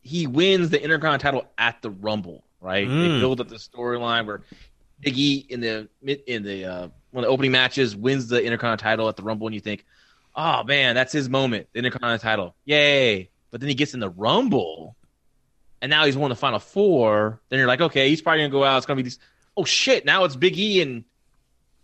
he 0.02 0.26
wins 0.26 0.70
the 0.70 0.82
Intercontinental 0.82 1.40
title 1.42 1.52
at 1.58 1.82
the 1.82 1.90
Rumble, 1.90 2.44
right? 2.60 2.86
They 2.88 2.94
Mm. 2.94 3.20
build 3.20 3.40
up 3.40 3.48
the 3.48 3.56
storyline 3.56 4.26
where 4.26 4.42
Big 5.00 5.18
E 5.18 5.46
in 5.48 5.60
the 5.60 5.88
mid 6.02 6.20
in 6.26 6.42
the 6.42 6.64
uh, 6.64 6.88
one 7.10 7.24
of 7.24 7.28
the 7.28 7.32
opening 7.32 7.52
matches 7.52 7.94
wins 7.94 8.28
the 8.28 8.42
Intercontinental 8.42 8.82
title 8.82 9.08
at 9.08 9.16
the 9.16 9.22
Rumble, 9.22 9.46
and 9.46 9.54
you 9.54 9.60
think, 9.60 9.84
oh 10.34 10.64
man, 10.64 10.94
that's 10.94 11.12
his 11.12 11.28
moment, 11.28 11.68
the 11.72 11.78
Intercontinental 11.78 12.18
title, 12.22 12.56
yay! 12.64 13.30
But 13.50 13.60
then 13.60 13.68
he 13.68 13.74
gets 13.74 13.94
in 13.94 14.00
the 14.00 14.10
Rumble, 14.10 14.96
and 15.82 15.90
now 15.90 16.04
he's 16.06 16.16
won 16.16 16.30
the 16.30 16.36
Final 16.36 16.58
Four. 16.58 17.40
Then 17.48 17.58
you're 17.58 17.68
like, 17.68 17.80
okay, 17.80 18.08
he's 18.08 18.22
probably 18.22 18.40
gonna 18.40 18.50
go 18.50 18.64
out. 18.64 18.78
It's 18.78 18.86
gonna 18.86 18.96
be 18.96 19.02
these. 19.02 19.18
Oh 19.56 19.64
shit! 19.64 20.04
Now 20.06 20.24
it's 20.24 20.36
Big 20.36 20.58
E 20.58 20.80
and 20.80 21.04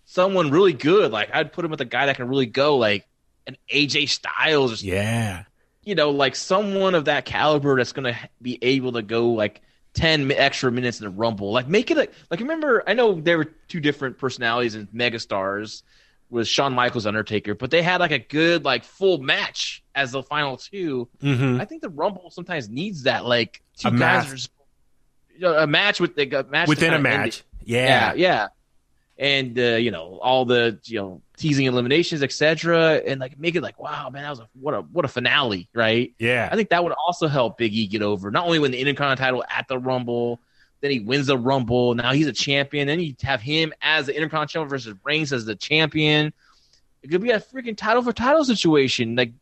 someone 0.04 0.50
really 0.50 0.72
good. 0.72 1.12
Like 1.12 1.30
I'd 1.34 1.52
put 1.52 1.64
him 1.64 1.70
with 1.70 1.80
a 1.80 1.86
guy 1.86 2.06
that 2.06 2.16
can 2.16 2.28
really 2.28 2.46
go, 2.46 2.76
like 2.76 3.06
an 3.46 3.56
AJ 3.72 4.08
Styles 4.08 4.82
or 4.82 4.86
Yeah, 4.86 5.44
you 5.82 5.94
know, 5.94 6.10
like 6.10 6.36
someone 6.36 6.94
of 6.94 7.06
that 7.06 7.24
caliber 7.24 7.76
that's 7.76 7.92
going 7.92 8.12
to 8.12 8.18
be 8.40 8.58
able 8.62 8.92
to 8.92 9.02
go 9.02 9.30
like 9.32 9.60
10 9.94 10.32
extra 10.32 10.72
minutes 10.72 11.00
in 11.00 11.04
the 11.04 11.10
Rumble. 11.10 11.52
Like, 11.52 11.68
make 11.68 11.90
it 11.90 11.98
a, 11.98 12.08
like, 12.30 12.40
remember, 12.40 12.82
I 12.86 12.94
know 12.94 13.20
there 13.20 13.36
were 13.38 13.52
two 13.68 13.80
different 13.80 14.18
personalities 14.18 14.74
and 14.74 14.88
megastars 14.90 15.82
was 16.30 16.48
Shawn 16.48 16.72
Michaels 16.72 17.04
Undertaker, 17.04 17.54
but 17.54 17.70
they 17.70 17.82
had 17.82 18.00
like 18.00 18.10
a 18.10 18.18
good 18.18 18.64
like 18.64 18.84
full 18.84 19.18
match 19.18 19.82
as 19.94 20.12
the 20.12 20.22
final 20.22 20.56
2 20.56 21.06
Mhm. 21.22 21.60
I 21.60 21.66
think 21.66 21.82
the 21.82 21.90
Rumble 21.90 22.30
sometimes 22.30 22.70
needs 22.70 23.02
that 23.02 23.26
like 23.26 23.60
two 23.76 23.88
A 23.88 23.90
guys 23.90 23.98
match. 24.30 24.32
are 24.32 24.36
you 25.34 25.40
know, 25.40 25.58
a 25.58 25.66
match 25.66 26.00
with 26.00 26.14
the 26.16 26.40
a 26.40 26.44
match 26.44 26.68
Within 26.68 26.94
a 26.94 26.98
match. 26.98 27.42
Yeah. 27.64 27.86
yeah, 27.86 28.14
yeah, 28.14 28.46
and 29.22 29.56
uh, 29.56 29.76
you 29.76 29.92
know 29.92 30.18
all 30.20 30.44
the 30.44 30.80
you 30.84 30.98
know 31.00 31.22
teasing 31.36 31.66
eliminations, 31.66 32.22
etc., 32.24 33.00
and 33.06 33.20
like 33.20 33.38
make 33.38 33.54
it 33.54 33.62
like 33.62 33.78
wow, 33.80 34.10
man, 34.10 34.24
that 34.24 34.30
was 34.30 34.40
a 34.40 34.48
what 34.60 34.74
a 34.74 34.80
what 34.80 35.04
a 35.04 35.08
finale, 35.08 35.68
right? 35.72 36.12
Yeah. 36.18 36.48
I 36.50 36.56
think 36.56 36.70
that 36.70 36.82
would 36.82 36.92
also 36.92 37.28
help 37.28 37.56
Big 37.56 37.72
E 37.72 37.86
get 37.86 38.02
over. 38.02 38.32
Not 38.32 38.44
only 38.44 38.58
win 38.58 38.72
the 38.72 38.80
Intercontinental 38.80 39.24
title 39.24 39.44
at 39.48 39.68
the 39.68 39.78
Rumble, 39.78 40.40
then 40.80 40.90
he 40.90 40.98
wins 40.98 41.28
the 41.28 41.38
Rumble. 41.38 41.94
Now 41.94 42.12
he's 42.12 42.26
a 42.26 42.32
champion. 42.32 42.88
Then 42.88 42.98
you 42.98 43.14
have 43.22 43.40
him 43.40 43.72
as 43.80 44.06
the 44.06 44.16
Intercontinental 44.16 44.68
versus 44.68 44.94
Reigns 45.04 45.32
as 45.32 45.44
the 45.44 45.54
champion. 45.54 46.32
It 47.04 47.10
could 47.10 47.22
be 47.22 47.30
a 47.30 47.38
freaking 47.40 47.76
title 47.76 48.02
for 48.02 48.12
title 48.12 48.44
situation. 48.44 49.14
Like 49.14 49.32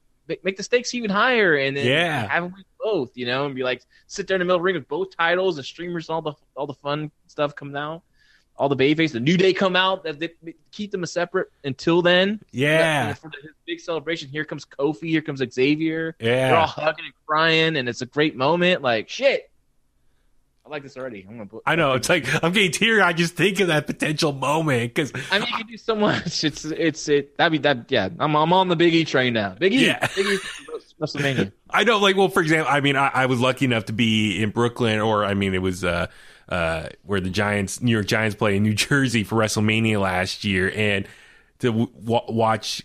make, 0.44 0.58
the 0.58 0.62
stakes 0.62 0.94
even 0.94 1.08
higher, 1.10 1.56
and 1.56 1.74
then 1.74 1.86
Yeah. 1.86 2.28
have 2.28 2.44
him 2.44 2.52
win 2.52 2.64
both. 2.78 3.16
You 3.16 3.24
know, 3.24 3.46
and 3.46 3.54
be 3.54 3.62
like 3.62 3.82
sit 4.08 4.26
there 4.26 4.34
in 4.34 4.40
the 4.40 4.44
middle 4.44 4.56
of 4.56 4.60
the 4.60 4.64
ring 4.64 4.74
with 4.74 4.88
both 4.88 5.16
titles 5.16 5.56
and 5.56 5.64
streamers 5.64 6.10
and 6.10 6.14
all 6.16 6.22
the 6.22 6.34
all 6.54 6.66
the 6.66 6.74
fun 6.74 7.10
stuff 7.28 7.56
coming 7.56 7.76
out. 7.76 8.02
All 8.60 8.68
the 8.68 8.76
babyface, 8.76 9.12
the 9.12 9.20
New 9.20 9.38
Day 9.38 9.54
come 9.54 9.74
out. 9.74 10.04
That 10.04 10.20
they 10.20 10.28
keep 10.70 10.90
them 10.90 11.06
separate 11.06 11.50
until 11.64 12.02
then. 12.02 12.40
Yeah. 12.50 13.14
For 13.14 13.30
his 13.30 13.52
big 13.66 13.80
celebration, 13.80 14.28
here 14.28 14.44
comes 14.44 14.66
Kofi. 14.66 15.08
Here 15.08 15.22
comes 15.22 15.42
Xavier. 15.50 16.14
Yeah. 16.20 16.48
They're 16.48 16.56
all 16.58 16.66
hugging 16.66 17.06
and 17.06 17.14
crying, 17.26 17.76
and 17.76 17.88
it's 17.88 18.02
a 18.02 18.06
great 18.06 18.36
moment. 18.36 18.82
Like 18.82 19.08
shit, 19.08 19.50
I 20.66 20.68
like 20.68 20.82
this 20.82 20.98
already. 20.98 21.24
I'm 21.26 21.38
gonna 21.38 21.46
put. 21.46 21.62
I 21.64 21.74
know. 21.74 21.94
It's 21.94 22.10
like 22.10 22.26
I'm 22.44 22.52
getting 22.52 22.70
teary. 22.70 23.00
I 23.00 23.14
just 23.14 23.34
think 23.34 23.60
of 23.60 23.68
that 23.68 23.86
potential 23.86 24.34
moment 24.34 24.94
because 24.94 25.10
I 25.32 25.38
mean, 25.38 25.48
you 25.48 25.56
can 25.56 25.66
do 25.66 25.76
so 25.78 25.96
much. 25.96 26.44
It's 26.44 26.66
it's 26.66 27.08
it. 27.08 27.38
That'd 27.38 27.52
be 27.52 27.58
that. 27.66 27.90
Yeah, 27.90 28.10
I'm 28.18 28.36
I'm 28.36 28.52
on 28.52 28.68
the 28.68 28.76
Big 28.76 28.94
E 28.94 29.06
train 29.06 29.32
now. 29.32 29.54
Big 29.58 29.72
E. 29.72 29.86
Yeah. 29.86 30.06
Big 30.14 30.26
E. 30.26 30.38
WrestleMania. 31.00 31.50
I 31.70 31.84
know, 31.84 31.98
like, 31.98 32.14
well, 32.14 32.28
for 32.28 32.42
example, 32.42 32.70
I 32.70 32.80
mean, 32.80 32.96
I, 32.96 33.08
I 33.08 33.26
was 33.26 33.40
lucky 33.40 33.64
enough 33.64 33.86
to 33.86 33.94
be 33.94 34.42
in 34.42 34.50
Brooklyn, 34.50 35.00
or 35.00 35.24
I 35.24 35.32
mean, 35.32 35.54
it 35.54 35.62
was 35.62 35.82
uh, 35.82 36.08
uh, 36.50 36.88
where 37.04 37.20
the 37.20 37.30
Giants, 37.30 37.80
New 37.80 37.92
York 37.92 38.06
Giants, 38.06 38.34
play 38.36 38.56
in 38.56 38.62
New 38.62 38.74
Jersey 38.74 39.24
for 39.24 39.36
WrestleMania 39.36 40.00
last 40.00 40.44
year, 40.44 40.70
and 40.74 41.06
to 41.60 41.68
w- 41.72 41.90
watch 42.28 42.82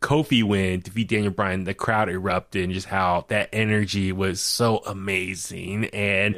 Kofi 0.00 0.42
win, 0.42 0.80
defeat 0.80 1.08
Daniel 1.08 1.32
Bryan, 1.32 1.64
the 1.64 1.74
crowd 1.74 2.08
erupted, 2.10 2.64
and 2.64 2.72
just 2.72 2.86
how 2.86 3.24
that 3.28 3.48
energy 3.52 4.12
was 4.12 4.40
so 4.40 4.78
amazing, 4.78 5.86
and. 5.86 6.36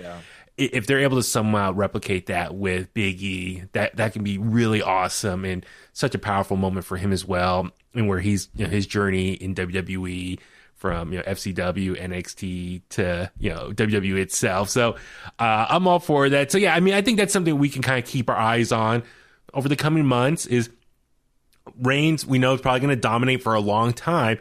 i- 0.59 0.71
If 0.73 0.87
they're 0.87 1.01
able 1.01 1.19
to 1.19 1.23
somehow 1.23 1.73
replicate 1.75 2.27
that 2.27 2.55
with 2.55 2.95
Big 2.95 3.21
E, 3.23 3.65
that 3.73 3.97
that 3.97 4.15
can 4.15 4.23
be 4.25 4.39
really 4.39 4.81
awesome 4.81 5.45
and 5.45 5.67
such 5.93 6.15
a 6.15 6.19
powerful 6.19 6.57
moment 6.57 6.87
for 6.87 6.97
him 6.97 7.13
as 7.13 7.27
well, 7.27 7.71
and 7.95 8.09
where 8.09 8.21
he's 8.21 8.49
you 8.55 8.65
know, 8.65 8.71
his 8.71 8.87
journey 8.87 9.33
in 9.35 9.55
WWE 9.55 10.39
from 10.87 11.13
you 11.13 11.19
know 11.19 11.25
FCW, 11.25 12.01
NXT 12.01 12.83
to 12.91 13.29
you 13.41 13.51
know 13.51 13.73
WWE 13.73 14.19
itself. 14.19 14.71
So 14.71 14.93
uh, 15.41 15.67
I'm 15.69 15.89
all 15.89 15.99
for 15.99 16.29
that. 16.29 16.53
So 16.53 16.59
yeah, 16.59 16.77
I 16.77 16.81
mean 16.81 16.95
I 16.95 17.03
think 17.03 17.19
that's 17.19 17.33
something 17.33 17.59
we 17.59 17.69
can 17.69 17.83
kind 17.83 18.03
of 18.03 18.09
keep 18.09 18.31
our 18.31 18.37
eyes 18.37 18.71
on 18.71 19.03
over 19.53 19.69
the 19.69 19.75
coming 19.75 20.07
months. 20.07 20.47
Is 20.47 20.71
Reigns 21.83 22.25
we 22.25 22.39
know 22.39 22.55
is 22.55 22.61
probably 22.61 22.81
going 22.81 22.91
to 22.91 23.01
dominate 23.01 23.43
for 23.43 23.55
a 23.55 23.61
long 23.61 23.93
time. 23.93 24.39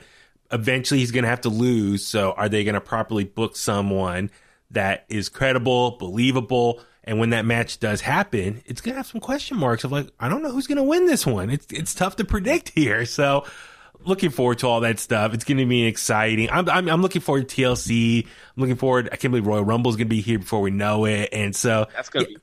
Eventually 0.51 0.99
he's 0.99 1.09
going 1.09 1.23
to 1.23 1.29
have 1.29 1.41
to 1.41 1.49
lose. 1.49 2.05
So 2.05 2.33
are 2.33 2.47
they 2.47 2.63
going 2.63 2.75
to 2.75 2.81
properly 2.81 3.23
book 3.23 3.55
someone 3.55 4.29
that 4.69 5.05
is 5.09 5.29
credible, 5.29 5.97
believable? 5.97 6.79
And 7.03 7.19
when 7.19 7.31
that 7.31 7.43
match 7.43 7.79
does 7.79 8.01
happen, 8.01 8.61
it's 8.67 8.81
going 8.81 8.93
to 8.93 8.97
have 8.97 9.07
some 9.07 9.21
question 9.21 9.57
marks 9.57 9.83
of 9.83 9.91
like, 9.91 10.09
I 10.19 10.29
don't 10.29 10.43
know 10.43 10.51
who's 10.51 10.67
going 10.67 10.77
to 10.77 10.83
win 10.83 11.07
this 11.07 11.25
one. 11.25 11.49
It's, 11.49 11.65
it's 11.71 11.95
tough 11.95 12.15
to 12.17 12.25
predict 12.25 12.69
here. 12.69 13.05
So 13.05 13.45
looking 14.05 14.29
forward 14.29 14.59
to 14.59 14.67
all 14.67 14.81
that 14.81 14.99
stuff. 14.99 15.33
It's 15.33 15.43
going 15.43 15.57
to 15.57 15.65
be 15.65 15.85
exciting. 15.85 16.49
I'm, 16.49 16.69
I'm, 16.69 16.89
I'm 16.89 17.01
looking 17.01 17.21
forward 17.21 17.49
to 17.49 17.61
TLC. 17.61 18.25
I'm 18.25 18.61
looking 18.61 18.75
forward. 18.75 19.09
I 19.11 19.15
can't 19.15 19.31
believe 19.31 19.47
Royal 19.47 19.63
Rumble 19.63 19.89
is 19.89 19.95
going 19.95 20.07
to 20.07 20.09
be 20.15 20.21
here 20.21 20.39
before 20.39 20.61
we 20.61 20.71
know 20.71 21.05
it. 21.05 21.29
And 21.31 21.55
so, 21.55 21.87
That's 21.95 22.09
gonna 22.09 22.25
be 22.25 22.35
God, 22.35 22.41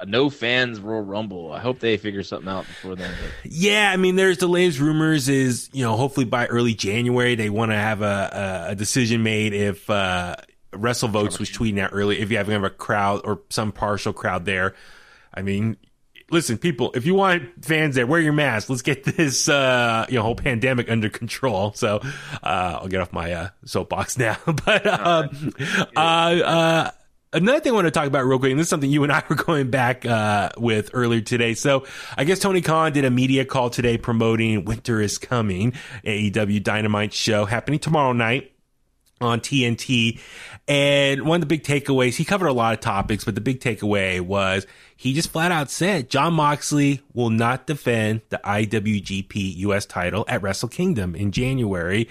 a 0.00 0.06
no 0.06 0.30
fans 0.30 0.80
Royal 0.80 1.02
Rumble. 1.02 1.52
I 1.52 1.60
hope 1.60 1.78
they 1.80 1.96
figure 1.96 2.22
something 2.22 2.48
out 2.48 2.66
before 2.66 2.96
then. 2.96 3.10
but- 3.42 3.50
yeah, 3.52 3.90
I 3.92 3.96
mean, 3.96 4.16
there's 4.16 4.38
the 4.38 4.48
latest 4.48 4.78
rumors 4.80 5.28
is, 5.28 5.70
you 5.72 5.84
know, 5.84 5.96
hopefully 5.96 6.26
by 6.26 6.46
early 6.46 6.74
January, 6.74 7.34
they 7.34 7.50
want 7.50 7.70
to 7.72 7.76
have 7.76 8.02
a, 8.02 8.64
a, 8.68 8.72
a 8.72 8.74
decision 8.74 9.22
made 9.22 9.52
if, 9.54 9.88
uh, 9.90 10.36
WrestleVotes 10.72 11.38
was 11.38 11.50
tweeting 11.50 11.78
out 11.80 11.90
early 11.92 12.18
if 12.18 12.30
you 12.30 12.38
have 12.38 12.48
a 12.48 12.70
crowd 12.70 13.20
or 13.24 13.42
some 13.50 13.72
partial 13.72 14.14
crowd 14.14 14.46
there. 14.46 14.74
I 15.34 15.42
mean, 15.42 15.76
listen, 16.32 16.58
people, 16.58 16.90
if 16.94 17.06
you 17.06 17.14
want 17.14 17.64
fans 17.64 17.94
there, 17.94 18.06
wear 18.06 18.20
your 18.20 18.32
mask. 18.32 18.68
Let's 18.70 18.82
get 18.82 19.04
this, 19.04 19.48
uh, 19.48 20.06
you 20.08 20.16
know, 20.16 20.22
whole 20.22 20.34
pandemic 20.34 20.90
under 20.90 21.08
control. 21.08 21.72
So, 21.74 22.00
uh, 22.42 22.78
I'll 22.80 22.88
get 22.88 23.00
off 23.00 23.12
my, 23.12 23.32
uh, 23.32 23.48
soapbox 23.64 24.18
now. 24.18 24.38
but, 24.46 24.86
um, 24.86 25.54
uh, 25.96 26.00
uh, 26.00 26.90
Another 27.34 27.60
thing 27.60 27.72
I 27.72 27.74
want 27.76 27.86
to 27.86 27.90
talk 27.90 28.06
about 28.06 28.26
real 28.26 28.38
quick, 28.38 28.50
and 28.50 28.60
this 28.60 28.66
is 28.66 28.68
something 28.68 28.90
you 28.90 29.04
and 29.04 29.10
I 29.12 29.22
were 29.28 29.36
going 29.36 29.70
back 29.70 30.04
uh, 30.04 30.50
with 30.58 30.90
earlier 30.92 31.22
today. 31.22 31.54
So 31.54 31.86
I 32.14 32.24
guess 32.24 32.38
Tony 32.38 32.60
Khan 32.60 32.92
did 32.92 33.06
a 33.06 33.10
media 33.10 33.46
call 33.46 33.70
today 33.70 33.96
promoting 33.96 34.66
Winter 34.66 35.00
is 35.00 35.16
Coming, 35.16 35.72
AEW 36.04 36.62
Dynamite 36.62 37.14
show 37.14 37.46
happening 37.46 37.78
tomorrow 37.78 38.12
night 38.12 38.51
on 39.22 39.40
TNT. 39.40 40.20
And 40.68 41.26
one 41.26 41.36
of 41.36 41.40
the 41.40 41.46
big 41.46 41.64
takeaways, 41.64 42.16
he 42.16 42.24
covered 42.24 42.46
a 42.46 42.52
lot 42.52 42.74
of 42.74 42.80
topics, 42.80 43.24
but 43.24 43.34
the 43.34 43.40
big 43.40 43.60
takeaway 43.60 44.20
was 44.20 44.66
he 44.96 45.14
just 45.14 45.30
flat 45.30 45.50
out 45.50 45.70
said 45.70 46.08
Jon 46.08 46.34
Moxley 46.34 47.00
will 47.14 47.30
not 47.30 47.66
defend 47.66 48.22
the 48.28 48.40
IWGP 48.44 49.56
US 49.56 49.86
title 49.86 50.24
at 50.28 50.42
Wrestle 50.42 50.68
Kingdom 50.68 51.14
in 51.14 51.32
January. 51.32 52.08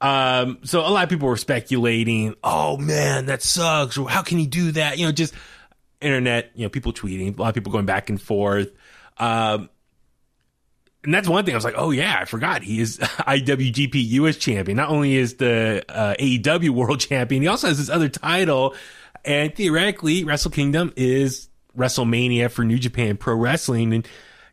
Um, 0.00 0.58
so 0.62 0.80
a 0.80 0.88
lot 0.88 1.04
of 1.04 1.10
people 1.10 1.28
were 1.28 1.36
speculating, 1.36 2.34
oh 2.42 2.76
man, 2.76 3.26
that 3.26 3.42
sucks. 3.42 3.96
How 3.96 4.22
can 4.22 4.38
he 4.38 4.46
do 4.46 4.72
that? 4.72 4.98
You 4.98 5.06
know, 5.06 5.12
just 5.12 5.34
internet, 6.00 6.50
you 6.54 6.64
know, 6.64 6.70
people 6.70 6.92
tweeting, 6.92 7.36
a 7.36 7.40
lot 7.40 7.48
of 7.48 7.54
people 7.54 7.72
going 7.72 7.86
back 7.86 8.08
and 8.08 8.20
forth. 8.20 8.70
Um, 9.18 9.68
and 11.04 11.14
that's 11.14 11.28
one 11.28 11.44
thing 11.44 11.54
I 11.54 11.56
was 11.56 11.64
like, 11.64 11.74
oh 11.76 11.90
yeah, 11.90 12.18
I 12.20 12.24
forgot 12.26 12.62
he 12.62 12.80
is 12.80 12.98
IWGP 13.00 13.92
US 13.94 14.36
champion. 14.36 14.76
Not 14.76 14.90
only 14.90 15.16
is 15.16 15.34
the 15.34 15.84
uh, 15.88 16.14
AEW 16.18 16.70
world 16.70 17.00
champion, 17.08 17.42
he 17.42 17.48
also 17.48 17.68
has 17.68 17.78
this 17.78 17.88
other 17.88 18.08
title. 18.08 18.74
And 19.24 19.54
theoretically, 19.54 20.24
Wrestle 20.24 20.50
Kingdom 20.50 20.92
is 20.96 21.48
WrestleMania 21.76 22.50
for 22.50 22.64
New 22.64 22.78
Japan 22.78 23.16
Pro 23.16 23.34
Wrestling. 23.34 23.94
And 23.94 24.08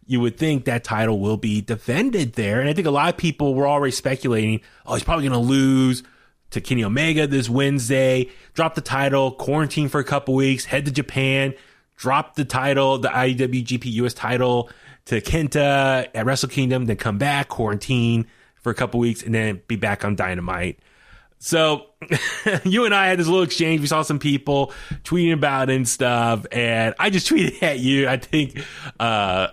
you 0.06 0.22
would 0.22 0.38
think 0.38 0.66
that 0.66 0.86
title 0.86 1.20
will 1.20 1.38
be 1.38 1.62
defended 1.62 2.34
there. 2.34 2.62
And 2.62 2.70
I 2.70 2.74
think 2.74 2.88
a 2.88 2.92
lot 2.92 3.10
of 3.10 3.18
people 3.18 3.54
were 3.54 3.68
already 3.68 3.92
speculating, 3.92 4.62
oh, 4.86 4.94
he's 4.94 5.04
probably 5.04 5.28
going 5.28 5.40
to 5.40 5.48
lose 5.48 6.04
to 6.52 6.62
Kenny 6.62 6.86
Omega 6.86 7.28
this 7.28 7.50
Wednesday, 7.50 8.30
drop 8.54 8.76
the 8.76 8.82
title, 8.82 9.32
quarantine 9.32 9.90
for 9.90 10.00
a 10.00 10.06
couple 10.06 10.34
weeks, 10.34 10.64
head 10.64 10.86
to 10.86 10.92
Japan, 10.92 11.54
drop 11.98 12.36
the 12.36 12.46
title, 12.46 13.00
the 13.00 13.10
IWGP 13.10 13.84
US 13.86 14.14
title 14.14 14.70
to 15.08 15.22
Kenta 15.22 16.08
at 16.14 16.26
Wrestle 16.26 16.50
Kingdom, 16.50 16.86
then 16.86 16.98
come 16.98 17.18
back, 17.18 17.50
quarantine 17.50 18.28
for 18.56 18.72
a 18.72 18.76
couple 18.76 19.00
weeks, 19.00 19.24
and 19.24 19.34
then 19.34 19.62
be 19.68 19.76
back 19.76 20.04
on 20.04 20.16
Dynamite. 20.16 20.80
So 21.40 21.88
you 22.64 22.86
and 22.86 22.94
I 22.94 23.08
had 23.08 23.20
this 23.20 23.28
little 23.28 23.44
exchange. 23.44 23.82
We 23.82 23.88
saw 23.88 24.02
some 24.02 24.20
people 24.20 24.74
tweeting 25.04 25.34
about 25.34 25.70
it 25.70 25.76
and 25.76 25.88
stuff, 25.88 26.46
and 26.52 26.94
I 27.00 27.10
just 27.10 27.28
tweeted 27.32 27.64
at 27.64 27.80
you. 27.80 28.08
I 28.08 28.18
think, 28.18 28.62
uh, 29.00 29.48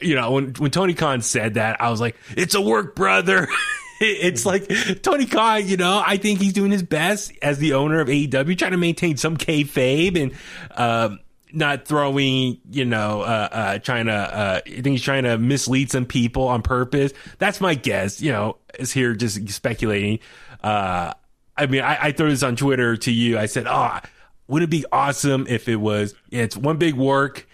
you 0.00 0.14
know, 0.14 0.32
when 0.32 0.52
when 0.54 0.70
Tony 0.70 0.94
Khan 0.94 1.20
said 1.22 1.54
that, 1.54 1.80
I 1.80 1.90
was 1.90 2.00
like, 2.00 2.16
"It's 2.36 2.54
a 2.54 2.60
work, 2.60 2.94
brother." 2.94 3.48
it's 4.00 4.46
like 4.46 4.68
Tony 5.02 5.26
Khan. 5.26 5.66
You 5.66 5.78
know, 5.78 6.02
I 6.04 6.16
think 6.16 6.40
he's 6.40 6.52
doing 6.52 6.70
his 6.70 6.82
best 6.82 7.32
as 7.42 7.58
the 7.58 7.74
owner 7.74 8.00
of 8.00 8.08
AEW, 8.08 8.56
trying 8.56 8.72
to 8.72 8.76
maintain 8.76 9.16
some 9.16 9.36
kayfabe 9.36 10.20
and. 10.20 10.32
Um, 10.78 11.18
not 11.52 11.86
throwing, 11.86 12.58
you 12.70 12.84
know, 12.84 13.22
uh, 13.22 13.48
uh, 13.52 13.78
trying 13.78 14.06
to, 14.06 14.12
uh, 14.12 14.60
I 14.64 14.70
think 14.70 14.86
he's 14.86 15.02
trying 15.02 15.24
to 15.24 15.38
mislead 15.38 15.90
some 15.90 16.06
people 16.06 16.48
on 16.48 16.62
purpose. 16.62 17.12
That's 17.38 17.60
my 17.60 17.74
guess, 17.74 18.20
you 18.20 18.32
know, 18.32 18.56
is 18.78 18.92
here 18.92 19.14
just 19.14 19.48
speculating. 19.50 20.18
Uh, 20.62 21.12
I 21.56 21.66
mean, 21.66 21.82
I, 21.82 22.06
I 22.06 22.12
this 22.12 22.42
on 22.42 22.56
Twitter 22.56 22.96
to 22.96 23.12
you. 23.12 23.38
I 23.38 23.46
said, 23.46 23.66
oh, 23.68 23.98
wouldn't 24.48 24.72
it 24.72 24.76
be 24.76 24.84
awesome 24.90 25.46
if 25.48 25.68
it 25.68 25.76
was, 25.76 26.14
it's 26.30 26.56
one 26.56 26.76
big 26.76 26.94
work 26.94 27.46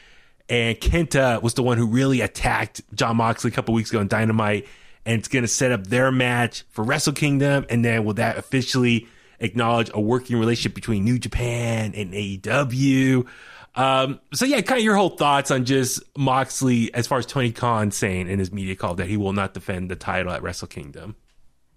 and 0.48 0.78
Kenta 0.78 1.42
was 1.42 1.54
the 1.54 1.62
one 1.62 1.78
who 1.78 1.86
really 1.86 2.20
attacked 2.20 2.80
Jon 2.94 3.16
Moxley 3.16 3.50
a 3.50 3.54
couple 3.54 3.74
weeks 3.74 3.90
ago 3.90 4.00
in 4.00 4.08
Dynamite 4.08 4.66
and 5.04 5.18
it's 5.18 5.28
going 5.28 5.42
to 5.42 5.48
set 5.48 5.72
up 5.72 5.86
their 5.86 6.10
match 6.12 6.64
for 6.70 6.84
Wrestle 6.84 7.12
Kingdom. 7.12 7.66
And 7.68 7.84
then 7.84 8.04
will 8.04 8.14
that 8.14 8.38
officially 8.38 9.08
acknowledge 9.40 9.90
a 9.94 10.00
working 10.00 10.38
relationship 10.38 10.74
between 10.74 11.04
New 11.04 11.18
Japan 11.18 11.92
and 11.94 12.12
AEW? 12.12 13.26
Um, 13.74 14.20
so 14.34 14.44
yeah, 14.44 14.60
kind 14.60 14.78
of 14.78 14.84
your 14.84 14.96
whole 14.96 15.10
thoughts 15.10 15.50
on 15.50 15.64
just 15.64 16.02
Moxley 16.16 16.92
as 16.94 17.06
far 17.06 17.18
as 17.18 17.26
Tony 17.26 17.52
Khan 17.52 17.90
saying 17.90 18.28
in 18.28 18.38
his 18.38 18.52
media 18.52 18.74
call 18.74 18.94
that 18.96 19.06
he 19.06 19.16
will 19.16 19.32
not 19.32 19.54
defend 19.54 19.90
the 19.90 19.96
title 19.96 20.32
at 20.32 20.42
Wrestle 20.42 20.68
Kingdom. 20.68 21.14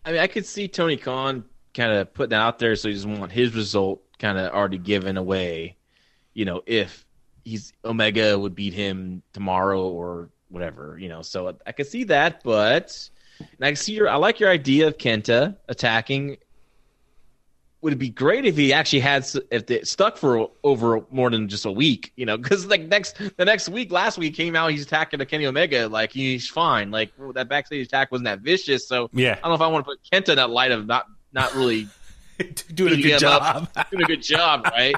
I 0.04 0.12
mean, 0.12 0.22
I 0.22 0.28
could 0.28 0.46
see 0.46 0.68
Tony 0.68 0.98
Khan 0.98 1.46
kind 1.74 1.92
of 1.92 2.14
putting 2.14 2.32
that 2.32 2.42
out 2.42 2.60
there, 2.60 2.76
so 2.76 2.90
he 2.90 2.96
doesn't 2.96 3.20
want 3.20 3.32
his 3.32 3.54
result 3.54 4.02
kind 4.18 4.38
of 4.38 4.52
already 4.52 4.78
given 4.78 5.18
away. 5.18 5.78
You 6.34 6.46
know, 6.46 6.62
if 6.66 7.06
he's 7.44 7.74
Omega 7.86 8.38
would 8.38 8.56
beat 8.56 8.74
him 8.74 9.22
tomorrow 9.34 9.88
or 9.88 10.30
whatever, 10.50 10.98
you 11.00 11.10
know. 11.10 11.22
So 11.22 11.56
I 11.66 11.72
could 11.72 11.88
see 11.88 12.06
that, 12.06 12.44
but 12.44 13.10
and 13.40 13.66
I 13.66 13.74
see 13.74 13.94
your. 13.94 14.10
I 14.10 14.16
like 14.16 14.40
your 14.40 14.50
idea 14.50 14.88
of 14.88 14.98
Kenta 14.98 15.58
attacking. 15.68 16.38
Would 17.82 17.94
it 17.94 17.98
be 17.98 18.10
great 18.10 18.46
if 18.46 18.56
he 18.56 18.72
actually 18.74 19.00
had 19.00 19.28
if 19.50 19.66
they 19.66 19.82
stuck 19.82 20.16
for 20.18 20.52
over 20.64 21.04
more 21.10 21.30
than 21.32 21.48
just 21.50 21.66
a 21.66 21.72
week? 21.72 22.14
You 22.16 22.26
know, 22.28 22.38
because 22.38 22.68
like 22.68 22.84
next 22.84 23.18
the 23.38 23.46
next 23.46 23.70
week, 23.70 23.92
last 23.92 24.18
week 24.20 24.36
came 24.36 24.56
out, 24.56 24.70
he's 24.72 24.84
attacking 24.84 25.18
the 25.20 25.26
Kenny 25.26 25.48
Omega, 25.48 25.88
like 25.88 26.12
he's 26.12 26.48
fine. 26.48 26.92
Like 26.92 27.12
that 27.34 27.50
backstage 27.50 27.88
attack 27.88 28.12
wasn't 28.12 28.26
that 28.26 28.40
vicious. 28.42 28.88
So 28.88 29.10
Yeah. 29.14 29.32
I 29.32 29.42
don't 29.42 29.50
know 29.50 29.56
if 29.56 29.62
I 29.62 29.68
want 29.68 29.86
to 29.86 29.90
put 29.92 30.00
Kenta 30.04 30.30
in 30.30 30.36
that 30.36 30.52
light 30.52 30.72
of 30.72 30.86
not 30.86 31.08
not 31.34 31.56
really 31.56 31.88
Doing 32.74 32.94
a 32.94 32.96
good 32.98 33.22
him 33.22 33.30
up, 33.30 33.74
job. 33.76 33.88
doing 33.92 34.04
a 34.04 34.08
good 34.08 34.22
job, 34.24 34.66
right? 34.66 34.96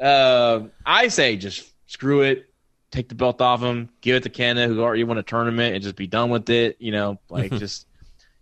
Um, 0.00 0.70
I 0.86 1.08
say 1.08 1.36
just 1.36 1.72
screw 1.86 2.22
it, 2.22 2.50
take 2.90 3.08
the 3.08 3.14
belt 3.14 3.40
off 3.40 3.60
him, 3.60 3.88
give 4.00 4.16
it 4.16 4.22
to 4.24 4.30
Kenta 4.30 4.66
who 4.66 4.80
already 4.82 5.04
won 5.04 5.18
a 5.18 5.22
tournament, 5.22 5.74
and 5.74 5.82
just 5.82 5.96
be 5.96 6.06
done 6.06 6.30
with 6.30 6.48
it. 6.50 6.76
You 6.80 6.92
know, 6.92 7.18
like 7.28 7.50
just 7.52 7.86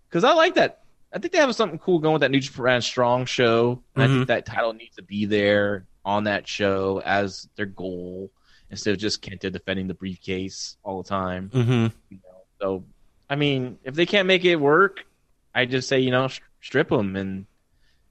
because 0.09 0.25
I 0.25 0.33
like 0.35 0.55
that. 0.57 0.83
I 1.17 1.19
think 1.19 1.33
they 1.33 1.39
have 1.39 1.55
something 1.55 1.79
cool 1.79 1.99
going 1.99 2.13
with 2.13 2.21
that 2.21 2.31
New 2.31 2.41
Japan 2.41 2.83
Strong 2.83 3.25
show, 3.25 3.83
and 3.95 4.05
I 4.05 4.07
think 4.07 4.29
that 4.29 4.45
title 4.45 4.75
needs 4.75 4.97
to 4.97 5.03
be 5.03 5.25
there 5.25 5.87
on 6.05 6.25
that 6.25 6.47
show 6.47 7.01
as 7.03 7.49
their 7.57 7.65
goal 7.65 8.31
instead 8.71 8.93
of 8.93 8.99
just 8.99 9.23
Kenta 9.23 9.51
defending 9.51 9.87
the 9.87 9.95
briefcase 9.95 10.77
all 10.83 11.03
the 11.03 11.09
time. 11.09 11.49
hmm 11.49 11.87
You 12.11 12.19
know? 12.23 12.43
So, 12.61 12.85
I 13.31 13.37
mean, 13.37 13.79
if 13.83 13.95
they 13.95 14.05
can't 14.05 14.29
make 14.29 14.45
it 14.45 14.57
work, 14.57 15.07
I 15.55 15.65
just 15.65 15.89
say 15.89 16.01
you 16.01 16.11
know 16.11 16.29
st- 16.29 16.43
strip 16.61 16.91
them 16.91 17.17
and 17.17 17.47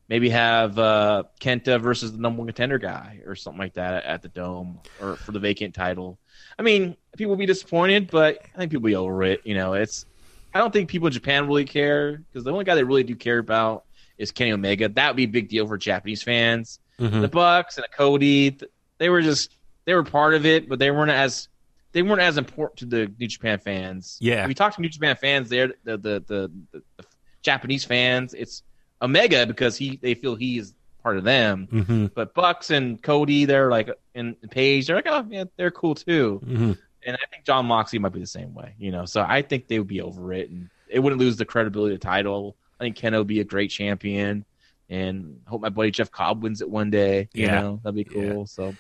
maybe 0.10 0.30
have 0.30 0.80
uh, 0.80 1.26
Kenta 1.40 1.80
versus 1.80 2.12
the 2.12 2.18
number 2.18 2.40
one 2.40 2.48
contender 2.48 2.80
guy 2.80 3.22
or 3.28 3.36
something 3.36 3.60
like 3.60 3.74
that 3.74 4.04
at 4.04 4.24
the 4.24 4.30
Dome 4.30 4.80
or 5.00 5.18
for 5.18 5.32
the 5.32 5.40
vacant 5.40 5.76
title. 5.76 6.18
I 6.58 6.64
mean, 6.64 6.98
people 7.16 7.30
will 7.30 7.38
be 7.38 7.46
disappointed, 7.46 8.10
but 8.10 8.40
I 8.56 8.58
think 8.58 8.72
people 8.72 8.82
will 8.82 8.90
be 8.90 8.96
over 8.96 9.22
it. 9.22 9.42
You 9.46 9.54
know, 9.54 9.74
it's 9.74 10.08
I 10.56 10.60
don't 10.60 10.72
think 10.72 10.90
people 10.90 11.08
in 11.08 11.14
Japan 11.14 11.48
really 11.48 11.66
care 11.66 12.18
because 12.32 12.46
the 12.46 12.52
only 12.52 12.64
guy 12.64 12.76
they 12.76 12.84
really 12.84 13.04
do 13.04 13.14
care 13.16 13.40
about 13.40 13.84
is 14.18 14.32
Kenny 14.32 14.54
Omega. 14.54 14.88
That 14.88 15.10
would 15.10 15.18
be 15.18 15.24
a 15.26 15.28
big 15.28 15.50
deal 15.50 15.68
for 15.68 15.78
Japanese 15.78 16.24
fans. 16.24 16.80
hmm 16.98 17.20
The 17.20 17.28
Bucks 17.28 17.78
and 17.78 17.86
Cody, 17.92 18.58
they 18.98 19.10
were 19.10 19.22
just 19.22 19.58
they 19.84 19.94
were 19.94 20.04
part 20.04 20.34
of 20.34 20.46
it, 20.46 20.70
but 20.70 20.80
they 20.80 20.92
weren't 20.92 21.12
as 21.12 21.50
they 21.92 22.02
weren't 22.02 22.22
as 22.22 22.38
important 22.38 22.78
to 22.80 22.86
the 22.86 23.12
New 23.20 23.28
Japan 23.28 23.60
fans. 23.60 24.18
Yeah. 24.22 24.44
If 24.44 24.48
you 24.48 24.56
talk 24.56 24.74
to 24.76 24.82
New 24.82 24.88
Japan 24.88 25.18
fans, 25.18 25.50
they're 25.50 25.74
the 25.84 25.98
the 25.98 26.24
the, 26.26 26.52
the, 26.72 26.82
the 26.98 27.06
Japanese 27.42 27.84
fans. 27.84 28.34
It's 28.34 28.64
Omega 29.02 29.46
because 29.46 29.76
he 29.76 29.98
they 30.02 30.14
feel 30.14 30.36
he 30.36 30.58
is 30.58 30.74
part 31.04 31.18
of 31.18 31.26
them. 31.26 31.68
hmm 31.70 32.06
But 32.16 32.34
Bucks 32.34 32.70
and 32.72 33.04
Cody, 33.04 33.44
they're 33.44 33.70
like 33.70 33.90
and 34.16 34.38
Page, 34.52 34.88
they're 34.88 34.96
like 34.96 35.08
oh 35.10 35.26
yeah, 35.30 35.44
they're 35.58 35.70
cool 35.72 35.96
too. 35.96 36.40
hmm 36.46 36.72
And 37.06 37.16
I 37.16 37.26
think 37.32 37.46
Jon 37.46 37.66
Moxley 37.68 38.00
might 38.00 38.14
be 38.14 38.20
the 38.20 38.26
same 38.28 38.54
way, 38.54 38.74
you 38.80 38.92
know. 38.92 39.06
So 39.06 39.22
I 39.28 39.42
think 39.42 39.68
they 39.68 39.78
would 39.80 39.88
be 39.88 40.02
over 40.02 40.34
it, 40.34 40.50
and 40.50 40.70
it 40.90 41.00
wouldn't 41.00 41.20
lose 41.22 41.38
the 41.38 41.46
credibility 41.46 41.94
of 41.96 42.02
the 42.02 42.06
title. 42.06 42.56
I 42.80 42.84
think 42.84 42.96
Ken 42.96 43.16
would 43.16 43.28
be 43.28 43.40
a 43.40 43.44
great 43.44 43.70
champion, 43.72 44.44
and 44.90 45.40
hope 45.48 45.62
my 45.62 45.70
buddy 45.70 45.92
Jeff 45.92 46.12
Cobb 46.12 46.44
wins 46.44 46.62
it 46.62 46.70
one 46.70 46.90
day. 46.90 47.30
You 47.34 47.46
Yeah. 47.46 47.62
know, 47.62 47.80
that'd 47.84 47.96
be 47.96 48.04
cool. 48.04 48.48
So 48.48 48.76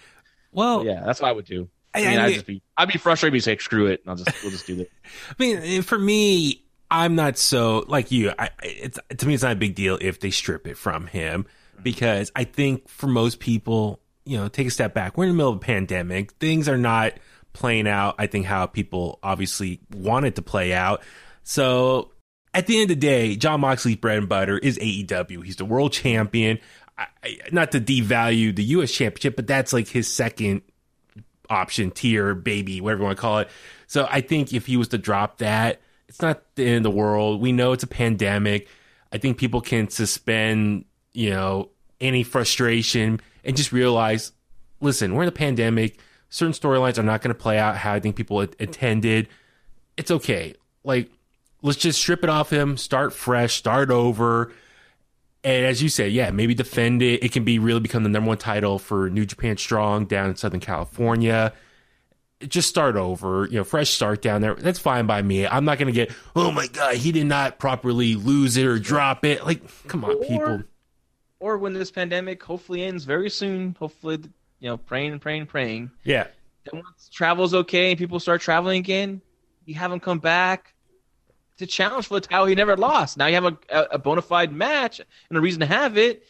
Well, 0.52 0.86
yeah, 0.86 1.04
that's 1.06 1.22
what 1.22 1.30
I 1.30 1.32
would 1.34 1.46
do. 1.46 1.70
I, 1.94 2.00
I- 2.04 2.08
mean, 2.10 2.20
I 2.20 2.26
I'd 2.26 2.34
just 2.34 2.46
be, 2.46 2.62
I'd 2.78 2.88
be 2.90 2.98
frustrated. 2.98 3.34
Be 3.34 3.40
say, 3.40 3.58
screw 3.58 3.86
it, 3.88 4.02
and 4.02 4.10
I'll 4.10 4.16
just, 4.18 4.42
we'll 4.44 4.52
just 4.52 4.68
do 4.68 4.76
that. 4.78 4.90
I 5.30 5.36
mean, 5.40 5.58
eh, 5.58 5.82
for 5.82 5.98
me, 6.00 6.64
I'm 6.92 7.16
not 7.16 7.38
so 7.38 7.86
like 7.88 8.12
you. 8.12 8.32
I- 8.38 8.50
it's 8.64 9.00
to 9.18 9.28
me, 9.28 9.34
it's 9.34 9.44
not 9.44 9.52
a 9.54 9.56
big 9.56 9.76
deal 9.76 9.98
if 10.02 10.20
they 10.20 10.32
strip 10.32 10.68
it 10.68 10.78
from 10.78 11.08
him 11.08 11.46
because 11.84 12.32
I 12.36 12.44
think 12.44 12.90
for 12.90 13.08
most 13.08 13.40
people, 13.40 14.00
you 14.26 14.38
know, 14.38 14.48
take 14.48 14.68
a 14.68 14.72
step 14.72 14.94
back. 14.94 15.18
We're 15.18 15.26
in 15.26 15.30
the 15.32 15.36
middle 15.36 15.52
of 15.52 15.58
a 15.58 15.62
pandemic. 15.62 16.32
Things 16.34 16.68
are 16.68 16.78
not 16.78 17.14
playing 17.56 17.88
out. 17.88 18.16
I 18.18 18.28
think 18.28 18.46
how 18.46 18.68
people 18.68 19.20
obviously 19.24 19.80
want 19.92 20.26
it 20.26 20.36
to 20.36 20.42
play 20.42 20.74
out. 20.74 21.02
So 21.44 22.12
at 22.54 22.68
the 22.68 22.76
end 22.76 22.92
of 22.92 23.00
the 23.00 23.08
day, 23.08 23.36
Jon 23.36 23.62
Moxley's 23.62 23.96
bread 23.96 24.18
and 24.18 24.30
butter 24.30 24.58
is 24.58 24.78
AEW. 24.78 25.44
He's 25.44 25.56
the 25.56 25.66
world 25.66 25.92
champion. 25.92 26.60
I, 26.98 27.08
not 27.52 27.72
to 27.72 27.82
devalue 27.82 28.56
the 28.56 28.64
U.S. 28.64 28.92
championship, 28.92 29.36
but 29.36 29.48
that's 29.48 29.74
like 29.74 29.88
his 29.88 30.14
second 30.14 30.62
option 31.50 31.92
tier 31.92 32.34
baby 32.34 32.82
whatever 32.82 33.02
you 33.02 33.06
want 33.06 33.18
to 33.18 33.22
call 33.22 33.40
it 33.40 33.50
so 33.88 34.08
i 34.10 34.22
think 34.22 34.54
if 34.54 34.66
he 34.66 34.78
was 34.78 34.88
to 34.90 34.98
drop 34.98 35.38
that 35.38 35.82
it's 36.08 36.22
not 36.22 36.42
the 36.56 36.66
end 36.66 36.78
of 36.78 36.84
the 36.84 36.92
world 36.92 37.42
we 37.42 37.52
know 37.52 37.72
it's 37.72 37.84
a 37.84 37.88
pandemic 37.88 38.68
i 39.12 39.18
think 39.18 39.38
people 39.38 39.62
can 39.62 39.90
suspend 39.90 40.86
you 41.14 41.30
know 41.30 41.70
any 42.02 42.24
frustration 42.24 43.20
and 43.44 43.56
just 43.56 43.72
realize 43.72 44.32
listen 44.82 45.14
we're 45.14 45.24
in 45.24 45.30
a 45.30 45.32
pandemic 45.32 46.00
certain 46.36 46.54
storylines 46.54 46.98
are 46.98 47.04
not 47.04 47.22
going 47.22 47.34
to 47.34 47.40
play 47.40 47.58
out 47.58 47.78
how 47.78 47.94
i 47.94 48.00
think 48.00 48.16
people 48.16 48.42
intended 48.60 49.28
it's 49.98 50.12
okay 50.12 50.54
like 50.84 51.10
let's 51.62 51.78
just 51.78 52.00
strip 52.00 52.24
it 52.24 52.30
off 52.30 52.52
him 52.52 52.78
start 52.78 53.14
fresh 53.14 53.56
start 53.56 53.90
over 53.90 54.52
and 55.46 55.64
as 55.64 55.82
you 55.82 55.90
say, 55.90 56.10
yeah, 56.10 56.32
maybe 56.32 56.56
defend 56.56 57.04
it. 57.04 57.24
It 57.24 57.32
can 57.32 57.44
be 57.44 57.60
really 57.60 57.80
become 57.80 58.02
the 58.02 58.10
number 58.10 58.30
one 58.30 58.40
title 58.40 58.80
for 58.80 59.12
New 59.12 59.28
Japan 59.28 59.58
Strong 59.58 60.08
down 60.08 60.32
in 60.32 60.36
Southern 60.36 60.60
California. 60.60 61.54
Just 62.48 62.68
start 62.68 62.96
over, 62.96 63.46
you 63.46 63.60
know, 63.60 63.64
fresh 63.64 63.92
start 63.92 64.24
down 64.24 64.42
there. 64.42 64.56
That's 64.56 64.80
fine 64.80 65.06
by 65.06 65.22
me. 65.22 65.46
I'm 65.46 65.64
not 65.64 65.78
going 65.78 65.86
to 65.86 65.94
get, 65.94 66.12
oh 66.36 66.52
my 66.52 66.66
God, 66.66 66.96
he 66.96 67.12
did 67.12 67.28
not 67.28 67.60
properly 67.60 68.16
lose 68.16 68.58
it 68.58 68.66
or 68.66 68.80
drop 68.80 69.24
it. 69.24 69.46
Like, 69.46 69.62
come 69.88 70.04
on, 70.04 70.18
people. 70.24 70.64
Or 71.40 71.60
when 71.60 71.74
this 71.74 71.92
pandemic 71.92 72.42
hopefully 72.42 72.84
ends 72.84 73.04
very 73.04 73.30
soon, 73.30 73.76
hopefully, 73.78 74.18
you 74.66 74.72
know, 74.72 74.78
praying 74.78 75.12
and 75.12 75.22
praying 75.22 75.42
and 75.42 75.50
praying. 75.50 75.92
Yeah. 76.04 76.26
Then 76.64 76.82
once 76.84 77.08
travel's 77.14 77.54
okay 77.54 77.92
and 77.92 78.00
people 78.00 78.20
start 78.20 78.42
traveling 78.42 78.80
again, 78.80 79.22
you 79.66 79.76
have 79.76 79.92
them 79.92 80.00
come 80.00 80.18
back 80.18 80.74
to 81.60 81.68
challenge 81.68 82.08
for 82.08 82.16
the 82.16 82.22
title 82.28 82.48
he 82.48 82.56
never 82.56 82.76
lost. 82.76 83.16
Now 83.16 83.28
you 83.28 83.36
have 83.36 83.46
a, 83.46 83.58
a, 83.70 83.82
a 83.92 83.98
bona 84.00 84.24
fide 84.24 84.52
match 84.52 85.00
and 85.30 85.38
a 85.38 85.42
reason 85.42 85.60
to 85.60 85.68
have 85.68 86.00
it. 86.00 86.24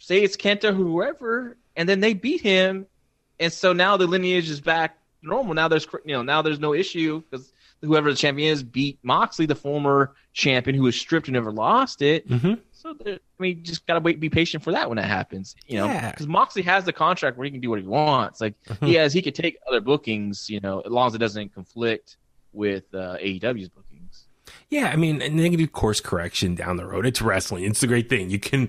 Say 0.00 0.24
it's 0.24 0.36
Kenta 0.36 0.74
whoever, 0.74 1.56
and 1.76 1.88
then 1.88 2.00
they 2.00 2.12
beat 2.12 2.40
him, 2.40 2.86
and 3.38 3.52
so 3.52 3.72
now 3.72 3.96
the 3.96 4.08
lineage 4.08 4.50
is 4.50 4.60
back 4.60 4.98
normal. 5.22 5.54
Now 5.54 5.68
there's 5.68 5.86
you 6.04 6.12
know 6.12 6.22
now 6.22 6.42
there's 6.42 6.58
no 6.58 6.74
issue 6.74 7.22
because 7.30 7.52
whoever 7.82 8.10
the 8.10 8.16
champion 8.16 8.52
is 8.52 8.64
beat 8.64 8.98
Moxley, 9.04 9.46
the 9.46 9.54
former 9.54 10.16
champion 10.32 10.76
who 10.76 10.82
was 10.82 10.96
stripped 10.96 11.28
and 11.28 11.34
never 11.34 11.52
lost 11.52 12.02
it. 12.02 12.28
Mhm. 12.28 12.58
So 12.86 12.94
I 13.06 13.18
mean, 13.38 13.64
just 13.64 13.86
gotta 13.86 14.00
wait, 14.00 14.20
be 14.20 14.30
patient 14.30 14.62
for 14.62 14.72
that 14.72 14.88
when 14.88 14.96
that 14.96 15.06
happens. 15.06 15.56
You 15.66 15.78
know, 15.78 15.86
Yeah. 15.86 16.10
because 16.10 16.26
Moxley 16.28 16.62
has 16.62 16.84
the 16.84 16.92
contract 16.92 17.36
where 17.36 17.44
he 17.44 17.50
can 17.50 17.60
do 17.60 17.70
what 17.70 17.80
he 17.80 17.86
wants. 17.86 18.40
Like 18.40 18.54
he 18.80 18.94
has, 18.94 19.12
he 19.12 19.22
could 19.22 19.34
take 19.34 19.58
other 19.68 19.80
bookings. 19.80 20.48
You 20.48 20.60
know, 20.60 20.80
as 20.80 20.90
long 20.92 21.08
as 21.08 21.14
it 21.14 21.18
doesn't 21.18 21.52
conflict 21.54 22.16
with 22.52 22.84
uh, 22.94 23.16
AEW's 23.20 23.68
bookings. 23.68 24.26
Yeah, 24.70 24.90
I 24.92 24.96
mean, 24.96 25.20
and 25.22 25.38
they 25.38 25.48
can 25.48 25.58
do 25.58 25.66
course 25.66 26.00
correction 26.00 26.54
down 26.54 26.76
the 26.76 26.86
road. 26.86 27.06
It's 27.06 27.20
wrestling. 27.20 27.64
It's 27.64 27.82
a 27.82 27.86
great 27.86 28.08
thing. 28.08 28.30
You 28.30 28.38
can 28.38 28.68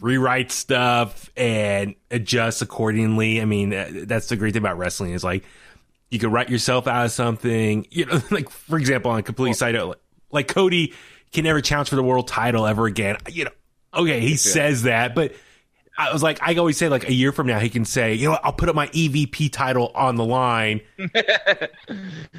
rewrite 0.00 0.50
stuff 0.52 1.30
and 1.36 1.94
adjust 2.10 2.62
accordingly. 2.62 3.40
I 3.40 3.44
mean, 3.44 3.74
uh, 3.74 3.90
that's 4.04 4.28
the 4.28 4.36
great 4.36 4.52
thing 4.54 4.62
about 4.62 4.78
wrestling 4.78 5.12
is 5.12 5.24
like 5.24 5.44
you 6.10 6.18
can 6.18 6.30
write 6.30 6.48
yourself 6.48 6.86
out 6.86 7.04
of 7.06 7.12
something. 7.12 7.86
You 7.90 8.06
know, 8.06 8.20
like 8.30 8.48
for 8.50 8.78
example, 8.78 9.10
on 9.10 9.18
a 9.18 9.22
complete 9.22 9.54
side 9.56 9.74
note, 9.74 10.00
like 10.30 10.48
Cody 10.48 10.94
can 11.32 11.44
never 11.44 11.60
challenge 11.60 11.88
for 11.88 11.96
the 11.96 12.02
world 12.02 12.28
title 12.28 12.66
ever 12.66 12.86
again. 12.86 13.16
You 13.28 13.44
know, 13.44 13.50
okay, 13.94 14.20
he 14.20 14.36
says 14.36 14.84
that, 14.84 15.14
but 15.14 15.34
I 15.98 16.12
was 16.12 16.22
like, 16.22 16.38
I 16.40 16.54
always 16.54 16.76
say 16.76 16.88
like 16.88 17.08
a 17.08 17.12
year 17.12 17.32
from 17.32 17.48
now, 17.48 17.58
he 17.58 17.68
can 17.68 17.84
say, 17.84 18.14
you 18.14 18.26
know, 18.26 18.30
what, 18.32 18.44
I'll 18.44 18.52
put 18.52 18.68
up 18.68 18.76
my 18.76 18.86
EVP 18.88 19.52
title 19.52 19.90
on 19.94 20.14
the 20.14 20.24
line. 20.24 20.80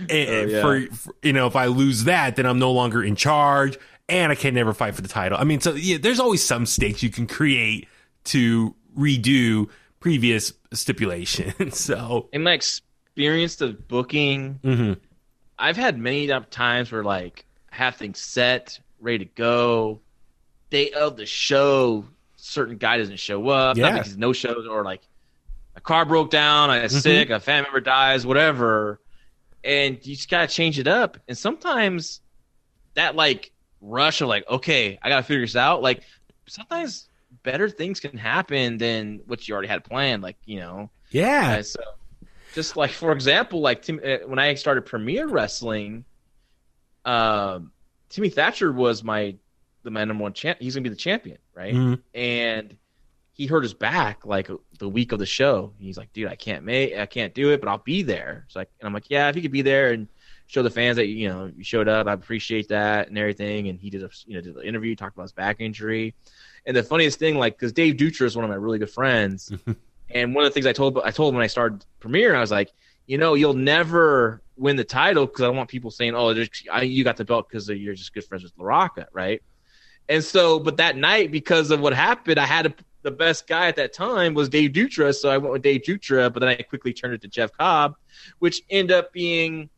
And 0.10 0.52
yeah. 0.52 0.62
for, 0.62 0.82
for 0.96 1.14
you 1.22 1.34
know, 1.34 1.46
if 1.46 1.56
I 1.56 1.66
lose 1.66 2.06
that, 2.06 2.36
then 2.36 2.46
I'm 2.46 2.58
no 2.58 2.72
longer 2.72 3.04
in 3.04 3.16
charge, 3.16 3.78
and 4.08 4.32
I 4.32 4.36
can 4.36 4.54
never 4.54 4.74
fight 4.74 4.96
for 4.96 5.02
the 5.02 5.08
title. 5.08 5.38
I 5.38 5.44
mean, 5.44 5.60
so 5.60 5.74
yeah, 5.74 5.98
there's 5.98 6.20
always 6.20 6.44
some 6.44 6.66
stakes 6.66 7.04
you 7.04 7.10
can 7.10 7.28
create 7.28 7.88
to 8.26 8.74
redo 8.98 9.70
previous 10.00 10.54
stipulations. 10.74 11.78
so 11.80 12.30
In 12.32 12.44
my 12.44 12.54
experience 12.54 13.60
of 13.62 13.88
booking, 13.88 14.60
mhm. 14.64 14.98
I've 15.58 15.78
had 15.78 15.98
many 15.98 16.28
times 16.50 16.92
where 16.92 17.04
like 17.04 17.46
have 17.72 17.96
things 17.96 18.20
set, 18.20 18.80
ready 19.00 19.20
to 19.20 19.32
go. 19.36 20.02
Day 20.70 20.92
of 20.92 21.18
the 21.18 21.26
show, 21.26 22.06
certain 22.36 22.78
guy 22.78 22.98
doesn't 22.98 23.20
show 23.20 23.50
up. 23.50 23.78
Yeah. 23.78 23.90
Not 23.90 23.94
because 24.04 24.18
no 24.18 24.34
shows 24.34 24.68
or 24.68 24.84
like 24.84 25.02
a 25.76 25.82
car 25.82 26.06
broke 26.06 26.30
down, 26.30 26.70
I 26.70 26.82
got 26.82 26.92
sick, 26.92 27.30
a 27.30 27.40
family 27.40 27.64
member 27.64 27.82
dies, 27.82 28.26
whatever. 28.26 29.00
And 29.64 29.96
you 30.06 30.16
just 30.16 30.30
gotta 30.30 30.48
change 30.48 30.80
it 30.80 30.88
up. 30.88 31.18
And 31.28 31.38
sometimes 31.38 32.22
that 32.96 33.16
like 33.16 33.52
rush 33.82 34.22
of 34.22 34.28
like, 34.28 34.48
okay, 34.50 35.00
I 35.02 35.10
gotta 35.10 35.24
figure 35.24 35.46
this 35.46 35.56
out. 35.56 35.82
Like 35.82 36.04
sometimes 36.48 37.08
better 37.44 37.70
things 37.70 38.00
can 38.00 38.18
happen 38.18 38.78
than 38.78 39.22
what 39.26 39.48
you 39.48 39.54
already 39.54 39.68
had 39.68 39.84
planned. 39.84 40.24
Like, 40.24 40.38
you 40.46 40.60
know. 40.60 40.90
yeah, 41.12 41.58
Uh, 41.60 41.64
so, 41.64 41.82
just 42.54 42.76
like 42.78 42.92
for 42.92 43.12
example, 43.12 43.62
like 43.62 43.82
Tim, 43.82 44.00
uh, 44.04 44.18
when 44.26 44.40
I 44.40 44.54
started 44.56 44.86
Premier 44.86 45.28
Wrestling, 45.28 46.04
um, 47.06 47.72
Timmy 48.10 48.30
Thatcher 48.30 48.72
was 48.72 49.04
my 49.04 49.36
the 49.84 49.92
my 49.92 50.04
number 50.06 50.24
one 50.24 50.34
champ. 50.34 50.60
He's 50.60 50.76
gonna 50.76 50.84
be 50.84 50.90
the 50.90 50.96
champion, 50.96 51.38
right? 51.54 51.74
Mhm. 51.74 52.02
And 52.14 52.78
he 53.34 53.46
hurt 53.46 53.64
his 53.64 53.74
back 53.74 54.26
like 54.26 54.50
the 54.80 54.90
week 54.90 55.12
of 55.12 55.20
the 55.20 55.26
show. 55.26 55.74
He's 55.80 55.98
like, 55.98 56.12
dude, 56.12 56.28
I 56.28 56.36
can't 56.36 56.66
make, 56.66 56.98
I 56.98 57.06
can't 57.06 57.34
do 57.34 57.52
it, 57.52 57.62
but 57.62 57.70
I'll 57.70 57.78
be 57.78 58.02
there. 58.04 58.44
It's 58.48 58.56
like, 58.56 58.70
and 58.82 58.88
I'm 58.88 58.94
like, 58.94 59.10
yeah, 59.10 59.30
if 59.30 59.38
you 59.38 59.42
could 59.42 59.52
be 59.52 59.62
there 59.62 59.94
and 59.94 60.10
show 60.50 60.64
the 60.64 60.70
fans 60.70 60.98
that 60.98 61.06
you 61.08 61.30
know 61.30 61.52
you 61.56 61.64
showed 61.64 61.88
up. 61.88 62.08
I 62.08 62.14
appreciate 62.14 62.68
that 62.70 63.08
and 63.08 63.18
everything. 63.18 63.70
And 63.70 63.80
he 63.80 63.90
did 63.90 64.04
a 64.04 64.10
you 64.26 64.36
know 64.36 64.42
did 64.42 64.56
the 64.56 64.68
interview, 64.68 64.96
talked 64.96 65.16
about 65.16 65.24
his 65.24 65.32
back 65.32 65.58
injury. 65.62 66.16
And 66.66 66.76
the 66.76 66.84
funniest 66.84 67.20
thing, 67.20 67.36
like, 67.38 67.56
because 67.58 67.72
Dave 67.72 67.96
Dutra 67.96 68.26
is 68.26 68.36
one 68.36 68.44
of 68.44 68.50
my 68.50 68.58
really 68.58 68.80
good 68.80 68.90
friends, 68.90 69.52
and 70.10 70.36
one 70.36 70.44
of 70.44 70.50
the 70.50 70.54
things 70.54 70.66
I 70.66 70.74
told 70.74 71.00
I 71.00 71.12
told 71.12 71.34
him 71.34 71.36
when 71.38 71.44
I 71.44 71.48
started 71.48 71.86
Premier, 72.00 72.36
I 72.36 72.42
was 72.42 72.52
like, 72.52 72.74
you 73.10 73.18
know, 73.18 73.34
you'll 73.34 73.56
never 73.56 74.40
win 74.56 74.76
the 74.76 74.84
title 74.84 75.26
because 75.26 75.42
I 75.42 75.48
don't 75.48 75.56
want 75.56 75.68
people 75.68 75.90
saying, 75.90 76.14
oh, 76.14 76.46
I, 76.72 76.84
you 76.84 77.04
got 77.04 77.18
the 77.18 77.26
belt 77.26 77.50
because 77.50 77.68
you're 77.68 77.96
just 77.96 78.14
good 78.14 78.24
friends 78.24 78.44
with 78.44 78.56
LaRocca, 78.56 79.08
right? 79.12 79.42
And 80.08 80.24
so, 80.24 80.60
but 80.60 80.78
that 80.78 80.96
night, 80.96 81.32
because 81.32 81.72
of 81.72 81.80
what 81.80 81.92
happened, 81.92 82.40
I 82.40 82.46
had 82.46 82.68
a, 82.68 82.74
the 83.02 83.10
best 83.10 83.48
guy 83.48 83.66
at 83.66 83.76
that 83.78 83.94
time 83.94 84.36
was 84.36 84.48
Dave 84.48 84.74
Dutra, 84.74 85.16
so 85.16 85.28
I 85.28 85.40
went 85.40 85.52
with 85.52 85.64
Dave 85.64 85.82
Dutra, 85.82 86.32
but 86.32 86.40
then 86.42 86.50
I 86.50 86.56
quickly 86.58 86.94
turned 86.94 87.16
it 87.16 87.22
to 87.24 87.28
Jeff 87.28 87.52
Cobb, 87.52 87.96
which 88.38 88.62
ended 88.70 88.96
up 88.96 89.12
being 89.12 89.72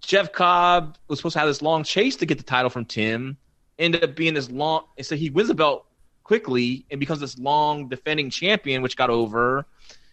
Jeff 0.00 0.32
Cobb 0.32 0.96
was 1.08 1.18
supposed 1.18 1.34
to 1.34 1.40
have 1.40 1.48
this 1.48 1.60
long 1.60 1.84
chase 1.84 2.16
to 2.16 2.24
get 2.24 2.38
the 2.38 2.44
title 2.44 2.70
from 2.70 2.86
Tim, 2.86 3.36
ended 3.78 4.02
up 4.02 4.16
being 4.16 4.32
this 4.32 4.50
long, 4.50 4.84
so 5.02 5.14
he 5.14 5.28
wins 5.28 5.48
the 5.48 5.54
belt 5.54 5.84
quickly 6.24 6.86
and 6.90 7.00
becomes 7.00 7.20
this 7.20 7.38
long 7.38 7.90
defending 7.90 8.30
champion, 8.30 8.80
which 8.80 8.96
got 8.96 9.10
over, 9.10 9.66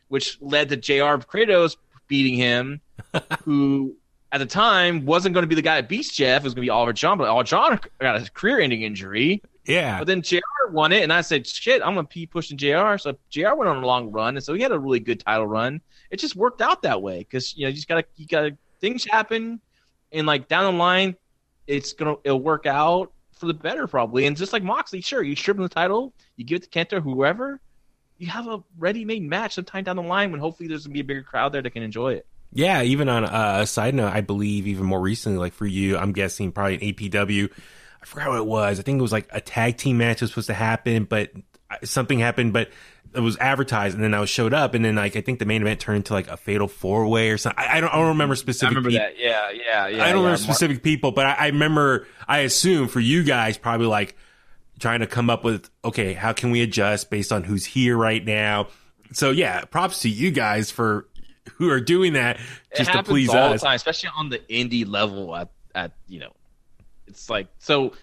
which 0.09 0.37
led 0.41 0.67
to 0.67 0.75
JR 0.75 1.15
Kratos 1.23 1.77
beating 2.07 2.35
him, 2.35 2.81
who 3.43 3.95
at 4.31 4.39
the 4.39 4.45
time 4.45 5.05
wasn't 5.05 5.33
going 5.33 5.43
to 5.43 5.47
be 5.47 5.55
the 5.55 5.61
guy 5.61 5.79
that 5.79 5.87
beats 5.87 6.11
Jeff. 6.11 6.41
It 6.41 6.45
was 6.45 6.53
going 6.53 6.63
to 6.63 6.67
be 6.67 6.69
Oliver 6.69 6.93
John, 6.93 7.17
but 7.17 7.27
Oliver 7.27 7.47
John 7.47 7.79
got 7.99 8.21
a 8.21 8.31
career-ending 8.31 8.81
injury. 8.81 9.41
Yeah. 9.65 9.99
But 9.99 10.07
then 10.07 10.21
JR 10.21 10.39
won 10.71 10.91
it, 10.91 11.03
and 11.03 11.13
I 11.13 11.21
said, 11.21 11.47
"Shit, 11.47 11.81
I'm 11.83 11.93
going 11.93 12.05
to 12.05 12.13
keep 12.13 12.31
pushing 12.31 12.57
JR." 12.57 12.97
So 12.97 13.15
JR 13.29 13.53
went 13.55 13.69
on 13.69 13.81
a 13.81 13.85
long 13.85 14.11
run, 14.11 14.35
and 14.35 14.43
so 14.43 14.53
he 14.53 14.61
had 14.61 14.71
a 14.71 14.79
really 14.79 14.99
good 14.99 15.19
title 15.19 15.47
run. 15.47 15.81
It 16.09 16.19
just 16.19 16.35
worked 16.35 16.61
out 16.61 16.81
that 16.81 17.01
way 17.01 17.19
because 17.19 17.55
you 17.55 17.63
know 17.63 17.69
you 17.69 17.75
just 17.75 17.87
gotta 17.87 18.05
you 18.15 18.27
gotta 18.27 18.57
things 18.81 19.05
happen, 19.05 19.61
and 20.11 20.27
like 20.27 20.47
down 20.47 20.73
the 20.73 20.77
line, 20.77 21.15
it's 21.67 21.93
gonna 21.93 22.15
it'll 22.23 22.41
work 22.41 22.65
out 22.65 23.11
for 23.31 23.47
the 23.47 23.53
better 23.53 23.87
probably. 23.87 24.25
And 24.25 24.35
just 24.35 24.53
like 24.53 24.63
Moxley, 24.63 25.01
sure, 25.01 25.23
you 25.23 25.35
strip 25.35 25.57
him 25.57 25.63
the 25.63 25.69
title, 25.69 26.13
you 26.35 26.45
give 26.45 26.57
it 26.57 26.69
to 26.69 26.69
Kenta, 26.69 27.01
whoever, 27.01 27.59
you 28.23 28.29
have 28.31 28.47
a 28.47 28.63
ready-made 28.77 29.21
match 29.21 29.55
sometime 29.55 29.83
down 29.83 29.97
the 29.97 30.01
line 30.01 30.31
when 30.31 30.39
hopefully 30.39 30.69
there's 30.69 30.85
gonna 30.85 30.93
be 30.93 31.01
a 31.01 31.03
bigger 31.03 31.23
crowd 31.23 31.51
there 31.51 31.61
that 31.61 31.71
can 31.71 31.83
enjoy 31.83 32.13
it. 32.13 32.25
Yeah, 32.53 32.83
even 32.83 33.09
on 33.09 33.25
uh, 33.25 33.59
a 33.61 33.67
side 33.67 33.95
note, 33.95 34.13
I 34.13 34.21
believe 34.21 34.67
even 34.67 34.85
more 34.85 35.01
recently, 35.01 35.39
like 35.39 35.53
for 35.53 35.65
you, 35.65 35.97
I'm 35.97 36.13
guessing 36.13 36.51
probably 36.51 36.75
an 36.75 36.81
APW. 36.81 37.49
I 38.01 38.05
forgot 38.05 38.29
what 38.29 38.37
it 38.37 38.45
was. 38.45 38.79
I 38.79 38.83
think 38.83 38.99
it 38.99 39.01
was 39.01 39.11
like 39.11 39.27
a 39.31 39.41
tag 39.41 39.77
team 39.77 39.97
match 39.97 40.21
was 40.21 40.29
supposed 40.29 40.47
to 40.47 40.53
happen, 40.53 41.05
but 41.05 41.31
something 41.83 42.19
happened, 42.19 42.53
but 42.53 42.69
it 43.15 43.19
was 43.19 43.37
advertised, 43.37 43.95
and 43.95 44.03
then 44.03 44.13
I 44.13 44.19
was 44.19 44.29
showed 44.29 44.53
up, 44.53 44.73
and 44.73 44.85
then 44.85 44.95
like 44.95 45.15
I 45.15 45.21
think 45.21 45.39
the 45.39 45.45
main 45.45 45.61
event 45.61 45.79
turned 45.79 45.97
into 45.97 46.13
like 46.13 46.27
a 46.27 46.37
fatal 46.37 46.67
four 46.67 47.07
way 47.07 47.29
or 47.29 47.37
something. 47.37 47.63
I, 47.63 47.77
I, 47.77 47.81
don't, 47.81 47.89
I 47.89 47.97
don't 47.97 48.09
remember 48.09 48.35
specific. 48.35 48.67
I 48.67 48.79
remember 48.79 48.89
pe- 48.91 48.97
that. 48.97 49.19
Yeah, 49.19 49.51
yeah, 49.51 49.87
yeah. 49.87 50.03
I 50.03 50.11
don't 50.11 50.21
yeah. 50.21 50.29
remember 50.29 50.37
specific 50.37 50.83
people, 50.83 51.11
but 51.11 51.25
I, 51.25 51.33
I 51.33 51.47
remember. 51.47 52.07
I 52.27 52.39
assume 52.39 52.87
for 52.87 52.99
you 52.99 53.23
guys, 53.23 53.57
probably 53.57 53.87
like 53.87 54.15
trying 54.83 54.99
to 54.99 55.07
come 55.07 55.29
up 55.29 55.45
with 55.45 55.69
okay, 55.85 56.11
how 56.13 56.33
can 56.33 56.51
we 56.51 56.61
adjust 56.61 57.09
based 57.09 57.31
on 57.31 57.45
who's 57.45 57.65
here 57.65 57.95
right 57.95 58.23
now. 58.23 58.67
So 59.13 59.31
yeah, 59.31 59.63
props 59.63 60.01
to 60.01 60.09
you 60.09 60.29
guys 60.29 60.71
for 60.71 61.07
who 61.53 61.69
are 61.69 61.79
doing 61.79 62.13
that 62.13 62.37
just 62.75 62.91
to 62.91 63.01
please 63.01 63.29
us. 63.29 63.61
Time, 63.61 63.75
especially 63.75 64.09
on 64.17 64.27
the 64.27 64.39
indie 64.39 64.85
level 64.85 65.35
at, 65.37 65.49
at 65.73 65.93
you 66.05 66.19
know, 66.19 66.33
it's 67.07 67.29
like 67.29 67.47
so 67.59 67.93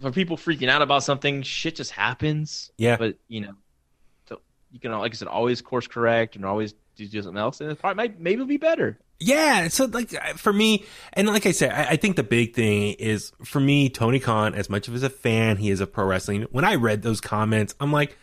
for 0.00 0.10
people 0.10 0.38
freaking 0.38 0.70
out 0.70 0.80
about 0.80 1.02
something, 1.02 1.42
shit 1.42 1.76
just 1.76 1.90
happens. 1.90 2.72
Yeah. 2.78 2.96
But 2.96 3.18
you 3.28 3.42
know, 3.42 3.52
so 4.26 4.40
you 4.72 4.80
can 4.80 4.92
like 4.92 5.12
I 5.12 5.16
said, 5.16 5.28
always 5.28 5.60
course 5.60 5.86
correct 5.86 6.34
and 6.34 6.46
always 6.46 6.74
do 6.96 7.06
something 7.08 7.36
else, 7.36 7.60
and 7.60 7.70
it 7.70 7.78
probably 7.78 7.96
might 7.96 8.18
maybe 8.18 8.36
it'll 8.36 8.46
be 8.46 8.56
better. 8.56 8.98
Yeah, 9.18 9.68
so 9.68 9.86
like 9.86 10.10
for 10.36 10.52
me, 10.52 10.84
and 11.14 11.26
like 11.26 11.46
I 11.46 11.52
said, 11.52 11.72
I, 11.72 11.92
I, 11.92 11.96
think 11.96 12.16
the 12.16 12.22
big 12.22 12.54
thing 12.54 12.92
is 12.94 13.32
for 13.44 13.58
me, 13.60 13.88
Tony 13.88 14.20
Khan, 14.20 14.54
as 14.54 14.68
much 14.68 14.88
of 14.88 14.94
as 14.94 15.02
a 15.02 15.10
fan 15.10 15.56
he 15.56 15.70
is 15.70 15.80
of 15.80 15.90
pro 15.90 16.04
wrestling. 16.04 16.42
When 16.50 16.66
I 16.66 16.74
read 16.74 17.00
those 17.00 17.22
comments, 17.22 17.74
I'm 17.80 17.92
like, 17.92 18.18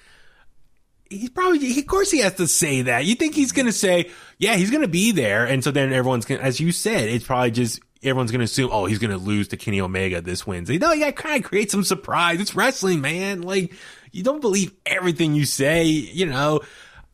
he's 1.09 1.31
probably, 1.31 1.59
he, 1.59 1.81
of 1.81 1.87
course, 1.87 2.11
he 2.11 2.19
has 2.19 2.35
to 2.35 2.47
say 2.47 2.83
that. 2.83 3.05
You 3.05 3.15
think 3.15 3.33
he's 3.33 3.53
going 3.53 3.65
to 3.65 3.71
say, 3.71 4.11
yeah, 4.37 4.55
he's 4.55 4.69
going 4.69 4.83
to 4.83 4.87
be 4.87 5.11
there, 5.11 5.45
and 5.45 5.63
so 5.63 5.71
then 5.71 5.91
everyone's 5.91 6.25
to 6.25 6.39
as 6.39 6.59
you 6.59 6.71
said, 6.71 7.09
it's 7.09 7.25
probably 7.25 7.49
just 7.49 7.79
everyone's 8.03 8.31
going 8.31 8.41
to 8.41 8.45
assume, 8.45 8.69
oh, 8.71 8.85
he's 8.85 8.99
going 8.99 9.11
to 9.11 9.17
lose 9.17 9.47
to 9.47 9.57
Kenny 9.57 9.81
Omega 9.81 10.21
this 10.21 10.45
Wednesday. 10.45 10.77
No, 10.77 10.91
you 10.91 10.99
got 10.99 11.15
to 11.15 11.23
kind 11.23 11.43
of 11.43 11.49
create 11.49 11.71
some 11.71 11.83
surprise. 11.83 12.39
It's 12.39 12.53
wrestling, 12.53 13.01
man. 13.01 13.41
Like 13.41 13.73
you 14.11 14.21
don't 14.21 14.41
believe 14.41 14.73
everything 14.85 15.33
you 15.33 15.45
say. 15.45 15.85
You 15.85 16.27
know, 16.27 16.61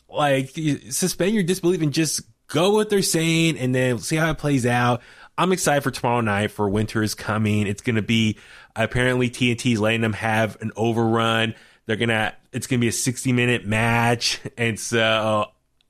like 0.09 0.49
suspend 0.89 1.33
your 1.33 1.43
disbelief 1.43 1.81
and 1.81 1.93
just 1.93 2.21
go 2.49 2.71
what 2.71 2.89
they're 2.89 3.01
saying 3.01 3.57
and 3.57 3.73
then 3.73 3.99
see 3.99 4.15
how 4.15 4.31
it 4.31 4.37
plays 4.37 4.65
out. 4.65 5.01
I'm 5.37 5.51
excited 5.53 5.81
for 5.83 5.91
tomorrow 5.91 6.21
night 6.21 6.51
for 6.51 6.67
Winter 6.69 7.01
is 7.01 7.15
Coming. 7.15 7.65
It's 7.67 7.81
going 7.81 7.95
to 7.95 8.01
be 8.01 8.37
apparently 8.75 9.29
TNT's 9.29 9.79
letting 9.79 10.01
them 10.01 10.13
have 10.13 10.57
an 10.61 10.71
overrun. 10.75 11.55
They're 11.85 11.95
going 11.95 12.09
to, 12.09 12.35
it's 12.51 12.67
going 12.67 12.79
to 12.79 12.83
be 12.83 12.89
a 12.89 12.91
60 12.91 13.31
minute 13.31 13.65
match. 13.65 14.41
And 14.57 14.77
so, 14.77 15.45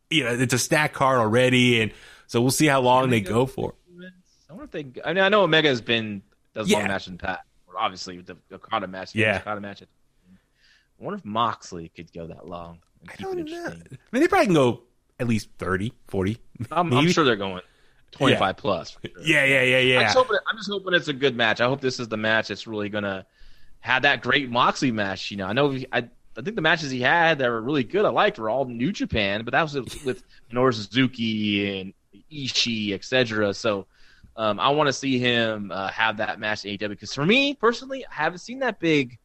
you 0.10 0.24
know, 0.24 0.32
it's 0.34 0.54
a 0.54 0.60
stack 0.60 0.94
card 0.94 1.20
already. 1.20 1.82
And 1.82 1.92
so 2.28 2.42
we'll 2.42 2.52
see 2.52 2.68
how 2.68 2.82
long 2.82 3.10
they 3.10 3.22
go 3.22 3.46
for. 3.48 3.74
I 4.50 4.54
wonder 4.54 4.66
if 4.66 4.72
they, 4.72 5.02
I 5.04 5.14
mean, 5.14 5.24
I 5.24 5.30
know 5.30 5.42
Omega 5.44 5.70
has 5.70 5.82
been, 5.82 6.22
does 6.54 6.70
Yeah. 6.70 6.80
long 6.80 6.88
match 6.88 7.08
in 7.08 7.14
the 7.14 7.20
past. 7.20 7.42
Obviously, 7.78 8.18
with 8.18 8.26
the 8.28 8.36
Okada 8.52 8.88
match. 8.88 9.16
Yeah. 9.16 9.38
Okada 9.38 9.62
match. 9.62 9.82
I 9.82 9.86
wonder 11.00 11.18
if 11.18 11.24
Moxley 11.26 11.90
could 11.96 12.12
go 12.12 12.28
that 12.28 12.48
long. 12.48 12.80
And 13.02 13.12
I 13.12 13.16
don't 13.22 13.50
know. 13.50 13.68
I 13.68 13.98
mean, 14.12 14.22
they 14.22 14.28
probably 14.28 14.48
can 14.48 14.56
go 14.56 14.84
at 15.20 15.28
least 15.28 15.50
30, 15.60 15.94
40. 16.08 16.38
I'm, 16.72 16.94
I'm 16.94 17.10
sure 17.10 17.24
they're 17.24 17.36
going 17.36 17.62
25 18.12 18.58
plus. 18.58 18.92
sure. 19.02 19.12
Yeah, 19.24 19.46
yeah, 19.46 19.62
yeah, 19.64 19.78
I'm, 19.78 19.88
yeah. 19.88 20.04
just 20.04 20.18
hoping, 20.18 20.38
I'm 20.50 20.58
just 20.58 20.70
hoping 20.70 20.94
it's 20.94 21.08
a 21.08 21.14
good 21.14 21.36
match. 21.36 21.62
I 21.62 21.66
hope 21.68 21.82
this 21.82 22.00
is 22.00 22.08
the 22.08 22.18
match 22.18 22.48
that's 22.48 22.66
really 22.68 22.90
gonna 22.90 23.26
have 23.82 24.02
that 24.04 24.22
great 24.22 24.50
Moxley 24.50 24.92
match. 24.92 25.32
You 25.32 25.38
know, 25.38 25.46
I 25.46 25.54
know 25.54 25.72
he- 25.72 25.88
I 25.92 26.00
I 26.38 26.42
think 26.42 26.56
the 26.56 26.62
matches 26.62 26.90
he 26.92 27.02
had 27.02 27.40
that 27.40 27.50
were 27.50 27.62
really 27.62 27.84
good. 27.84 28.06
I 28.06 28.10
liked 28.10 28.40
were 28.40 28.50
all 28.50 28.66
New 28.66 28.92
Japan, 28.94 29.44
but 29.44 29.52
that 29.52 29.62
was 29.64 29.74
with 30.06 30.24
Minoru 30.52 30.74
Suzuki 30.74 31.80
and 31.82 31.94
Ishii, 32.32 32.94
etc. 32.94 33.54
So 33.54 33.88
um, 34.38 34.60
I 34.60 34.70
want 34.70 34.88
to 34.88 34.94
see 34.94 35.20
him 35.20 35.70
uh, 35.74 35.90
have 35.90 36.18
that 36.18 36.40
match 36.40 36.64
in 36.66 36.78
AEW 36.78 36.90
because 36.90 37.14
for 37.14 37.26
me 37.26 37.56
personally, 37.56 38.06
I 38.06 38.14
haven't 38.14 38.40
seen 38.40 38.60
that 38.60 38.80
big, 38.80 39.18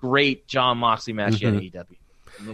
great 0.00 0.46
Jon 0.46 0.78
Moxley 0.78 1.12
match 1.14 1.40
yet 1.40 1.54
in 1.54 1.60
AEW. 1.60 1.74
And 1.74 1.76
we'll- 1.82 1.88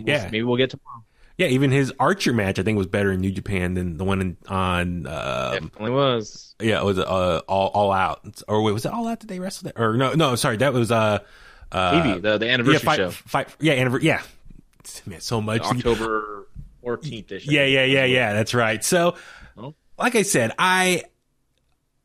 Mm-hmm. 0.01 0.09
Yeah. 0.09 0.25
maybe 0.25 0.43
we'll 0.43 0.57
get 0.57 0.71
tomorrow. 0.71 1.05
Yeah, 1.39 1.47
even 1.47 1.71
his 1.71 1.93
Archer 2.01 2.33
match, 2.33 2.59
I 2.59 2.65
think, 2.65 2.77
was 2.77 2.89
better 2.89 3.13
in 3.13 3.21
New 3.21 3.31
Japan 3.31 3.75
than 3.75 3.97
the 3.97 4.03
one 4.03 4.21
in, 4.21 4.37
on. 4.49 5.07
Um, 5.07 5.53
Definitely 5.53 5.91
was. 5.93 6.57
yeah, 6.61 6.81
it 6.81 6.85
was 6.85 6.99
uh, 6.99 7.43
all 7.47 7.69
all 7.69 7.93
out. 7.93 8.43
Or 8.49 8.61
wait, 8.63 8.73
was 8.73 8.85
it 8.85 8.93
all 8.93 9.07
out? 9.07 9.21
Did 9.21 9.29
they 9.29 9.39
wrestle 9.39 9.67
that? 9.67 9.81
Or 9.81 9.97
no, 9.97 10.15
no, 10.15 10.35
sorry, 10.35 10.57
that 10.57 10.73
was 10.73 10.91
uh, 10.91 11.21
uh 11.71 11.93
TV, 11.93 12.21
the, 12.21 12.39
the 12.39 12.51
anniversary 12.51 12.81
yeah, 12.81 12.85
fight, 12.85 12.97
show, 12.97 13.11
fight, 13.11 13.57
yeah, 13.61 13.75
anniversary, 13.75 14.09
yeah. 14.09 14.23
Man, 15.07 15.21
so 15.21 15.41
much. 15.41 15.63
October 15.63 16.49
14th 16.85 17.31
ish. 17.31 17.47
Yeah, 17.47 17.65
yeah, 17.65 17.85
yeah, 17.85 18.05
yeah. 18.05 18.33
That's 18.33 18.55
right. 18.55 18.83
So, 18.85 19.15
like 19.97 20.17
I 20.17 20.23
said, 20.23 20.53
I, 20.59 21.05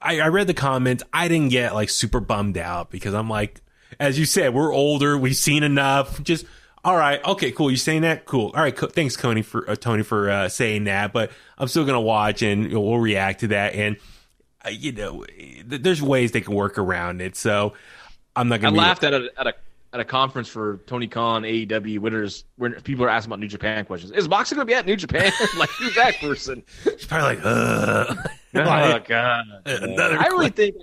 I, 0.01 0.19
I 0.19 0.27
read 0.27 0.47
the 0.47 0.53
comments. 0.53 1.03
I 1.11 1.27
didn't 1.27 1.49
get 1.49 1.73
like 1.73 1.89
super 1.89 2.19
bummed 2.19 2.57
out 2.57 2.91
because 2.91 3.13
I'm 3.13 3.29
like, 3.29 3.61
as 3.99 4.19
you 4.19 4.25
said, 4.25 4.53
we're 4.53 4.73
older. 4.73 5.17
We've 5.17 5.36
seen 5.36 5.63
enough. 5.63 6.21
Just 6.21 6.45
all 6.84 6.97
right, 6.97 7.23
okay, 7.23 7.51
cool. 7.51 7.71
You 7.71 7.77
saying 7.77 8.01
that? 8.01 8.25
Cool. 8.25 8.51
All 8.55 8.61
right, 8.61 8.75
co- 8.75 8.88
thanks, 8.88 9.15
Tony 9.15 9.41
for 9.41 9.69
uh, 9.69 9.75
Tony 9.75 10.03
for 10.03 10.29
uh, 10.29 10.49
saying 10.49 10.86
that. 10.86 11.13
But 11.13 11.31
I'm 11.57 11.67
still 11.67 11.86
gonna 11.86 12.01
watch 12.01 12.41
and 12.41 12.63
you 12.63 12.69
know, 12.69 12.81
we'll 12.81 12.99
react 12.99 13.41
to 13.41 13.47
that. 13.47 13.75
And 13.75 13.97
uh, 14.65 14.69
you 14.69 14.91
know, 14.91 15.23
th- 15.23 15.81
there's 15.81 16.01
ways 16.01 16.31
they 16.31 16.41
can 16.41 16.55
work 16.55 16.77
around 16.77 17.21
it. 17.21 17.36
So 17.36 17.73
I'm 18.36 18.49
not 18.49 18.61
gonna. 18.61 18.73
be, 18.73 18.79
laughed 18.79 19.03
at 19.03 19.13
a 19.13 19.29
at 19.38 19.47
a 19.47 19.53
at 19.93 19.99
a 19.99 20.05
conference 20.05 20.49
for 20.49 20.77
Tony 20.88 21.07
Khan 21.07 21.43
AEW 21.43 21.99
winners 21.99 22.45
where 22.57 22.71
people 22.81 23.05
are 23.05 23.09
asking 23.09 23.29
about 23.29 23.39
New 23.39 23.47
Japan 23.47 23.86
questions. 23.86 24.11
Is 24.11 24.27
Moxley 24.27 24.55
going 24.55 24.67
to 24.67 24.71
be 24.71 24.75
at 24.75 24.86
New 24.86 24.95
Japan? 24.95 25.31
like 25.57 25.69
who's 25.69 25.95
that 25.95 26.15
person? 26.19 26.63
It's 26.86 27.05
probably 27.05 27.36
like, 27.36 27.45
uh, 27.45 28.15
oh 28.55 28.99
god! 29.07 29.45
Another 29.65 30.19
I 30.19 30.27
really 30.27 30.49
think 30.49 30.75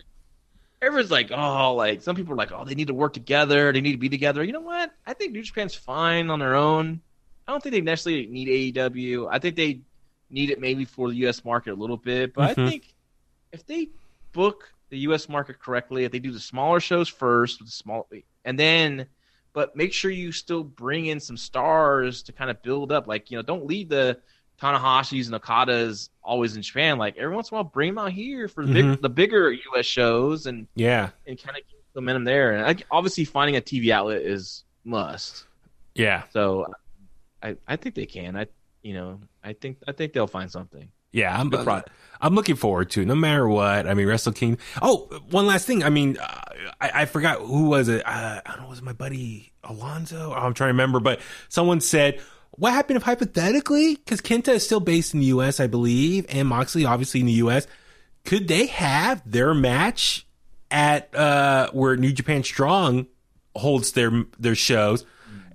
everyone's 0.83 1.11
like, 1.11 1.31
oh, 1.31 1.75
like 1.75 2.03
some 2.03 2.17
people 2.17 2.33
are 2.33 2.37
like, 2.37 2.53
oh, 2.53 2.65
they 2.65 2.75
need 2.75 2.89
to 2.89 2.95
work 2.95 3.13
together. 3.13 3.73
They 3.73 3.81
need 3.81 3.93
to 3.93 3.99
be 3.99 4.09
together. 4.09 4.43
You 4.43 4.53
know 4.53 4.61
what? 4.61 4.93
I 5.07 5.15
think 5.15 5.33
New 5.33 5.43
Japan's 5.43 5.75
fine 5.75 6.31
on 6.31 6.39
their 6.39 6.55
own. 6.55 7.01
I 7.47 7.53
don't 7.53 7.63
think 7.63 7.75
they 7.75 7.81
necessarily 7.81 8.27
need 8.27 8.75
AEW. 8.75 9.29
I 9.31 9.39
think 9.39 9.57
they 9.57 9.81
need 10.31 10.51
it 10.51 10.61
maybe 10.61 10.85
for 10.85 11.09
the 11.09 11.17
U.S. 11.17 11.45
market 11.45 11.73
a 11.73 11.75
little 11.75 11.97
bit, 11.97 12.35
but 12.35 12.57
Mhm. 12.57 12.67
I 12.67 12.71
think 12.71 12.95
if 13.53 13.67
they 13.67 13.89
book 14.33 14.73
the 14.91 14.99
U.S. 14.99 15.29
market 15.29 15.59
correctly, 15.59 16.05
if 16.05 16.13
they 16.13 16.19
do 16.21 16.31
the 16.31 16.41
smaller 16.41 16.81
shows 16.81 17.09
first 17.09 17.61
with 17.61 17.69
the 17.69 17.73
small, 17.73 18.09
and 18.45 18.59
then, 18.59 19.07
but 19.53 19.75
make 19.75 19.93
sure 19.93 20.11
you 20.11 20.31
still 20.31 20.63
bring 20.63 21.07
in 21.07 21.19
some 21.19 21.37
stars 21.37 22.23
to 22.25 22.33
kind 22.33 22.51
of 22.51 22.63
build 22.63 22.93
up. 22.93 23.09
Like 23.09 23.31
you 23.31 23.39
know, 23.39 23.43
don't 23.43 23.67
leave 23.67 23.89
the 23.89 24.19
Tanahashi's 24.61 25.29
and 25.29 25.41
Okadas 25.41 26.11
always 26.23 26.57
in 26.57 26.63
Japan. 26.63 26.99
Like 26.99 27.17
every 27.17 27.35
once 27.35 27.51
in 27.51 27.55
a 27.55 27.63
while, 27.63 27.65
bring 27.65 27.95
them 27.95 27.99
out 27.99 28.13
here 28.13 28.49
for 28.49 28.65
the, 28.65 28.73
big, 28.73 29.03
the 29.03 29.09
bigger 29.09 29.51
U.S. 29.51 29.87
shows 29.87 30.47
and 30.47 30.67
yeah, 30.75 31.11
and 31.27 31.41
kind 31.41 31.57
of 31.57 31.67
keep 31.67 31.79
momentum 31.95 32.25
there. 32.25 32.53
And 32.53 32.67
I, 32.67 32.85
obviously, 32.91 33.25
finding 33.25 33.57
a 33.57 33.61
TV 33.61 33.91
outlet 33.91 34.23
is 34.23 34.65
must. 34.85 35.45
yeah. 35.95 36.25
So, 36.33 36.67
I 37.43 37.57
I 37.67 37.77
think 37.77 37.95
they 37.95 38.07
can. 38.07 38.37
I 38.37 38.47
you 38.83 38.95
know 38.95 39.21
I 39.43 39.55
think 39.55 39.79
I 39.89 39.93
think 39.93 40.13
they'll 40.13 40.27
find 40.27 40.51
something. 40.51 40.91
Yeah, 41.13 41.37
I'm, 41.37 41.51
product. 41.51 41.91
I'm 42.21 42.37
looking 42.37 42.55
forward 42.55 42.91
to 42.91 43.03
it, 43.03 43.07
no 43.07 43.17
matter 43.17 43.49
what. 43.49 43.89
I 43.89 43.95
mean, 43.95 44.07
Wrestle 44.07 44.33
King. 44.33 44.59
Oh, 44.81 45.07
one 45.31 45.45
last 45.45 45.67
thing. 45.67 45.83
I 45.83 45.91
mean, 45.91 46.17
uh, 46.19 46.41
I, 46.81 47.03
I 47.03 47.05
forgot 47.07 47.41
who 47.41 47.65
was 47.65 47.89
it. 47.89 48.07
Uh, 48.07 48.41
I 48.47 48.51
don't 48.53 48.63
know. 48.63 48.69
Was 48.69 48.79
it 48.79 48.85
my 48.85 48.93
buddy 48.93 49.53
Alonzo? 49.65 50.33
Oh, 50.33 50.39
I'm 50.39 50.55
trying 50.55 50.69
to 50.69 50.75
remember, 50.75 51.01
but 51.01 51.21
someone 51.49 51.81
said, 51.81 52.21
"What 52.61 52.75
happened 52.75 52.99
if 52.99 53.03
hypothetically, 53.03 53.97
because 53.97 54.21
Kenta 54.21 54.49
is 54.49 54.65
still 54.65 54.81
based 54.81 55.15
in 55.15 55.21
the 55.21 55.27
U.S., 55.27 55.59
I 55.61 55.67
believe, 55.67 56.27
and 56.29 56.47
Moxley 56.47 56.85
obviously 56.85 57.21
in 57.21 57.27
the 57.27 57.33
U.S. 57.33 57.67
Could 58.25 58.49
they 58.49 58.67
have 58.67 59.23
their 59.29 59.55
match 59.55 60.27
at 60.71 61.15
uh, 61.15 61.71
where 61.73 61.97
New 61.97 62.13
Japan 62.13 62.45
Strong 62.45 63.07
holds 63.57 63.93
their 63.93 64.25
their 64.39 64.55
shows, 64.55 65.07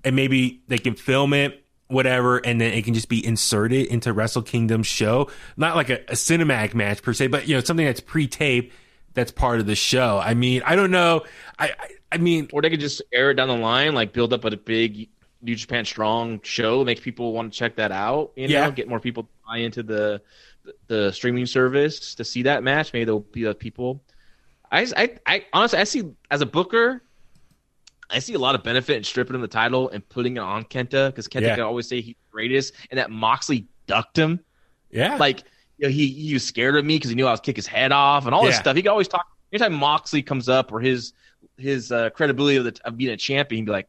and 0.03 0.15
maybe 0.15 0.61
they 0.67 0.79
can 0.79 0.95
film 0.95 1.33
it." 1.33 1.61
whatever, 1.87 2.37
and 2.37 2.59
then 2.59 2.73
it 2.73 2.83
can 2.83 2.95
just 2.95 3.09
be 3.09 3.23
inserted 3.23 3.85
into 3.85 4.11
Wrestle 4.11 4.41
Kingdom's 4.41 4.87
show. 4.87 5.29
Not 5.55 5.75
like 5.75 5.91
a, 5.91 5.99
a 6.05 6.13
cinematic 6.13 6.73
match 6.73 7.03
per 7.03 7.13
se, 7.13 7.27
but 7.27 7.47
you 7.47 7.53
know 7.53 7.61
something 7.61 7.85
that's 7.85 7.99
pre-taped 7.99 8.73
that's 9.13 9.31
part 9.31 9.59
of 9.59 9.67
the 9.67 9.75
show. 9.75 10.19
I 10.19 10.33
mean, 10.33 10.63
I 10.65 10.75
don't 10.75 10.89
know. 10.89 11.21
I 11.59 11.67
I, 11.67 11.87
I 12.13 12.17
mean, 12.17 12.49
Or 12.53 12.61
they 12.61 12.69
could 12.69 12.79
just 12.79 13.01
air 13.13 13.31
it 13.31 13.35
down 13.35 13.49
the 13.49 13.57
line, 13.57 13.93
like 13.93 14.13
build 14.13 14.33
up 14.33 14.45
a 14.45 14.57
big 14.57 15.09
New 15.45 15.55
Japan 15.55 15.85
Strong 15.85 16.41
show, 16.43 16.83
make 16.83 17.01
people 17.01 17.31
want 17.33 17.53
to 17.53 17.57
check 17.57 17.75
that 17.75 17.91
out. 17.91 18.31
You 18.35 18.47
know, 18.47 18.53
Yeah. 18.53 18.71
get 18.71 18.87
more 18.89 18.99
people 18.99 19.23
to 19.23 19.29
buy 19.47 19.57
into 19.57 19.83
the 19.83 20.21
the 20.87 21.11
streaming 21.11 21.45
service 21.45 22.15
to 22.15 22.23
see 22.25 22.41
that 22.43 22.63
match. 22.63 22.91
Maybe 22.91 23.05
there'll 23.05 23.19
be 23.19 23.45
uh, 23.47 23.53
people. 23.53 24.01
I, 24.71 24.87
I, 24.97 25.09
I 25.27 25.45
honestly, 25.53 25.77
I 25.79 25.83
see 25.83 26.03
as 26.31 26.41
a 26.41 26.45
booker, 26.45 27.03
I 28.09 28.17
see 28.19 28.33
a 28.33 28.39
lot 28.39 28.55
of 28.55 28.63
benefit 28.63 28.97
in 28.97 29.03
stripping 29.03 29.35
him 29.35 29.41
the 29.41 29.47
title 29.47 29.89
and 29.89 30.07
putting 30.09 30.37
it 30.37 30.39
on 30.39 30.63
Kenta 30.65 31.07
because 31.09 31.27
Kenta 31.27 31.41
Yeah. 31.41 31.55
can 31.55 31.63
always 31.63 31.87
say 31.87 32.01
he's 32.01 32.15
the 32.15 32.31
greatest, 32.31 32.73
and 32.89 32.97
that 32.97 33.11
Moxley 33.11 33.67
ducked 33.87 34.17
him. 34.17 34.39
yeah, 34.91 35.17
Like, 35.17 35.43
you 35.77 35.87
know, 35.87 35.91
he 35.91 36.07
he 36.07 36.33
was 36.33 36.43
scared 36.43 36.75
of 36.75 36.83
me 36.85 36.95
because 36.95 37.09
he 37.09 37.15
knew 37.15 37.27
I 37.27 37.31
was 37.31 37.39
kick 37.41 37.55
his 37.55 37.67
head 37.67 37.91
off 37.91 38.25
and 38.25 38.33
all 38.33 38.43
this 38.45 38.57
stuff. 38.57 38.75
He 38.75 38.81
could 38.81 38.89
always 38.89 39.07
talk. 39.07 39.25
Anytime 39.53 39.73
Moxley 39.73 40.23
comes 40.23 40.49
up 40.49 40.71
or 40.71 40.79
his 40.79 41.13
his 41.57 41.91
uh, 41.91 42.09
credibility 42.09 42.57
of, 42.57 42.65
the, 42.65 42.77
of 42.85 42.97
being 42.97 43.11
a 43.11 43.17
champion, 43.17 43.59
he'd 43.61 43.65
be 43.65 43.71
like, 43.71 43.87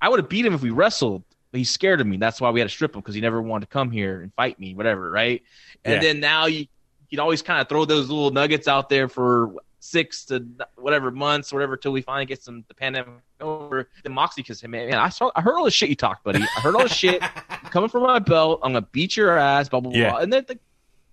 "I 0.00 0.08
would 0.08 0.18
have 0.20 0.28
beat 0.28 0.44
him 0.46 0.54
if 0.54 0.62
we 0.62 0.70
wrestled." 0.70 1.22
But 1.52 1.58
he's 1.58 1.70
scared 1.70 2.00
of 2.00 2.06
me. 2.06 2.16
That's 2.16 2.40
why 2.40 2.50
we 2.50 2.60
had 2.60 2.68
to 2.68 2.74
strip 2.74 2.94
him 2.94 3.00
because 3.00 3.14
he 3.14 3.20
never 3.20 3.40
wanted 3.40 3.66
to 3.66 3.72
come 3.72 3.90
here 3.90 4.20
and 4.22 4.34
fight 4.34 4.58
me, 4.58 4.74
whatever, 4.74 5.10
right? 5.10 5.42
And 5.84 5.94
Yeah. 5.94 6.00
then 6.00 6.20
now 6.20 6.46
you 6.46 6.66
you'd 7.08 7.20
always 7.20 7.40
kind 7.40 7.60
of 7.60 7.68
throw 7.68 7.84
those 7.84 8.08
little 8.08 8.32
nuggets 8.32 8.66
out 8.66 8.88
there 8.88 9.08
for 9.08 9.54
six 9.78 10.24
to 10.24 10.44
whatever 10.74 11.12
months, 11.12 11.52
whatever, 11.52 11.76
till 11.76 11.92
we 11.92 12.02
finally 12.02 12.26
get 12.26 12.42
some 12.42 12.64
the 12.66 12.74
pandemic 12.74 13.14
over. 13.40 13.88
Then 14.02 14.12
Moxley 14.12 14.42
can 14.42 14.56
say, 14.56 14.66
"Man, 14.66 14.92
I 14.94 15.08
saw, 15.08 15.30
I 15.36 15.40
heard 15.40 15.54
all 15.56 15.64
the 15.64 15.70
shit 15.70 15.88
you 15.88 15.94
talked, 15.94 16.24
buddy. 16.24 16.42
I 16.42 16.60
heard 16.60 16.74
all 16.74 16.82
the 16.82 16.88
shit 16.88 17.20
coming 17.70 17.88
from 17.88 18.02
my 18.02 18.18
belt. 18.18 18.58
I'm 18.64 18.72
gonna 18.72 18.86
beat 18.90 19.16
your 19.16 19.38
ass, 19.38 19.68
blah 19.68 19.78
blah 19.78 19.92
blah." 19.92 20.00
Yeah. 20.00 20.16
And 20.16 20.32
then 20.32 20.44
like, 20.48 20.58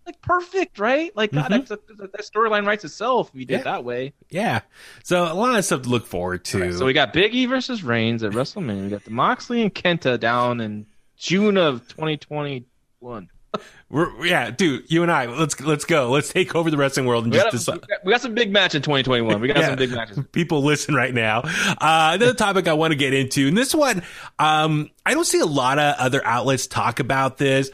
like 0.05 0.21
perfect, 0.21 0.79
right? 0.79 1.15
Like 1.15 1.31
God, 1.31 1.45
Mhm. 1.51 1.67
that's 1.67 1.69
that, 1.69 2.11
that 2.11 2.21
storyline 2.21 2.65
writes 2.65 2.83
itself 2.85 3.29
if 3.33 3.39
you 3.39 3.45
did 3.45 3.53
Yeah. 3.53 3.59
it 3.59 3.63
that 3.65 3.83
way. 3.83 4.13
yeah. 4.29 4.61
So 5.03 5.23
a 5.23 5.33
lot 5.33 5.55
of 5.55 5.63
stuff 5.65 5.83
to 5.83 5.89
look 5.89 6.05
forward 6.07 6.43
to. 6.45 6.73
So 6.77 6.85
we 6.85 6.93
got 6.93 7.13
Big 7.13 7.33
E 7.35 7.45
versus 7.45 7.83
Reigns 7.83 8.23
at 8.23 8.31
WrestleMania. 8.31 8.83
We 8.83 8.89
got 8.89 9.03
the 9.05 9.11
Moxley 9.11 9.61
and 9.61 9.73
Kenta 9.73 10.19
down 10.19 10.59
in 10.61 10.85
June 11.17 11.57
of 11.57 11.87
2021. 11.89 13.29
We're, 13.89 14.25
yeah, 14.25 14.49
dude, 14.49 14.89
you 14.91 15.03
and 15.03 15.11
I, 15.11 15.27
let's 15.27 15.59
let's 15.61 15.85
go. 15.85 16.09
Let's 16.09 16.33
take 16.33 16.55
over 16.55 16.71
the 16.71 16.77
wrestling 16.77 17.05
world 17.05 17.25
and 17.25 17.31
We 17.33 17.37
just 17.37 17.45
got, 17.45 17.51
decide. 17.51 17.73
we 17.75 17.87
got- 17.87 18.05
we 18.05 18.11
got 18.11 18.21
some 18.21 18.33
big 18.33 18.51
match 18.51 18.73
in 18.73 18.81
2021. 18.81 19.39
We 19.39 19.47
got 19.49 19.57
Yeah. 19.57 19.67
some 19.67 19.75
big 19.75 19.91
matches. 19.91 20.19
people 20.31 20.63
listen 20.63 20.95
right 20.95 21.13
now. 21.13 21.41
Uh, 21.43 22.13
another 22.15 22.33
topic 22.33 22.67
I 22.67 22.73
want 22.73 22.91
to 22.93 22.97
get 22.97 23.13
into, 23.13 23.47
and 23.47 23.55
this 23.55 23.75
one, 23.75 24.01
um, 24.39 24.89
I 25.05 25.13
don't 25.13 25.25
see 25.27 25.39
a 25.39 25.45
lot 25.45 25.77
of 25.77 25.95
other 25.99 26.25
outlets 26.25 26.65
talk 26.65 26.99
about 26.99 27.37
this, 27.37 27.69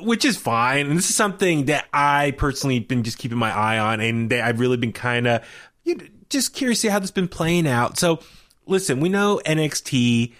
which 0.00 0.24
is 0.24 0.36
fine. 0.36 0.86
And 0.86 0.96
this 0.96 1.10
is 1.10 1.16
something 1.16 1.66
that 1.66 1.86
I 1.92 2.32
personally 2.32 2.80
been 2.80 3.02
just 3.02 3.18
keeping 3.18 3.38
my 3.38 3.52
eye 3.52 3.78
on, 3.78 4.00
and 4.00 4.32
I've 4.32 4.60
really 4.60 4.76
been 4.76 4.92
kind 4.92 5.26
of 5.26 5.44
you 5.84 5.96
know, 5.96 6.04
just 6.28 6.54
curious 6.54 6.80
to 6.80 6.86
see 6.86 6.90
how 6.90 6.98
this 6.98 7.10
been 7.10 7.28
playing 7.28 7.66
out. 7.66 7.98
So, 7.98 8.20
listen, 8.66 9.00
we 9.00 9.08
know 9.08 9.40
NXT. 9.44 10.32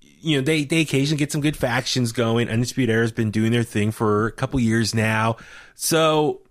You 0.00 0.36
know, 0.36 0.42
they, 0.42 0.64
they 0.64 0.80
occasionally 0.80 1.18
get 1.18 1.32
some 1.32 1.40
good 1.40 1.56
factions 1.56 2.12
going. 2.12 2.48
Undisputed 2.48 2.92
Era 2.92 3.02
has 3.02 3.12
been 3.12 3.32
doing 3.32 3.50
their 3.50 3.64
thing 3.64 3.90
for 3.90 4.26
a 4.26 4.32
couple 4.32 4.60
years 4.60 4.94
now. 4.94 5.36
So, 5.74 6.42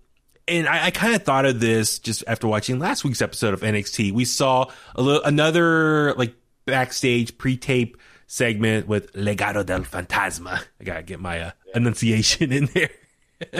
and 0.46 0.68
I, 0.68 0.86
I 0.86 0.90
kind 0.90 1.14
of 1.14 1.22
thought 1.22 1.46
of 1.46 1.58
this 1.58 1.98
just 1.98 2.22
after 2.26 2.46
watching 2.46 2.78
last 2.78 3.02
week's 3.02 3.22
episode 3.22 3.54
of 3.54 3.62
NXT. 3.62 4.12
We 4.12 4.26
saw 4.26 4.66
a 4.94 5.00
little, 5.00 5.22
another 5.22 6.12
like 6.14 6.34
backstage 6.66 7.38
pre-tape 7.38 7.96
segment 8.32 8.88
with 8.88 9.12
Legado 9.12 9.64
del 9.64 9.82
Fantasma. 9.82 10.58
I 10.80 10.84
gotta 10.84 11.02
get 11.02 11.20
my 11.20 11.38
uh, 11.40 11.50
enunciation 11.74 12.50
in 12.50 12.66
there. 12.66 12.90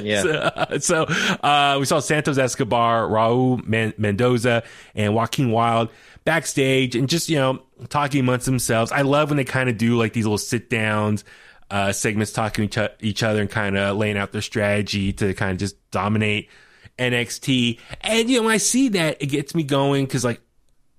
Yeah. 0.01 0.23
so, 0.23 0.79
so, 0.79 1.03
uh, 1.43 1.77
we 1.81 1.87
saw 1.87 1.99
Santos 1.99 2.39
Escobar, 2.39 3.09
Raul 3.09 3.67
Man- 3.67 3.93
Mendoza, 3.99 4.63
and 4.95 5.13
Joaquin 5.13 5.51
Wilde 5.51 5.89
backstage 6.25 6.95
and 6.95 7.09
just, 7.09 7.29
you 7.29 7.37
know, 7.37 7.65
talking 7.89 8.21
amongst 8.21 8.47
themselves. 8.47 8.93
I 8.93 9.03
love 9.03 9.31
when 9.31 9.39
they 9.39 9.45
kind 9.45 9.69
of 9.69 9.77
do 9.77 9.99
like 9.99 10.13
these 10.13 10.25
little 10.25 10.39
sit 10.39 10.71
downs, 10.71 11.25
uh, 11.69 11.91
segments 11.91 12.31
talking 12.31 12.69
to 12.69 12.93
each, 13.01 13.03
each 13.03 13.23
other 13.25 13.41
and 13.41 13.51
kind 13.51 13.77
of 13.77 13.97
laying 13.97 14.17
out 14.17 14.31
their 14.31 14.41
strategy 14.41 15.13
to 15.15 15.35
kind 15.35 15.51
of 15.51 15.59
just 15.59 15.75
dominate 15.91 16.49
NXT. 16.97 17.81
And, 18.03 18.31
you 18.31 18.37
know, 18.37 18.45
when 18.45 18.55
I 18.55 18.59
see 18.59 18.89
that, 18.91 19.21
it 19.21 19.27
gets 19.27 19.53
me 19.53 19.65
going 19.65 20.05
because, 20.05 20.25
like, 20.25 20.41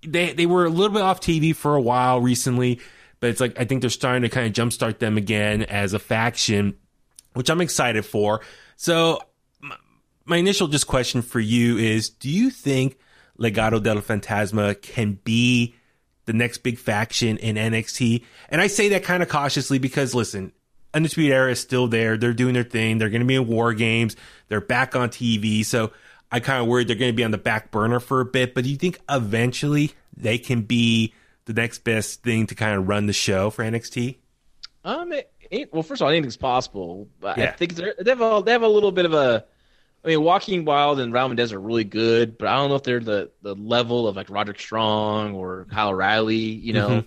they, 0.05 0.33
they 0.33 0.45
were 0.45 0.65
a 0.65 0.69
little 0.69 0.93
bit 0.93 1.03
off 1.03 1.21
TV 1.21 1.55
for 1.55 1.73
a 1.73 1.81
while 1.81 2.19
recently, 2.19 2.81
but 3.23 3.29
it's 3.29 3.39
like, 3.39 3.57
I 3.57 3.63
think 3.63 3.79
they're 3.79 3.89
starting 3.89 4.23
to 4.23 4.27
kind 4.27 4.45
of 4.47 4.51
jumpstart 4.51 4.99
them 4.99 5.15
again 5.15 5.63
as 5.63 5.93
a 5.93 5.99
faction, 5.99 6.73
which 7.35 7.49
I'm 7.49 7.61
excited 7.61 8.05
for. 8.05 8.41
So, 8.75 9.21
my, 9.61 9.77
my 10.25 10.35
initial 10.35 10.67
just 10.67 10.87
question 10.87 11.21
for 11.21 11.39
you 11.39 11.77
is 11.77 12.09
do 12.09 12.29
you 12.29 12.49
think 12.49 12.97
Legado 13.39 13.81
del 13.81 14.01
Fantasma 14.01 14.81
can 14.81 15.19
be 15.23 15.73
the 16.25 16.33
next 16.33 16.63
big 16.63 16.77
faction 16.77 17.37
in 17.37 17.55
NXT? 17.55 18.25
And 18.49 18.59
I 18.59 18.67
say 18.67 18.89
that 18.89 19.05
kind 19.05 19.23
of 19.23 19.29
cautiously 19.29 19.79
because, 19.79 20.13
listen, 20.13 20.51
Undisputed 20.93 21.31
Era 21.31 21.51
is 21.51 21.61
still 21.61 21.87
there. 21.87 22.17
They're 22.17 22.33
doing 22.33 22.55
their 22.55 22.65
thing. 22.65 22.97
They're 22.97 23.09
going 23.09 23.21
to 23.21 23.25
be 23.25 23.35
in 23.35 23.47
War 23.47 23.73
Games. 23.73 24.17
They're 24.49 24.59
back 24.59 24.97
on 24.97 25.07
TV. 25.07 25.65
So 25.65 25.93
I 26.29 26.41
kind 26.41 26.61
of 26.61 26.67
worried 26.67 26.89
they're 26.89 26.97
going 26.97 27.13
to 27.13 27.15
be 27.15 27.23
on 27.23 27.31
the 27.31 27.37
back 27.37 27.71
burner 27.71 28.01
for 28.01 28.19
a 28.19 28.25
bit. 28.25 28.53
But 28.53 28.65
do 28.65 28.69
you 28.69 28.75
think 28.75 28.99
eventually 29.09 29.93
they 30.13 30.37
can 30.37 30.63
be 30.63 31.13
the 31.45 31.53
next 31.53 31.79
best 31.83 32.23
thing 32.23 32.47
to 32.47 32.55
kind 32.55 32.75
of 32.77 32.87
run 32.87 33.05
the 33.07 33.13
show 33.13 33.49
for 33.49 33.63
NXT? 33.63 34.17
Um, 34.85 35.11
it, 35.13 35.31
it, 35.49 35.73
well, 35.73 35.83
first 35.83 36.01
of 36.01 36.05
all, 36.05 36.11
anything's 36.11 36.37
possible. 36.37 37.07
But 37.19 37.37
I 37.39 37.47
think 37.51 37.75
they're, 37.75 37.95
they 37.99 38.11
have 38.11 38.21
a 38.21 38.41
they 38.45 38.51
have 38.51 38.63
a 38.63 38.67
little 38.67 38.91
bit 38.91 39.05
of 39.05 39.13
a. 39.13 39.45
I 40.03 40.07
mean, 40.09 40.21
Joaquin 40.21 40.65
Wilde 40.65 40.99
and 40.99 41.13
Raul 41.13 41.29
Mendez 41.29 41.53
are 41.53 41.59
really 41.61 41.85
good, 41.85 42.37
but 42.37 42.49
I 42.49 42.55
don't 42.57 42.67
know 42.69 42.75
if 42.75 42.83
they're 42.83 42.99
the 42.99 43.31
the 43.41 43.55
level 43.55 44.07
of 44.07 44.15
like 44.17 44.29
Roderick 44.29 44.59
Strong 44.59 45.33
or 45.35 45.65
Kyle 45.71 45.89
O'Reilly. 45.89 46.35
You 46.35 46.73
know, 46.73 46.89
Mhm. 46.89 47.05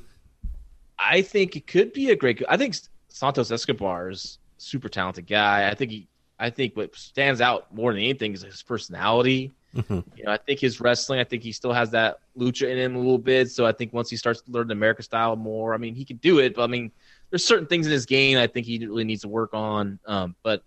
I 0.99 1.22
think 1.22 1.57
it 1.57 1.66
could 1.66 1.93
be 1.93 2.11
a 2.11 2.16
great. 2.16 2.43
I 2.49 2.57
think 2.57 2.74
Santos 3.09 3.51
Escobar 3.51 4.09
is 4.11 4.39
a 4.59 4.61
super 4.61 4.89
talented 4.89 5.26
guy. 5.26 5.68
I 5.68 5.74
think 5.74 5.91
he. 5.91 6.09
I 6.39 6.51
think 6.51 6.76
what 6.76 6.95
stands 6.97 7.41
out 7.41 7.74
more 7.74 7.93
than 7.93 8.03
anything 8.03 8.32
is 8.34 8.43
his 8.43 8.62
personality. 8.62 9.53
Mhm. 9.77 10.05
You 10.16 10.24
know, 10.24 10.33
I 10.33 10.39
think 10.39 10.61
his 10.61 10.81
wrestling. 10.81 11.20
I 11.20 11.24
think 11.24 11.43
he 11.43 11.53
still 11.53 11.72
has 11.72 11.91
that 11.91 12.20
lucha 12.37 12.70
in 12.70 12.79
him 12.79 12.97
a 12.97 12.99
little 12.99 13.18
bit. 13.18 13.51
So 13.51 13.66
I 13.66 13.72
think 13.72 13.93
once 13.93 14.09
he 14.09 14.16
starts 14.16 14.41
to 14.43 14.51
learn 14.51 14.68
the 14.68 14.72
American 14.72 15.05
style 15.05 15.37
more, 15.37 15.74
I 15.74 15.77
mean, 15.77 15.95
he 15.95 16.05
can 16.05 16.16
do 16.16 16.39
it. 16.39 16.55
But 16.55 16.62
I 16.62 16.66
mean, 16.66 16.91
there's 17.31 17.45
certain 17.45 17.66
things 17.66 17.87
in 17.87 17.93
his 17.93 18.07
game 18.07 18.39
I 18.39 18.47
think 18.47 18.66
he 18.66 18.79
really 18.79 19.05
needs 19.05 19.22
to 19.22 19.29
work 19.29 19.53
on. 19.53 19.99
Um, 20.07 20.35
but 20.43 20.62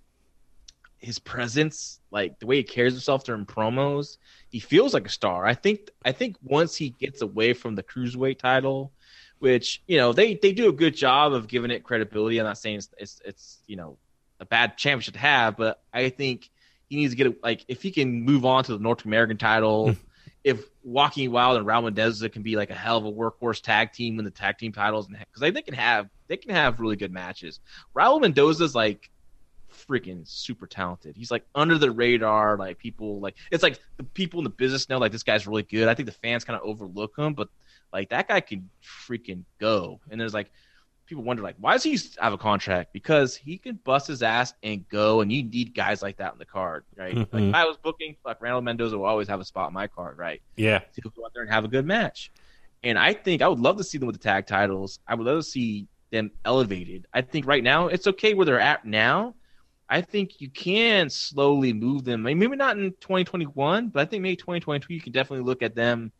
his 1.00 1.18
presence, 1.18 2.00
like 2.12 2.40
the 2.40 2.46
way 2.46 2.58
he 2.58 2.64
carries 2.64 2.94
himself 2.94 3.24
during 3.24 3.46
promos, 3.46 4.18
he 4.50 4.60
feels 4.60 4.94
like 4.94 5.06
a 5.08 5.10
star. 5.10 5.46
I 5.46 5.54
think. 5.54 5.90
I 6.06 6.12
think 6.12 6.38
once 6.44 6.76
he 6.76 6.90
gets 6.90 7.22
away 7.22 7.54
from 7.54 7.76
the 7.76 7.84
cruiserweight 7.84 8.38
title, 8.38 8.92
which 9.40 9.82
you 9.88 9.98
know 9.98 10.14
they 10.14 10.36
they 10.36 10.52
do 10.52 10.70
a 10.70 10.74
good 10.74 10.96
job 10.96 11.34
of 11.34 11.48
giving 11.48 11.72
it 11.72 11.84
credibility. 11.84 12.38
I'm 12.38 12.46
not 12.46 12.58
saying 12.58 12.78
it's 12.78 12.90
it's, 12.98 13.22
it's 13.26 13.58
you 13.66 13.78
know 13.78 13.98
a 14.40 14.46
bad 14.46 14.78
championship 14.78 15.16
to 15.16 15.20
have, 15.20 15.58
but 15.58 15.82
I 15.94 16.10
think 16.10 16.50
he 16.90 16.98
needs 16.98 17.14
to 17.14 17.18
get 17.18 17.28
a, 17.28 17.36
like 17.44 17.64
if 17.68 17.82
he 17.82 17.92
can 17.92 18.24
move 18.24 18.46
on 18.46 18.64
to 18.66 18.74
the 18.74 18.80
North 18.80 19.06
American 19.06 19.38
title. 19.38 19.92
Hmm. 19.92 20.00
if 20.44 20.64
Joaquin 20.84 21.32
Wilde 21.32 21.58
and 21.58 21.68
Raul 21.68 21.84
Mendoza 21.84 22.30
can 22.30 22.42
be 22.42 22.56
like 22.56 22.70
a 22.70 22.76
hell 22.76 22.98
of 22.98 23.06
a 23.06 23.12
workhorse 23.12 23.62
tag 23.62 23.92
team 23.92 24.16
when 24.16 24.26
the 24.26 24.32
tag 24.32 24.58
team 24.58 24.72
titles, 24.72 25.08
and 25.08 25.18
because 25.18 25.42
they, 25.42 25.52
they 25.52 25.62
can 25.62 25.74
have 25.74 26.10
they 26.28 26.38
can 26.38 26.52
have 26.52 26.80
really 26.80 26.96
good 26.96 27.12
matches. 27.12 27.60
Raul 27.96 28.22
Mendoza's 28.22 28.74
like 28.74 29.10
freaking 29.70 30.28
super 30.28 30.68
talented. 30.68 31.16
He's 31.16 31.32
like 31.32 31.46
under 31.56 31.78
the 31.78 31.92
radar. 31.92 32.58
Like 32.58 32.78
people 32.78 33.20
like 33.20 33.36
it's 33.52 33.64
like 33.64 33.80
the 33.98 34.04
people 34.04 34.40
in 34.40 34.44
the 34.44 34.50
business 34.50 34.90
know 34.90 34.98
like 34.98 35.12
this 35.12 35.24
guy's 35.24 35.48
really 35.48 35.64
good. 35.64 35.88
I 35.88 35.94
think 35.94 36.08
the 36.08 36.14
fans 36.14 36.44
kind 36.44 36.60
of 36.60 36.66
overlook 36.68 37.18
him, 37.18 37.34
but 37.34 37.50
like 37.92 38.10
that 38.10 38.28
guy 38.28 38.40
can 38.40 38.70
freaking 38.84 39.44
go. 39.60 40.00
And 40.10 40.20
there's 40.20 40.34
like 40.34 40.52
people 41.10 41.24
wonder 41.24 41.44
like 41.44 41.56
why 41.60 41.74
does 41.74 41.84
he 41.84 42.00
have 42.22 42.32
a 42.34 42.38
contract? 42.38 42.94
Because 42.94 43.36
he 43.36 43.58
can 43.58 43.76
bust 43.84 44.08
his 44.08 44.24
ass 44.24 44.54
and 44.64 44.88
go, 44.90 45.22
and 45.22 45.32
you 45.32 45.44
need 45.44 45.74
guys 45.76 46.02
like 46.02 46.18
that 46.18 46.32
on 46.32 46.38
the 46.38 46.46
card, 46.46 46.86
right? 46.96 47.16
Like 47.16 47.32
Mhm. 47.32 47.50
if 47.50 47.56
I 47.56 47.66
was 47.66 47.78
booking, 47.78 48.16
like 48.24 48.42
Randall 48.42 48.62
Mendoza 48.62 48.98
will 48.98 49.06
always 49.06 49.28
have 49.28 49.40
a 49.40 49.46
spot 49.46 49.68
on 49.68 49.74
my 49.74 49.88
card, 49.88 50.18
right? 50.18 50.42
Yeah. 50.56 50.80
He'll 50.96 51.12
go 51.12 51.26
out 51.26 51.34
there 51.34 51.42
and 51.44 51.52
have 51.52 51.66
a 51.66 51.68
good 51.68 51.86
match. 51.86 52.32
And 52.84 52.98
I 52.98 53.14
think 53.14 53.42
I 53.42 53.48
would 53.50 53.60
love 53.60 53.78
to 53.78 53.84
see 53.84 53.98
them 53.98 54.08
with 54.08 54.16
the 54.16 54.24
tag 54.24 54.46
titles. 54.48 55.00
I 55.08 55.16
would 55.16 55.26
love 55.28 55.40
to 55.40 55.44
see 55.44 55.88
them 56.12 56.32
elevated. 56.46 57.08
I 57.14 57.22
think 57.22 57.46
right 57.46 57.64
now 57.64 57.88
it's 57.88 58.08
okay 58.08 58.34
where 58.34 58.46
they're 58.46 58.60
at 58.60 58.86
now. 58.86 59.36
I 59.90 60.02
think 60.02 60.40
you 60.40 60.50
can 60.50 61.10
slowly 61.10 61.74
move 61.74 62.04
them. 62.06 62.26
I 62.26 62.30
mean, 62.30 62.40
maybe 62.40 62.56
not 62.56 62.78
in 62.78 62.92
2021, 63.02 63.90
but 63.90 64.00
I 64.02 64.06
think 64.06 64.22
maybe 64.22 64.36
2022 64.36 64.94
you 64.94 65.02
can 65.02 65.12
definitely 65.12 65.46
look 65.46 65.62
at 65.64 65.76
them 65.76 66.12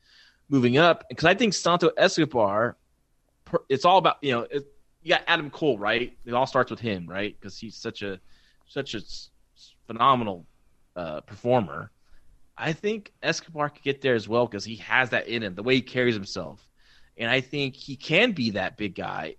moving 0.50 0.78
up 0.78 1.06
because 1.08 1.26
I 1.26 1.36
think 1.36 1.54
Santo 1.54 1.90
Escobar. 1.96 2.76
It's 3.68 3.86
all 3.86 3.98
about 3.98 4.18
you 4.22 4.32
know 4.32 4.42
it, 4.42 4.64
you 5.02 5.10
got 5.10 5.24
Adam 5.28 5.50
Cole 5.50 5.78
right. 5.78 6.16
It 6.26 6.34
all 6.34 6.48
starts 6.48 6.72
with 6.72 6.80
him 6.80 7.08
right 7.08 7.36
because 7.40 7.58
he's 7.58 7.76
such 7.76 8.02
a 8.02 8.20
such 8.68 8.94
a 8.94 9.02
phenomenal 9.88 10.46
uh, 10.96 11.22
performer. 11.22 11.92
I 12.58 12.74
think 12.74 13.14
Escobar 13.24 13.70
could 13.70 13.84
get 13.84 14.02
there 14.02 14.16
as 14.16 14.28
well 14.28 14.46
because 14.46 14.66
he 14.66 14.76
has 14.78 15.12
that 15.12 15.28
in 15.28 15.44
him, 15.44 15.56
the 15.56 15.64
way 15.64 15.76
he 15.76 15.82
carries 15.82 16.14
himself, 16.16 16.68
and 17.18 17.32
I 17.32 17.40
think 17.42 17.76
he 17.76 17.96
can 17.96 18.34
be 18.34 18.52
that 18.52 18.78
big 18.78 18.96
guy. 18.96 19.36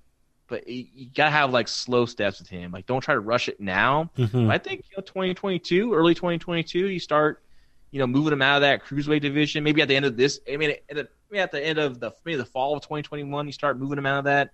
But 0.48 0.66
you 0.66 1.10
gotta 1.14 1.30
have 1.30 1.52
like 1.52 1.68
slow 1.68 2.06
steps 2.06 2.40
with 2.40 2.48
him. 2.48 2.72
Like, 2.72 2.86
don't 2.86 3.02
try 3.02 3.14
to 3.14 3.20
rush 3.20 3.48
it 3.48 3.60
now. 3.60 4.10
Mhm. 4.16 4.50
I 4.50 4.58
think 4.58 4.84
you 4.90 4.96
know, 4.96 5.02
2022, 5.02 5.94
early 5.94 6.14
2022, 6.14 6.88
you 6.88 6.98
start, 6.98 7.44
you 7.92 8.00
know, 8.00 8.06
moving 8.06 8.32
him 8.32 8.42
out 8.42 8.56
of 8.56 8.62
that 8.62 8.82
cruiserweight 8.84 9.20
division. 9.20 9.62
Maybe 9.62 9.80
at 9.82 9.86
the 9.86 9.94
end 9.94 10.06
of 10.06 10.16
this, 10.16 10.40
I 10.52 10.56
mean, 10.56 10.70
at 10.70 10.96
the, 10.96 11.08
maybe 11.30 11.40
at 11.40 11.52
the 11.52 11.64
end 11.64 11.78
of 11.78 12.00
the 12.00 12.10
maybe 12.24 12.36
the 12.36 12.44
fall 12.46 12.74
of 12.76 12.82
2021, 12.82 13.46
you 13.46 13.52
start 13.52 13.78
moving 13.78 13.98
him 13.98 14.06
out 14.06 14.18
of 14.18 14.24
that 14.24 14.50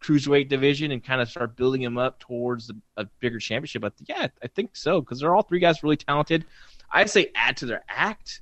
cruiserweight 0.00 0.48
division 0.48 0.90
and 0.92 1.02
kind 1.02 1.20
of 1.20 1.28
start 1.28 1.56
building 1.56 1.82
him 1.82 1.98
up 1.98 2.18
towards 2.18 2.70
a 2.96 3.04
bigger 3.20 3.38
championship. 3.38 3.82
But 3.82 3.94
yeah, 4.06 4.28
I 4.42 4.46
think 4.48 4.76
so 4.76 5.00
because 5.00 5.20
they're 5.20 5.34
all 5.34 5.42
three 5.42 5.58
guys 5.60 5.82
really 5.82 5.96
talented. 5.96 6.44
I'd 6.90 7.10
say 7.10 7.30
add 7.34 7.56
to 7.58 7.66
their 7.66 7.84
act. 7.88 8.40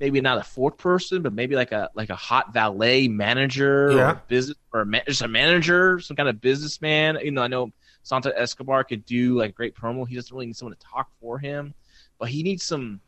Maybe 0.00 0.20
not 0.20 0.38
a 0.38 0.42
fourth 0.42 0.76
person, 0.76 1.22
but 1.22 1.32
maybe 1.32 1.54
like 1.54 1.70
a 1.70 1.88
like 1.94 2.10
a 2.10 2.16
hot 2.16 2.52
valet 2.52 3.06
manager 3.06 3.86
or 3.88 3.96
Yeah. 3.96 4.10
a 4.12 4.14
business 4.26 4.56
or 4.72 4.80
a 4.80 5.02
just 5.06 5.22
a 5.22 5.28
manager, 5.28 6.00
some 6.00 6.16
kind 6.16 6.28
of 6.28 6.40
businessman. 6.40 7.18
You 7.22 7.30
know, 7.30 7.42
I 7.42 7.46
know 7.46 7.70
Santa 8.02 8.32
Escobar 8.36 8.82
could 8.84 9.04
do 9.06 9.38
like 9.38 9.50
a 9.50 9.52
great 9.52 9.74
promo. 9.76 10.06
He 10.06 10.16
doesn't 10.16 10.34
really 10.34 10.46
need 10.46 10.56
someone 10.56 10.76
to 10.76 10.84
talk 10.84 11.10
for 11.20 11.38
him, 11.38 11.74
but 12.18 12.28
he 12.28 12.42
needs 12.42 12.64
some. 12.64 13.00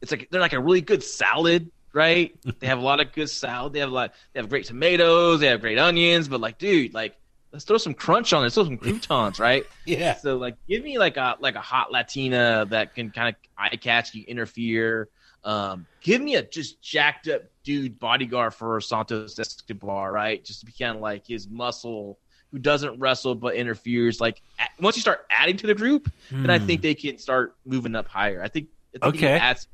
It's 0.00 0.12
like 0.12 0.28
they're 0.30 0.40
like 0.40 0.52
a 0.52 0.60
really 0.60 0.80
good 0.80 1.02
salad, 1.02 1.68
right? 1.98 2.34
they 2.60 2.68
have 2.68 2.78
a 2.78 2.82
lot 2.82 3.00
of 3.00 3.12
good 3.12 3.28
salad. 3.28 3.72
They 3.72 3.80
have 3.80 3.90
a 3.90 3.94
lot. 3.94 4.14
They 4.32 4.40
have 4.40 4.48
great 4.48 4.64
tomatoes. 4.66 5.40
They 5.40 5.48
have 5.48 5.60
great 5.60 5.78
onions. 5.78 6.28
But 6.28 6.40
like, 6.40 6.58
dude, 6.58 6.94
like 6.94 7.16
let's 7.52 7.64
throw 7.64 7.76
some 7.78 7.94
crunch 7.94 8.32
on 8.32 8.40
it. 8.40 8.44
Let's 8.44 8.54
throw 8.54 8.64
some 8.64 8.78
croutons, 8.78 9.38
right? 9.38 9.64
Yeah. 9.84 10.14
So 10.16 10.36
like, 10.36 10.56
give 10.68 10.84
me 10.84 10.98
like 10.98 11.16
a 11.16 11.36
like 11.40 11.56
a 11.56 11.60
hot 11.60 11.90
Latina 11.90 12.66
that 12.70 12.94
can 12.94 13.10
kind 13.10 13.30
of 13.30 13.34
eye 13.56 13.76
catch 13.76 14.14
you, 14.14 14.24
interfere. 14.26 15.08
Um, 15.44 15.86
give 16.00 16.20
me 16.20 16.36
a 16.36 16.42
just 16.42 16.80
jacked 16.82 17.26
up 17.28 17.42
dude 17.64 17.98
bodyguard 17.98 18.54
for 18.54 18.80
Santos 18.80 19.38
Escobar, 19.38 20.12
right? 20.12 20.44
Just 20.44 20.60
to 20.60 20.66
be 20.66 20.72
kind 20.72 20.96
of 20.96 21.02
like 21.02 21.26
his 21.26 21.48
muscle 21.48 22.18
who 22.52 22.58
doesn't 22.58 22.98
wrestle 22.98 23.34
but 23.34 23.54
interferes. 23.54 24.20
Like 24.20 24.40
a- 24.58 24.82
once 24.82 24.96
you 24.96 25.02
start 25.02 25.26
adding 25.30 25.56
to 25.58 25.66
the 25.66 25.74
group, 25.74 26.10
then 26.30 26.50
I 26.50 26.58
think 26.58 26.82
they 26.82 26.94
can 26.94 27.18
start 27.18 27.56
moving 27.64 27.94
up 27.94 28.08
higher. 28.08 28.42
I 28.42 28.48
think, 28.48 28.68
I 28.94 29.10
think 29.10 29.16
okay. 29.16 29.38
adds 29.38 29.68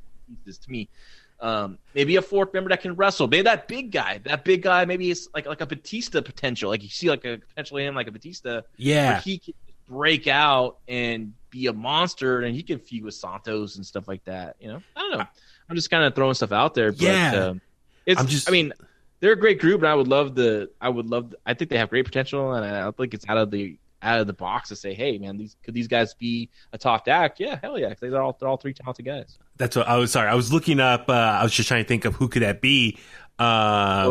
pieces 0.44 0.58
to 0.58 0.70
me. 0.70 0.88
Um, 1.40 1.78
maybe 1.94 2.16
a 2.16 2.22
fourth 2.22 2.54
member 2.54 2.70
that 2.70 2.80
can 2.80 2.94
wrestle. 2.94 3.26
Maybe 3.28 3.42
that 3.42 3.68
big 3.68 3.90
guy. 3.90 4.18
That 4.24 4.44
big 4.44 4.62
guy. 4.62 4.84
Maybe 4.84 5.10
it's 5.10 5.28
like 5.34 5.46
like 5.46 5.60
a 5.60 5.66
Batista 5.66 6.20
potential. 6.22 6.70
Like 6.70 6.82
you 6.82 6.88
see 6.88 7.10
like 7.10 7.24
a 7.24 7.38
potential 7.38 7.76
in 7.78 7.88
him 7.88 7.94
like 7.94 8.06
a 8.08 8.12
Batista 8.12 8.62
Yeah. 8.76 9.20
he 9.20 9.38
can 9.38 9.54
break 9.88 10.26
out 10.26 10.78
and 10.88 11.34
be 11.50 11.66
a 11.66 11.72
monster, 11.72 12.40
and 12.42 12.54
he 12.56 12.62
can 12.62 12.78
feud 12.78 13.04
with 13.04 13.14
Santos 13.14 13.76
and 13.76 13.84
stuff 13.84 14.08
like 14.08 14.24
that. 14.24 14.56
You 14.60 14.68
know, 14.68 14.82
I 14.96 15.00
don't 15.00 15.18
know. 15.18 15.24
I'm 15.68 15.76
just 15.76 15.90
kind 15.90 16.04
of 16.04 16.14
throwing 16.14 16.34
stuff 16.34 16.52
out 16.52 16.74
there. 16.74 16.92
But, 16.92 17.00
Yeah. 17.02 17.32
um, 17.48 17.60
it's. 18.06 18.20
I'm 18.20 18.26
just- 18.26 18.48
I 18.48 18.52
mean, 18.52 18.72
they're 19.20 19.32
a 19.32 19.38
great 19.38 19.60
group, 19.60 19.80
and 19.80 19.88
I 19.88 19.94
would 19.94 20.08
love 20.08 20.34
the. 20.34 20.70
I 20.80 20.88
would 20.88 21.06
love. 21.10 21.34
I 21.44 21.54
think 21.54 21.70
they 21.70 21.78
have 21.78 21.90
great 21.90 22.04
potential, 22.06 22.52
and 22.54 22.64
I 22.64 22.90
think 22.92 23.12
it's 23.14 23.24
out 23.28 23.36
of 23.38 23.50
the 23.50 23.76
out 24.04 24.20
of 24.20 24.26
the 24.26 24.32
box 24.32 24.68
to 24.68 24.76
say, 24.76 24.94
hey, 24.94 25.18
man, 25.18 25.36
these 25.36 25.56
could 25.64 25.74
these 25.74 25.88
guys 25.88 26.14
be 26.14 26.50
a 26.72 26.78
top 26.78 27.08
act? 27.08 27.40
Yeah, 27.40 27.58
hell 27.62 27.78
yeah, 27.78 27.94
they're 28.00 28.22
all 28.22 28.36
they're 28.38 28.48
all 28.48 28.56
three 28.58 28.74
talented 28.74 29.04
guys. 29.06 29.38
That's 29.56 29.74
what 29.76 29.88
I 29.88 29.96
was 29.96 30.12
sorry. 30.12 30.28
I 30.28 30.34
was 30.34 30.52
looking 30.52 30.78
up. 30.80 31.08
Uh, 31.08 31.12
I 31.12 31.42
was 31.42 31.52
just 31.52 31.68
trying 31.68 31.82
to 31.84 31.88
think 31.88 32.04
of 32.04 32.14
who 32.14 32.28
could 32.28 32.42
that 32.42 32.60
be. 32.60 32.98
Um, 33.38 33.46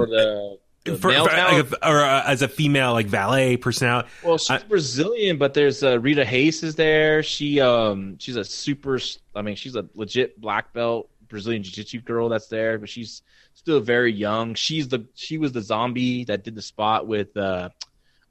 Or 0.01 0.05
the, 0.07 0.57
the 0.85 0.95
for, 0.97 1.11
for- 1.13 1.19
like 1.19 1.71
a- 1.71 1.89
or 1.89 1.99
uh, 2.03 2.23
as 2.25 2.41
a 2.41 2.47
female 2.47 2.91
like 2.93 3.05
valet 3.05 3.55
personality. 3.57 4.09
Well, 4.23 4.37
she's 4.37 4.51
I- 4.51 4.63
Brazilian, 4.67 5.37
but 5.37 5.53
there's 5.53 5.83
uh, 5.83 5.99
Rita 5.99 6.25
Hayes 6.25 6.61
is 6.63 6.75
there. 6.75 7.23
She 7.23 7.61
um 7.61 8.17
she's 8.19 8.35
a 8.35 8.43
super. 8.43 8.99
I 9.35 9.41
mean, 9.41 9.55
she's 9.55 9.75
a 9.75 9.85
legit 9.95 10.39
black 10.41 10.73
belt 10.73 11.09
Brazilian 11.29 11.63
jiu-jitsu 11.63 12.01
girl 12.01 12.29
that's 12.29 12.47
there, 12.47 12.77
but 12.77 12.89
she's 12.89 13.21
still 13.53 13.79
very 13.79 14.11
young. 14.11 14.55
She's 14.55 14.87
the 14.87 15.05
she 15.15 15.37
was 15.37 15.51
the 15.51 15.61
zombie 15.61 16.25
that 16.25 16.43
did 16.43 16.55
the 16.55 16.61
spot 16.61 17.07
with 17.07 17.35
uh, 17.37 17.69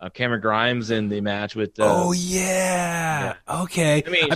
uh 0.03 0.11
Cameron 0.11 0.41
Grimes 0.43 0.91
in 0.91 1.09
the 1.09 1.21
match 1.23 1.55
with. 1.57 1.79
Uh, 1.81 1.85
oh 1.89 2.13
yeah. 2.13 3.35
Okay. 3.49 4.03
I 4.07 4.11
mean, 4.11 4.29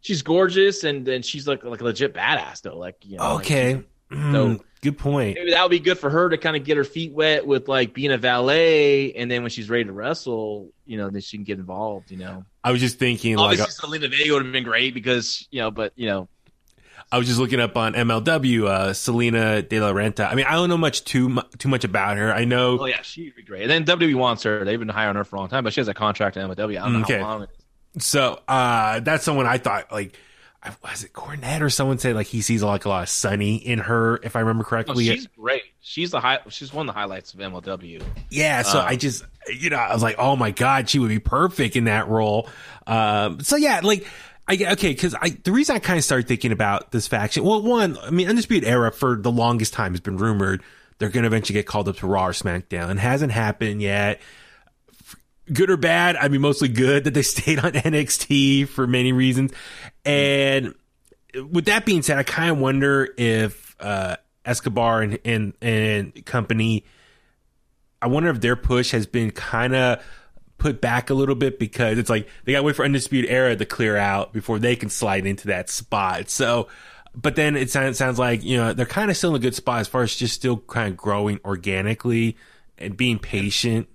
she's 0.00 0.22
gorgeous, 0.22 0.84
and 0.84 1.04
then 1.04 1.22
she's 1.22 1.46
like 1.46 1.64
like 1.64 1.80
a 1.80 1.84
legit 1.84 2.14
badass 2.14 2.62
though. 2.62 2.78
Like 2.78 2.96
you 3.02 3.18
know, 3.18 3.34
like, 3.34 3.44
okay. 3.44 3.84
Mm, 4.10 4.32
So- 4.32 4.64
good 4.82 4.98
point. 4.98 5.34
maybe 5.36 5.50
that 5.50 5.62
would 5.62 5.70
be 5.70 5.80
good 5.80 5.98
for 5.98 6.08
her 6.08 6.28
to 6.28 6.38
kind 6.38 6.54
of 6.56 6.62
get 6.62 6.76
her 6.76 6.84
feet 6.84 7.12
wet 7.12 7.44
with 7.44 7.66
like 7.66 7.92
being 7.92 8.12
a 8.12 8.18
valet, 8.18 9.12
and 9.14 9.28
then 9.28 9.42
when 9.42 9.50
she's 9.50 9.68
ready 9.68 9.84
to 9.84 9.92
wrestle, 9.92 10.70
you 10.86 10.96
know, 10.96 11.10
then 11.10 11.20
she 11.20 11.36
can 11.36 11.44
get 11.44 11.58
involved. 11.58 12.10
You 12.12 12.18
know. 12.18 12.44
I 12.62 12.70
was 12.70 12.80
just 12.80 12.98
thinking 12.98 13.36
like 13.36 13.58
Obviously, 13.58 13.98
Zelina 13.98 14.10
Vega 14.10 14.32
would 14.34 14.44
have 14.44 14.52
been 14.52 14.64
great 14.64 14.94
because 14.94 15.48
you 15.50 15.60
know, 15.60 15.70
but 15.72 15.92
you 15.96 16.06
know, 16.06 16.28
I 17.12 17.18
was 17.18 17.26
just 17.28 17.38
looking 17.38 17.60
up 17.60 17.76
on 17.76 17.94
MLW. 17.94 18.66
Uh, 18.66 18.92
Salina 18.92 19.62
De 19.62 19.80
La 19.80 19.92
Renta. 19.92 20.30
I 20.30 20.34
mean, 20.34 20.44
I 20.46 20.52
don't 20.54 20.68
know 20.68 20.76
much 20.76 21.04
too 21.04 21.28
mu- 21.28 21.42
too 21.58 21.68
much 21.68 21.84
about 21.84 22.16
her. 22.16 22.32
I 22.32 22.44
know. 22.44 22.78
oh 22.80 22.86
yeah, 22.86 23.02
she'd 23.02 23.34
be 23.36 23.42
great. 23.42 23.70
And 23.70 23.86
then 23.86 23.98
WWE 23.98 24.16
wants 24.16 24.42
her; 24.42 24.64
they've 24.64 24.78
been 24.78 24.88
hiring 24.88 25.16
her 25.16 25.24
for 25.24 25.36
a 25.36 25.38
long 25.38 25.48
time, 25.48 25.62
but 25.64 25.72
she 25.72 25.80
has 25.80 25.88
a 25.88 25.94
contract 25.94 26.36
in 26.36 26.48
MLW. 26.48 26.78
I 26.80 26.82
don't 26.82 26.92
know 26.94 27.00
Okay. 27.02 27.18
how 27.18 27.24
long. 27.28 27.42
It 27.44 27.50
is. 27.96 28.04
So 28.04 28.40
uh, 28.48 29.00
that's 29.00 29.24
someone 29.24 29.46
I 29.46 29.58
thought 29.58 29.90
like. 29.92 30.16
Was 30.82 31.04
it 31.04 31.12
Cornette 31.12 31.60
or 31.60 31.70
someone 31.70 31.98
said 32.00 32.16
like 32.16 32.26
he 32.26 32.40
sees 32.40 32.60
like 32.60 32.86
a 32.86 32.88
lot 32.88 33.04
of 33.04 33.08
Sunny 33.08 33.54
in 33.54 33.78
her, 33.78 34.16
if 34.24 34.34
I 34.34 34.40
remember 34.40 34.64
No, 34.64 34.68
correctly? 34.68 35.04
she's 35.06 35.28
great. 35.28 35.62
She's 35.80 36.10
the 36.10 36.18
high. 36.18 36.40
She's 36.48 36.72
one 36.72 36.88
of 36.88 36.92
the 36.94 36.98
highlights 36.98 37.34
of 37.34 37.38
MLW. 37.38 38.02
Yeah, 38.30 38.62
so 38.62 38.80
Um, 38.80 38.86
I 38.88 38.96
just, 38.96 39.22
you 39.56 39.70
know, 39.70 39.76
I 39.76 39.94
was 39.94 40.02
like, 40.02 40.16
oh 40.18 40.34
my 40.34 40.50
god, 40.50 40.90
she 40.90 40.98
would 40.98 41.10
be 41.10 41.20
perfect 41.20 41.76
in 41.76 41.84
that 41.84 42.08
role. 42.08 42.48
Um, 42.84 43.38
so 43.40 43.54
yeah, 43.54 43.78
like, 43.84 44.08
I 44.48 44.54
okay, 44.72 44.90
because 44.90 45.14
I 45.20 45.30
the 45.30 45.52
reason 45.52 45.76
I 45.76 45.78
kind 45.78 45.98
of 45.98 46.04
started 46.04 46.28
thinking 46.28 46.52
about 46.52 46.92
this 46.92 47.06
faction, 47.06 47.44
well, 47.44 47.62
one, 47.62 47.98
I 47.98 48.10
mean, 48.10 48.28
Undisputed 48.28 48.68
Era 48.68 48.92
for 48.92 49.16
the 49.16 49.30
longest 49.30 49.72
time 49.72 49.92
has 49.92 50.00
been 50.00 50.16
rumored 50.16 50.62
they're 50.98 51.10
going 51.10 51.24
to 51.24 51.26
eventually 51.26 51.52
get 51.52 51.66
called 51.66 51.88
up 51.88 51.96
to 51.96 52.06
Raw 52.06 52.28
or 52.28 52.32
SmackDown, 52.32 52.88
and 52.88 52.98
hasn't 52.98 53.32
happened 53.32 53.82
yet. 53.82 54.20
Good 55.52 55.68
or 55.68 55.76
bad, 55.76 56.16
I 56.16 56.28
mean, 56.28 56.40
mostly 56.40 56.68
good 56.68 57.04
that 57.04 57.14
they 57.14 57.22
stayed 57.22 57.58
on 57.58 57.72
NXT 57.72 58.68
for 58.68 58.86
many 58.86 59.12
reasons, 59.12 59.52
and 60.04 60.74
with 61.50 61.66
that 61.66 61.84
being 61.84 62.02
said, 62.02 62.18
I 62.18 62.22
kind 62.22 62.50
of 62.50 62.58
wonder 62.58 63.08
if 63.18 63.76
uh, 63.80 64.16
Escobar 64.44 65.02
and, 65.02 65.18
and 65.24 65.52
and 65.60 66.24
company 66.24 66.84
I 68.00 68.08
wonder 68.08 68.28
if 68.30 68.40
their 68.40 68.56
push 68.56 68.92
has 68.92 69.06
been 69.06 69.30
kind 69.30 69.74
of 69.74 70.02
put 70.58 70.80
back 70.80 71.10
a 71.10 71.14
little 71.14 71.34
bit 71.34 71.58
because 71.58 71.98
it's 71.98 72.08
like 72.10 72.28
they 72.44 72.52
got 72.52 72.58
to 72.58 72.62
wait 72.64 72.76
for 72.76 72.84
Undisputed 72.84 73.30
Era 73.30 73.54
to 73.56 73.64
clear 73.66 73.96
out 73.96 74.32
before 74.32 74.58
they 74.58 74.76
can 74.76 74.88
slide 74.88 75.26
into 75.26 75.48
that 75.48 75.68
spot. 75.68 76.30
So, 76.30 76.68
but 77.14 77.36
then 77.36 77.56
it 77.56 77.70
sounds, 77.70 77.98
sounds 77.98 78.18
like, 78.18 78.42
you 78.42 78.56
know, 78.56 78.72
they're 78.72 78.86
kind 78.86 79.10
of 79.10 79.16
still 79.16 79.30
in 79.30 79.36
a 79.36 79.38
good 79.40 79.54
spot 79.54 79.80
as 79.80 79.88
far 79.88 80.02
as 80.02 80.14
just 80.16 80.34
still 80.34 80.56
kind 80.58 80.88
of 80.90 80.96
growing 80.96 81.40
organically 81.44 82.36
and 82.78 82.96
being 82.96 83.18
patient. 83.18 83.88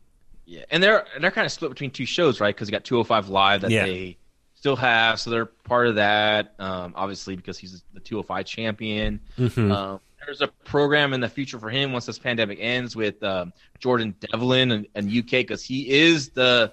Yeah, 0.46 0.64
and 0.70 0.84
they're 0.84 1.06
they're 1.20 1.32
kind 1.32 1.46
of 1.46 1.52
split 1.52 1.72
between 1.72 1.92
two 1.92 2.06
shows, 2.06 2.40
right? 2.42 2.54
Because 2.54 2.68
you 2.68 2.72
got 2.74 2.84
205 2.84 3.30
Live 3.30 3.62
that 3.62 3.72
Yeah. 3.72 3.86
they 3.86 4.18
still 4.56 4.76
have, 4.76 5.20
so 5.20 5.30
they're 5.30 5.46
part 5.46 5.88
of 5.88 5.96
that. 5.96 6.54
Um, 6.60 6.94
obviously, 6.96 7.36
because 7.36 7.58
he's 7.58 7.84
the 7.94 8.00
205 8.02 8.46
champion. 8.46 9.22
Mhm. 9.38 9.72
Um, 9.72 10.00
there's 10.26 10.42
a 10.42 10.48
program 10.48 11.14
in 11.14 11.20
the 11.22 11.30
future 11.30 11.60
for 11.60 11.70
him 11.70 11.92
once 11.92 12.06
this 12.06 12.20
pandemic 12.20 12.60
ends 12.62 12.96
with 12.96 13.22
um, 13.24 13.54
Jordan 13.80 14.16
Devlin 14.20 14.72
and, 14.72 14.88
and 14.96 15.10
UK 15.10 15.30
because 15.32 15.64
he 15.64 15.90
is 15.90 16.30
the 16.30 16.72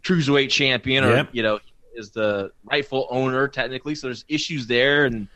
cruiserweight 0.00 0.50
champion, 0.50 1.04
or 1.04 1.14
Yep. 1.14 1.28
you 1.32 1.42
know, 1.42 1.58
is 1.94 2.10
the 2.10 2.50
rightful 2.70 3.06
owner 3.10 3.48
technically. 3.48 3.94
So 3.94 4.08
there's 4.08 4.24
issues 4.28 4.66
there, 4.66 5.06
and 5.06 5.28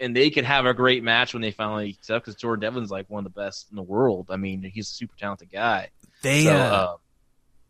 and 0.00 0.14
they 0.14 0.30
could 0.30 0.44
have 0.44 0.66
a 0.66 0.74
great 0.74 1.02
match 1.02 1.34
when 1.34 1.40
they 1.42 1.50
finally 1.50 1.96
set 2.00 2.16
up 2.16 2.22
because 2.22 2.34
Jordan 2.36 2.60
Devlin's 2.60 2.90
like 2.90 3.08
one 3.08 3.24
of 3.26 3.32
the 3.32 3.40
best 3.40 3.66
in 3.70 3.76
the 3.76 3.82
world. 3.82 4.26
I 4.30 4.36
mean, 4.36 4.62
he's 4.62 4.88
a 4.88 4.92
super 4.92 5.16
talented 5.16 5.50
guy. 5.50 5.90
They, 6.22 6.44
so 6.44 6.52
uh, 6.54 6.58
uh, 6.58 6.96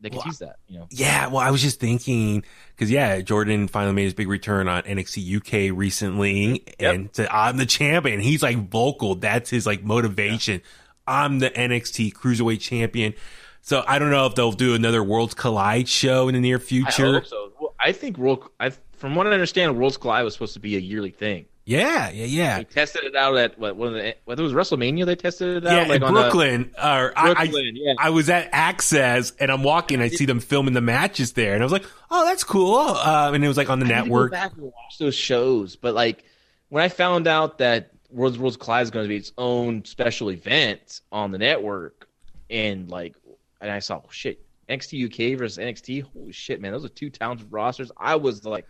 they 0.05 0.11
can 0.11 0.19
well, 0.19 0.25
tease 0.27 0.39
that, 0.41 0.57
you 0.69 0.79
know. 0.79 0.87
Yeah, 0.91 1.27
well, 1.29 1.39
I 1.39 1.51
was 1.51 1.63
just 1.63 1.81
thinking 1.81 2.45
because 2.77 2.91
yeah, 2.91 3.21
Jordan 3.23 3.69
finally 3.69 3.95
made 3.95 4.05
his 4.05 4.15
big 4.15 4.29
return 4.29 4.69
on 4.69 4.83
NXT 4.83 5.37
UK 5.71 5.77
recently, 5.77 6.63
Yep. 6.79 6.95
and 6.95 7.13
to, 7.15 7.35
I'm 7.35 7.57
the 7.57 7.67
champion. 7.67 8.21
He's 8.21 8.43
like 8.43 8.69
vocal. 8.69 9.15
That's 9.15 9.51
his 9.51 9.67
like 9.67 9.83
motivation. 9.83 10.61
I'm 11.07 11.39
the 11.39 11.51
NXT 11.51 12.13
Cruiserweight 12.15 12.61
Champion. 12.61 13.15
So 13.63 13.83
I 13.87 13.99
don't 13.99 14.11
know 14.11 14.27
if 14.27 14.35
they'll 14.35 14.53
do 14.53 14.75
another 14.75 15.03
Worlds 15.03 15.35
Collide 15.35 15.89
show 15.89 16.29
in 16.29 16.35
the 16.35 16.41
near 16.41 16.57
I 16.57 16.61
future. 16.61 17.15
hope 17.15 17.27
so. 17.27 17.53
Well, 17.59 17.75
I 17.81 17.93
think 17.93 18.19
World. 18.19 18.49
I 18.61 18.71
from 18.93 19.15
what 19.15 19.27
I 19.27 19.31
understand, 19.31 19.77
Worlds 19.79 19.97
Collide 19.97 20.25
was 20.25 20.35
supposed 20.35 20.55
to 20.55 20.61
be 20.61 20.77
a 20.77 20.81
yearly 20.81 21.11
thing. 21.11 21.47
Yeah, 21.67 22.11
yeah, 22.11 22.27
yeah. 22.27 22.59
They 22.59 22.65
tested 22.65 23.05
it 23.05 23.17
out 23.17 23.37
at 23.39 23.59
what? 23.59 23.77
One 23.77 23.89
of 23.89 23.95
the, 23.95 24.15
whether 24.27 24.43
it 24.43 24.45
was 24.45 24.53
WrestleMania, 24.53 25.07
they 25.07 25.17
tested 25.17 25.57
it 25.57 25.67
out. 25.67 25.73
Yeah, 25.73 25.89
like 25.89 25.97
in 25.97 26.03
on 26.03 26.11
a- 26.11 26.21
Brooklyn. 26.21 26.75
or 26.77 27.13
I, 27.17 27.33
Brooklyn, 27.35 27.75
I, 27.77 27.81
yeah. 27.81 27.95
I 27.99 28.11
was 28.11 28.29
at 28.29 28.53
Axxess 28.53 29.33
and 29.41 29.51
I'm 29.51 29.63
walking. 29.63 30.03
I 30.03 30.09
see 30.09 30.27
them 30.27 30.41
filming 30.41 30.75
the 30.75 30.83
matches 30.83 31.33
there, 31.33 31.55
and 31.55 31.63
I 31.63 31.65
was 31.65 31.73
like, 31.73 31.87
"Oh, 32.11 32.27
that's 32.27 32.45
cool." 32.45 32.77
Uh, 32.77 33.31
and 33.33 33.43
it 33.43 33.49
was 33.49 33.57
like 33.57 33.71
on 33.71 33.79
the 33.79 33.87
I 33.87 33.89
network. 33.89 34.33
Back 34.33 34.53
and 34.53 34.65
watch 34.65 34.99
those 34.99 35.15
shows, 35.15 35.77
but 35.77 35.95
like 35.95 36.25
when 36.69 36.83
I 36.85 36.89
found 36.89 37.27
out 37.27 37.59
that 37.59 37.93
World's 38.11 38.39
Worlds 38.39 38.59
Collide 38.59 38.83
is 38.83 38.91
going 38.91 39.05
to 39.05 39.09
be 39.09 39.17
its 39.17 39.33
own 39.39 39.85
special 39.87 40.31
event 40.31 41.01
on 41.11 41.31
the 41.31 41.39
network, 41.39 42.09
and 42.51 42.91
like, 42.91 43.17
and 43.63 43.71
I 43.71 43.79
saw, 43.79 44.03
oh, 44.05 44.09
shit, 44.11 44.45
NXT 44.69 45.33
UK 45.33 45.39
versus 45.39 45.57
NXT. 45.57 46.03
Holy 46.13 46.33
shit, 46.33 46.61
man, 46.61 46.73
those 46.73 46.85
are 46.85 46.91
two 46.91 47.09
talented 47.09 47.51
rosters. 47.51 47.91
I 47.97 48.17
was 48.17 48.45
like 48.45 48.67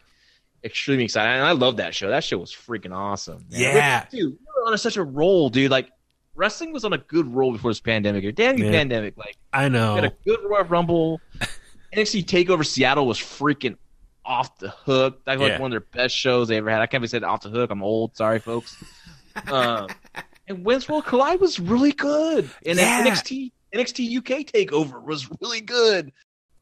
extremely 0.64 1.04
excited, 1.04 1.30
and 1.30 1.44
I 1.44 1.52
love 1.52 1.76
that 1.78 1.94
show. 1.94 2.08
That 2.08 2.24
show 2.24 2.38
was 2.38 2.52
freaking 2.52 2.94
awesome. 2.94 3.44
man. 3.50 3.60
Yeah. 3.60 4.04
dude, 4.10 4.18
you 4.20 4.38
were 4.64 4.72
on 4.72 4.78
such 4.78 4.96
a 4.96 5.04
roll, 5.04 5.50
dude. 5.50 5.70
Like. 5.70 5.90
Wrestling 6.36 6.72
was 6.72 6.84
on 6.84 6.92
a 6.92 6.98
good 6.98 7.32
roll 7.32 7.52
before 7.52 7.70
this 7.70 7.78
pandemic. 7.78 8.24
Here, 8.24 8.32
damn 8.32 8.58
you, 8.58 8.64
Yeah. 8.64 8.72
pandemic! 8.72 9.16
Like, 9.16 9.36
I 9.52 9.66
we 9.66 9.70
know. 9.70 9.94
had 9.94 10.04
a 10.06 10.12
good 10.26 10.40
Royal 10.42 10.64
Rumble. 10.64 11.20
NXT 11.94 12.24
Takeover 12.24 12.66
Seattle 12.66 13.06
was 13.06 13.20
freaking 13.20 13.76
off 14.24 14.58
the 14.58 14.70
hook. 14.70 15.24
That 15.26 15.38
was 15.38 15.46
Yeah. 15.46 15.52
like 15.52 15.60
one 15.62 15.72
of 15.72 15.80
their 15.80 15.88
best 16.02 16.16
shows 16.16 16.48
they 16.48 16.56
ever 16.56 16.70
had. 16.70 16.80
I 16.80 16.86
can't 16.86 17.02
be 17.02 17.06
said 17.06 17.22
off 17.22 17.42
the 17.42 17.50
hook. 17.50 17.70
I'm 17.70 17.84
old. 17.84 18.16
Sorry, 18.16 18.40
folks. 18.40 18.76
um, 19.46 19.86
and 20.48 20.64
Wins 20.64 20.88
World 20.88 21.04
Collide 21.06 21.40
was 21.40 21.60
really 21.60 21.92
good. 21.92 22.50
And 22.66 22.78
Yeah. 22.80 23.04
NXT 23.04 23.52
NXT 23.72 24.16
UK 24.18 24.42
Takeover 24.44 25.04
was 25.04 25.30
really 25.40 25.60
good. 25.60 26.10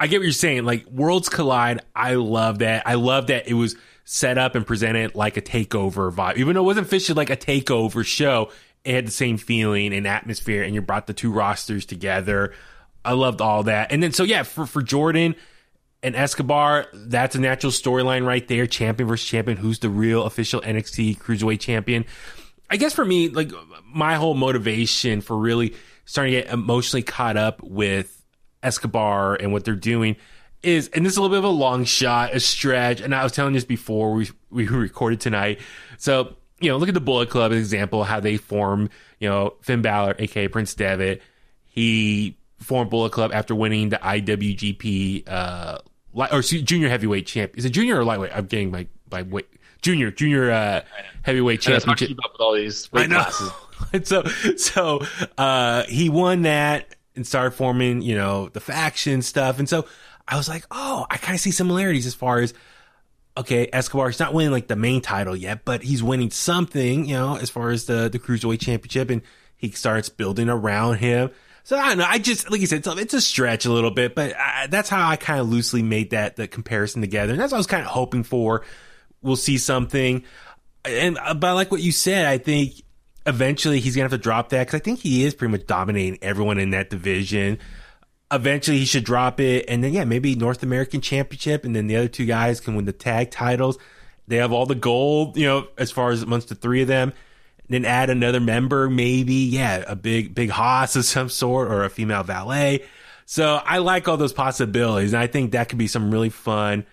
I 0.03 0.09
get 0.09 0.19
what 0.19 0.25
you're 0.25 0.33
saying. 0.33 0.65
Like 0.65 0.85
Worlds 0.87 1.29
Collide, 1.29 1.79
I 1.95 2.15
love 2.15 2.59
that. 2.59 2.89
I 2.89 2.95
love 2.95 3.29
that 3.29 3.47
it 3.47 3.55
was 3.55 3.77
set 4.05 4.37
up 4.37 4.57
and 4.57 4.67
presented 4.67 5.15
like 5.15 5.37
a 5.37 5.41
takeover 5.41 6.13
vibe. 6.13 6.39
Even 6.39 6.55
though 6.55 6.63
it 6.63 6.65
wasn't 6.65 6.89
officially 6.89 7.15
like 7.15 7.31
a 7.31 7.37
takeover 7.37 8.05
show, 8.05 8.51
it 8.85 8.97
had 8.97 9.07
the 9.07 9.13
same 9.13 9.39
feeling 9.39 9.95
and 9.95 10.05
atmosphere, 10.05 10.65
and 10.65 10.75
you 10.75 10.83
brought 10.83 11.07
the 11.07 11.15
two 11.15 11.31
rosters 11.31 11.87
together. 11.87 12.53
I 13.05 13.13
loved 13.13 13.41
all 13.41 13.63
that. 13.63 13.93
And 13.93 14.03
then 14.03 14.11
so 14.11 14.25
yeah, 14.25 14.43
for 14.43 14.67
for 14.67 14.83
Jordan 14.83 15.37
and 16.03 16.17
Escobar, 16.17 16.89
that's 16.93 17.37
a 17.37 17.41
natural 17.41 17.71
storyline 17.71 18.27
right 18.27 18.49
there. 18.49 18.67
Champion 18.67 19.09
versus 19.09 19.29
champion. 19.29 19.57
Who's 19.57 19.79
the 19.79 19.89
real 19.89 20.25
official 20.25 20.61
NXT 20.63 21.19
Cruiserweight 21.19 21.61
champion? 21.61 22.07
I 22.69 22.77
guess 22.77 22.93
for 22.93 23.05
me, 23.05 23.29
like 23.29 23.53
my 23.87 24.17
whole 24.17 24.35
motivation 24.35 25.21
for 25.21 25.37
really 25.37 25.77
starting 26.07 26.35
to 26.35 26.41
get 26.43 26.53
emotionally 26.53 27.05
caught 27.05 27.37
up 27.37 27.63
with 27.63 28.22
Escobar 28.63 29.35
and 29.35 29.53
what 29.53 29.65
they're 29.65 29.75
doing 29.75 30.17
is, 30.63 30.89
and 30.89 31.05
this 31.05 31.13
is 31.13 31.17
a 31.17 31.23
little 31.23 31.35
bit 31.35 31.39
of 31.39 31.45
a 31.45 31.49
long 31.55 31.85
shot, 31.85 32.35
a 32.35 32.41
stretch. 32.41 33.01
And 33.01 33.15
I 33.15 33.23
was 33.23 33.33
telling 33.33 33.55
this 33.55 33.65
before 33.65 34.13
we 34.13 34.31
we 34.51 34.67
recorded 34.69 35.21
tonight. 35.21 35.61
So 35.99 36.37
you 36.61 36.71
know, 36.71 36.77
look 36.77 36.89
at 36.89 36.95
the 36.95 37.01
Bullet 37.01 37.29
Club 37.29 37.53
example 37.53 38.05
how 38.05 38.21
they 38.21 38.37
form. 38.37 38.89
You 39.19 39.29
know, 39.29 39.55
Finn 39.61 39.83
Balor, 39.83 40.17
aka 40.19 40.49
Prince 40.49 40.75
Devitt, 40.75 41.23
he 41.65 42.37
formed 42.59 42.91
Bullet 42.91 43.13
Club 43.13 43.33
after 43.33 43.55
winning 43.55 43.89
the 43.89 43.97
IWGP 43.97 45.29
uh 45.29 45.79
or 46.15 46.43
junior 46.43 46.89
heavyweight 46.89 47.27
champ. 47.27 47.57
Is 47.57 47.65
it 47.65 47.71
junior 47.71 47.99
or 47.99 48.05
lightweight? 48.05 48.33
I'm 48.35 48.47
getting 48.47 48.71
my 48.71 48.87
my 49.11 49.23
weight. 49.23 49.49
Junior, 49.81 50.13
junior 50.13 50.49
uh, 50.49 50.83
heavyweight 51.23 51.65
that's 51.65 51.85
hard 51.85 51.99
keep 51.99 52.17
up 52.25 52.35
with 52.35 52.41
all 52.41 52.55
these 52.55 52.89
I 52.93 53.01
weight 53.01 53.11
know. 53.11 53.17
classes. 53.17 53.51
so, 54.05 54.23
so 54.57 55.01
uh, 55.37 55.83
he 55.85 56.09
won 56.09 56.43
that 56.43 56.95
and 57.15 57.27
started 57.27 57.53
forming, 57.53 58.03
you 58.03 58.15
know, 58.15 58.49
the 58.49 58.61
faction 58.61 59.23
stuff. 59.23 59.59
And 59.59 59.69
so 59.69 59.87
I 60.27 60.37
was 60.37 60.49
like, 60.49 60.65
oh, 60.71 61.07
I 61.11 61.17
kind 61.17 61.35
of 61.35 61.41
see 61.41 61.51
similarities 61.51 62.07
as 62.07 62.15
far 62.15 62.41
as 62.41 62.55
okay, 63.37 63.69
Escobar. 63.73 64.09
He's 64.09 64.21
not 64.21 64.35
winning 64.35 64.53
like 64.53 64.69
the 64.69 64.77
main 64.77 65.01
title 65.01 65.37
yet, 65.37 65.65
but 65.65 65.83
he's 65.83 66.03
winning 66.03 66.31
something, 66.31 67.07
you 67.07 67.15
know, 67.15 67.37
as 67.37 67.51
far 67.51 67.71
as 67.71 67.87
the 67.87 68.09
the 68.09 68.19
cruiserweight 68.19 68.61
championship, 68.61 69.11
and 69.11 69.23
he 69.57 69.71
starts 69.71 70.09
building 70.09 70.49
around 70.49 70.97
him. 70.97 71.31
So 71.65 71.79
I 71.79 71.91
don't 71.91 71.99
know. 71.99 72.07
I 72.07 72.19
just 72.19 72.51
like 72.51 72.61
you 72.61 72.67
said, 72.67 72.85
it's, 72.85 72.89
it's 72.89 73.15
a 73.15 73.21
stretch 73.21 73.67
a 73.67 73.73
little 73.73 73.91
bit, 73.91 74.15
but 74.15 74.37
I, 74.37 74.67
that's 74.67 74.89
how 74.89 75.09
I 75.09 75.17
kind 75.17 75.41
of 75.41 75.49
loosely 75.49 75.83
made 75.83 76.11
that 76.11 76.37
the 76.37 76.49
comparison 76.49 77.01
together, 77.01 77.33
and 77.33 77.41
that's 77.41 77.53
what 77.53 77.59
I 77.59 77.61
was 77.61 77.67
kind 77.67 77.83
of 77.83 77.89
hoping 77.89 78.25
for. 78.25 78.65
We'll 79.23 79.37
see 79.37 79.59
something, 79.59 80.25
and 80.85 81.19
uh, 81.19 81.35
but 81.35 81.55
like 81.55 81.71
what 81.71 81.81
you 81.81 81.93
said, 81.93 82.27
I 82.27 82.39
think 82.39 82.82
eventually 83.27 83.81
he's 83.81 83.95
gonna 83.95 84.05
have 84.05 84.12
to 84.12 84.18
drop 84.18 84.51
that 84.51 84.66
because 84.66 84.81
I 84.81 84.83
think 84.83 85.01
he 85.01 85.25
is 85.25 85.35
pretty 85.35 85.53
much 85.53 85.66
dominating 85.66 86.18
everyone 86.23 86.59
in 86.59 86.70
that 86.70 86.91
division. 86.91 87.59
Eventually 88.31 88.79
he 88.79 88.85
should 88.85 89.05
drop 89.05 89.41
it, 89.41 89.66
and 89.68 89.85
then 89.85 89.93
yeah, 89.93 90.05
maybe 90.05 90.35
North 90.35 90.62
American 90.62 91.01
Championship, 91.01 91.64
and 91.64 91.77
then 91.77 91.87
the 91.87 91.97
other 91.97 92.09
two 92.09 92.25
guys 92.25 92.61
can 92.61 92.75
win 92.75 92.87
the 92.87 92.93
tag 92.93 93.31
titles. 93.31 93.79
They 94.27 94.37
have 94.37 94.53
all 94.53 94.66
the 94.66 94.75
gold, 94.75 95.37
you 95.37 95.47
know, 95.47 95.68
as 95.77 95.91
far 95.91 96.11
as 96.11 96.23
amongst 96.23 96.49
the 96.49 96.55
three 96.55 96.83
of 96.83 96.89
them. 96.89 97.12
Then 97.68 97.85
add 97.85 98.11
another 98.11 98.41
member, 98.41 98.91
maybe, 98.91 99.35
yeah, 99.35 99.85
a 99.87 99.97
big 99.97 100.35
big 100.35 100.51
hoss 100.51 100.97
of 100.97 101.05
some 101.05 101.29
sort 101.29 101.68
or 101.68 101.85
a 101.85 101.91
female 101.91 102.23
valet. 102.23 102.85
So 103.25 103.61
I 103.64 103.79
like 103.79 104.09
all 104.09 104.16
those 104.16 104.33
possibilities, 104.33 105.12
and 105.12 105.23
I 105.23 105.27
think 105.27 105.53
that 105.53 105.68
could 105.68 105.79
be 105.79 105.87
some 105.87 106.11
really 106.11 106.29
fun 106.29 106.87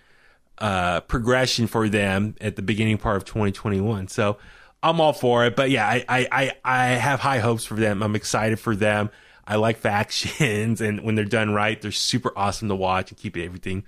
uh, 0.58 1.02
progression 1.02 1.68
for 1.68 1.90
them 1.90 2.36
at 2.40 2.56
the 2.56 2.62
beginning 2.62 2.98
part 2.98 3.18
of 3.18 3.26
2021. 3.26 4.08
So 4.10 4.38
I'm 4.82 5.02
all 5.02 5.14
for 5.14 5.46
it. 5.46 5.56
But 5.56 5.70
yeah, 5.70 5.88
I, 5.88 6.06
I, 6.08 6.28
I, 6.32 6.52
I 6.64 6.86
have 6.96 7.20
high 7.20 7.40
hopes 7.40 7.66
for 7.66 7.76
them. 7.76 8.02
I'm 8.02 8.16
excited 8.16 8.60
for 8.60 8.76
them. 8.76 9.10
I 9.46 9.56
like 9.56 9.78
factions, 9.78 10.80
and 10.82 11.02
when 11.02 11.16
they're 11.16 11.26
done 11.26 11.52
right, 11.54 11.82
they're 11.82 11.92
super 11.92 12.32
awesome 12.36 12.68
to 12.70 12.76
watch 12.76 13.12
and 13.12 13.18
keep 13.20 13.36
everything 13.36 13.84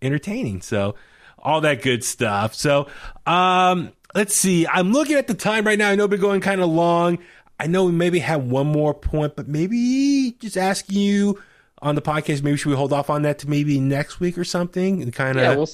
entertaining. 0.00 0.62
So 0.62 0.94
all 1.38 1.60
that 1.62 1.82
good 1.82 2.02
stuff. 2.04 2.54
So 2.54 2.88
um, 3.26 3.92
let's 4.14 4.34
see. 4.34 4.66
I'm 4.66 4.92
looking 4.92 5.16
at 5.16 5.26
the 5.26 5.34
time 5.34 5.66
right 5.66 5.78
now. 5.78 5.90
I 5.90 5.94
know 5.96 6.06
we're 6.06 6.16
going 6.18 6.40
kind 6.40 6.60
of 6.60 6.70
long. 6.70 7.18
I 7.60 7.66
know 7.66 7.84
we 7.84 7.92
maybe 7.92 8.18
have 8.20 8.44
one 8.44 8.66
more 8.66 8.94
point, 8.94 9.36
but 9.36 9.46
maybe 9.48 10.34
just 10.40 10.56
asking 10.56 10.98
you 10.98 11.40
on 11.80 11.94
the 11.94 12.02
podcast. 12.02 12.42
Maybe 12.42 12.56
should 12.56 12.70
we 12.70 12.76
hold 12.76 12.92
off 12.92 13.10
on 13.10 13.22
that 13.22 13.38
to 13.40 13.50
maybe 13.50 13.78
next 13.80 14.18
week 14.18 14.36
or 14.38 14.44
something? 14.44 15.02
And 15.02 15.12
kind 15.12 15.38
of 15.38 15.44
Yeah, 15.44 15.54
we'll 15.56 15.68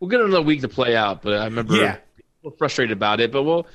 we'll 0.00 0.10
get 0.10 0.20
another 0.20 0.42
week 0.42 0.60
to 0.62 0.68
play 0.68 0.96
out. 0.96 1.22
But 1.22 1.34
I 1.34 1.44
remember 1.44 1.74
Yeah. 1.76 1.96
we're 2.42 2.52
frustrated 2.52 2.96
about 2.96 3.20
it. 3.20 3.32
But 3.32 3.42
we'll 3.42 3.66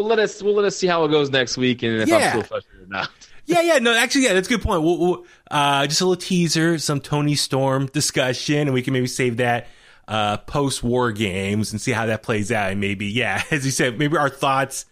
we'll 0.00 0.08
let 0.08 0.18
us 0.18 0.42
we'll 0.42 0.54
let 0.54 0.64
us 0.64 0.76
see 0.76 0.86
how 0.86 1.04
it 1.04 1.08
goes 1.10 1.30
next 1.30 1.56
week, 1.58 1.82
and 1.82 2.00
if 2.02 2.08
Yeah. 2.08 2.16
I'm 2.16 2.30
still 2.30 2.42
frustrated 2.42 2.86
or 2.88 2.90
not. 2.90 3.10
Yeah, 3.46 3.62
yeah, 3.62 3.78
no, 3.80 3.92
actually, 3.96 4.24
yeah, 4.26 4.34
that's 4.34 4.46
a 4.46 4.50
good 4.50 4.62
point. 4.62 4.82
We'll, 4.84 4.96
we'll, 4.98 5.24
uh, 5.50 5.84
just 5.88 6.00
a 6.00 6.04
little 6.04 6.20
teaser, 6.20 6.78
some 6.78 7.00
Toni 7.00 7.34
Storm 7.34 7.86
discussion, 7.86 8.58
and 8.58 8.72
we 8.72 8.80
can 8.80 8.92
maybe 8.92 9.08
save 9.08 9.38
that 9.38 9.66
uh, 10.06 10.36
post 10.36 10.84
war 10.84 11.10
games 11.10 11.72
and 11.72 11.80
see 11.80 11.90
how 11.90 12.06
that 12.06 12.22
plays 12.22 12.52
out. 12.52 12.70
And 12.70 12.80
maybe, 12.80 13.06
yeah, 13.06 13.42
as 13.50 13.64
you 13.64 13.72
said, 13.72 13.98
maybe 13.98 14.16
our 14.16 14.28
thoughts 14.28 14.84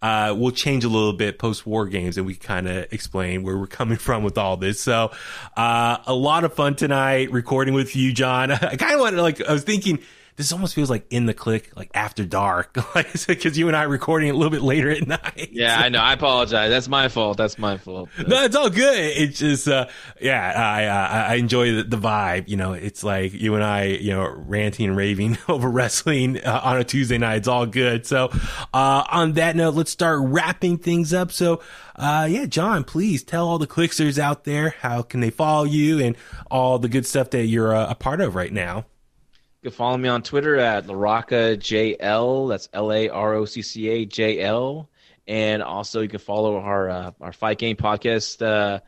uh, 0.00 0.32
will 0.38 0.52
change 0.52 0.84
a 0.84 0.88
little 0.88 1.14
bit 1.14 1.40
post 1.40 1.66
war 1.66 1.86
games, 1.88 2.16
and 2.16 2.24
we 2.24 2.36
kind 2.36 2.68
of 2.68 2.86
explain 2.92 3.42
where 3.42 3.58
we're 3.58 3.66
coming 3.66 3.98
from 4.06 4.22
with 4.22 4.38
all 4.38 4.56
this. 4.58 4.80
So, 4.80 5.10
uh, 5.56 5.96
a 6.06 6.14
lot 6.14 6.44
of 6.44 6.54
fun 6.54 6.76
tonight 6.76 7.32
recording 7.32 7.74
with 7.74 7.96
you, 7.96 8.12
John. 8.12 8.52
I 8.52 8.76
kind 8.76 8.94
of 8.94 9.00
wanted 9.00 9.20
like, 9.22 9.40
I 9.40 9.52
was 9.52 9.64
thinking. 9.64 9.98
This 10.36 10.52
almost 10.52 10.74
feels 10.74 10.90
like 10.90 11.06
in 11.10 11.26
the 11.26 11.34
Clique, 11.34 11.70
like 11.76 11.90
after 11.94 12.24
dark, 12.24 12.76
like 12.96 13.12
because 13.26 13.56
you 13.56 13.68
and 13.68 13.76
I 13.76 13.84
are 13.84 13.88
recording 13.88 14.30
a 14.30 14.34
little 14.34 14.50
bit 14.50 14.62
later 14.62 14.90
at 14.90 15.06
night. 15.06 15.50
Yeah, 15.52 15.78
I 15.78 15.88
know. 15.90 16.00
I 16.00 16.12
apologize. 16.12 16.70
That's 16.70 16.88
my 16.88 17.08
fault. 17.08 17.36
That's 17.36 17.58
my 17.58 17.76
fault. 17.76 18.08
No, 18.26 18.42
it's 18.42 18.56
all 18.56 18.70
good. 18.70 18.98
It's 18.98 19.38
just, 19.38 19.68
uh, 19.68 19.86
yeah, 20.20 20.52
I, 20.56 20.84
uh, 20.86 21.32
I 21.32 21.34
enjoy 21.34 21.72
the, 21.72 21.84
the 21.84 21.98
vibe. 21.98 22.48
You 22.48 22.56
know, 22.56 22.72
it's 22.72 23.04
like 23.04 23.32
you 23.32 23.54
and 23.54 23.62
I, 23.62 23.84
you 23.84 24.12
know, 24.12 24.26
ranting 24.28 24.88
and 24.88 24.96
raving 24.96 25.38
over 25.48 25.68
wrestling 25.68 26.42
uh, 26.42 26.60
on 26.64 26.78
a 26.78 26.84
Tuesday 26.84 27.18
night. 27.18 27.36
It's 27.36 27.48
all 27.48 27.66
good. 27.66 28.06
So, 28.06 28.30
uh, 28.72 29.04
on 29.10 29.34
that 29.34 29.56
note, 29.56 29.74
let's 29.74 29.90
start 29.90 30.20
wrapping 30.22 30.78
things 30.78 31.12
up. 31.12 31.32
So, 31.32 31.60
uh, 31.96 32.26
yeah, 32.28 32.46
John, 32.46 32.82
please 32.82 33.22
tell 33.22 33.46
all 33.46 33.58
the 33.58 33.66
clicksters 33.66 34.18
out 34.18 34.44
there 34.44 34.70
how 34.80 35.02
can 35.02 35.20
they 35.20 35.30
follow 35.30 35.64
you 35.64 36.00
and 36.00 36.16
all 36.50 36.78
the 36.78 36.88
good 36.88 37.06
stuff 37.06 37.30
that 37.30 37.46
you're 37.46 37.74
uh, 37.74 37.90
a 37.90 37.94
part 37.94 38.20
of 38.20 38.34
right 38.34 38.52
now. 38.52 38.86
You 39.64 39.70
can 39.70 39.76
follow 39.78 39.96
me 39.96 40.10
on 40.10 40.20
Twitter 40.20 40.56
at 40.56 40.86
LaRoccaJL. 40.86 42.50
That's 42.50 42.68
L 42.74 42.92
A 42.92 43.08
R 43.08 43.32
O 43.32 43.46
C 43.46 43.62
C 43.62 43.88
A 43.88 44.04
J 44.04 44.40
L. 44.40 44.90
And 45.26 45.62
also, 45.62 46.02
you 46.02 46.08
can 46.10 46.18
follow 46.18 46.58
our 46.58 46.90
uh, 46.90 47.12
our 47.18 47.32
Fight 47.32 47.56
Game 47.56 47.74
Podcast 47.74 48.44
uh, 48.46 48.80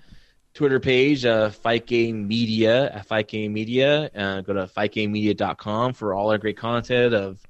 Twitter 0.53 0.79
page, 0.79 1.25
uh, 1.25 1.49
Fight 1.49 1.87
Game 1.87 2.29
Media 2.29 2.93
at 2.93 3.07
Fight 3.07 3.27
Game 3.27 3.55
Media. 3.55 4.11
Uh, 4.15 4.43
go 4.43 4.53
to 4.53 4.67
fightgamemedia.com 4.67 5.95
for 5.95 6.13
all 6.13 6.31
our 6.31 6.37
great 6.37 6.59
content 6.59 7.15
of 7.15 7.41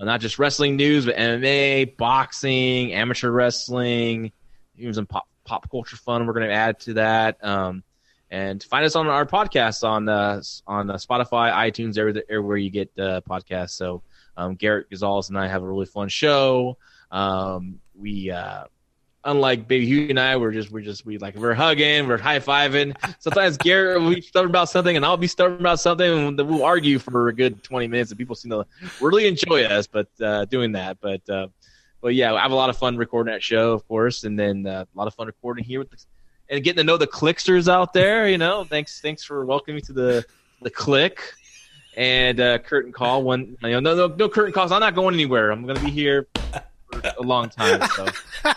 uh, 0.00 0.06
not 0.06 0.22
just 0.22 0.38
wrestling 0.38 0.76
news, 0.76 1.04
but 1.04 1.16
MMA, 1.16 1.98
boxing, 1.98 2.94
amateur 2.94 3.30
wrestling, 3.30 4.32
even 4.78 4.94
some 4.94 5.04
pop, 5.04 5.28
pop 5.44 5.70
culture 5.70 5.96
fun 5.96 6.26
we're 6.26 6.32
going 6.32 6.48
to 6.48 6.54
add 6.54 6.80
to 6.80 6.94
that. 6.94 7.44
Um, 7.44 7.82
and 8.30 8.62
find 8.62 8.84
us 8.84 8.94
on 8.94 9.08
our 9.08 9.26
podcast 9.26 9.82
on 9.82 10.08
uh, 10.08 10.40
on 10.66 10.90
uh, 10.90 10.94
Spotify, 10.94 11.52
iTunes, 11.52 11.98
everywhere, 11.98 12.56
you 12.56 12.70
get 12.70 12.90
uh, 12.98 13.20
podcasts. 13.28 13.70
So 13.70 14.02
um, 14.36 14.54
Garrett 14.54 14.88
Gonzalez 14.90 15.28
and 15.28 15.38
I 15.38 15.48
have 15.48 15.62
a 15.62 15.68
really 15.68 15.86
fun 15.86 16.08
show. 16.08 16.78
Um, 17.10 17.80
we 17.94 18.30
uh, 18.30 18.64
unlike 19.24 19.68
Baby 19.68 19.86
Huey 19.86 20.10
and 20.10 20.20
I, 20.20 20.36
we're 20.36 20.52
just 20.52 20.70
we're 20.70 20.82
just 20.82 21.04
we 21.04 21.18
like 21.18 21.34
we're 21.36 21.54
hugging, 21.54 22.06
we're 22.06 22.18
high 22.18 22.38
fiving. 22.38 22.96
Sometimes 23.18 23.56
Garrett 23.56 24.00
will 24.00 24.14
be 24.14 24.20
stubborn 24.20 24.50
about 24.50 24.68
something, 24.68 24.96
and 24.96 25.04
I'll 25.04 25.16
be 25.16 25.26
stubborn 25.26 25.60
about 25.60 25.80
something, 25.80 26.28
and 26.28 26.38
we'll 26.38 26.64
argue 26.64 26.98
for 26.98 27.28
a 27.28 27.34
good 27.34 27.62
twenty 27.62 27.88
minutes, 27.88 28.10
and 28.10 28.18
people 28.18 28.36
seem 28.36 28.50
to 28.50 28.66
really 29.00 29.26
enjoy 29.26 29.64
us, 29.64 29.86
but 29.86 30.08
uh, 30.20 30.44
doing 30.46 30.72
that. 30.72 30.98
But 31.00 31.28
uh, 31.28 31.48
but 32.00 32.14
yeah, 32.14 32.32
I 32.32 32.42
have 32.42 32.52
a 32.52 32.56
lot 32.56 32.70
of 32.70 32.78
fun 32.78 32.96
recording 32.96 33.32
that 33.32 33.42
show, 33.42 33.72
of 33.72 33.86
course, 33.86 34.24
and 34.24 34.38
then 34.38 34.66
uh, 34.66 34.84
a 34.92 34.98
lot 34.98 35.06
of 35.06 35.14
fun 35.14 35.26
recording 35.26 35.64
here 35.64 35.80
with 35.80 35.90
the, 35.90 35.98
and 36.50 36.62
getting 36.64 36.78
to 36.78 36.84
know 36.84 36.96
the 36.96 37.06
clicksters 37.06 37.68
out 37.68 37.92
there. 37.92 38.28
You 38.28 38.38
know, 38.38 38.64
thanks 38.64 39.00
thanks 39.00 39.22
for 39.22 39.44
welcoming 39.44 39.76
me 39.76 39.82
to 39.82 39.92
the 39.92 40.24
the 40.60 40.70
Clique 40.70 41.20
and 41.96 42.40
uh, 42.40 42.58
curtain 42.58 42.92
call. 42.92 43.22
One, 43.22 43.56
you 43.62 43.70
know, 43.70 43.80
no, 43.80 43.94
no, 43.94 44.14
no 44.14 44.28
curtain 44.28 44.52
calls. 44.52 44.72
I'm 44.72 44.80
not 44.80 44.94
going 44.94 45.14
anywhere. 45.14 45.50
I'm 45.50 45.64
going 45.64 45.76
to 45.76 45.84
be 45.84 45.90
here 45.90 46.26
for 46.92 47.02
a 47.18 47.22
long 47.22 47.48
time. 47.48 47.88
So 47.96 48.06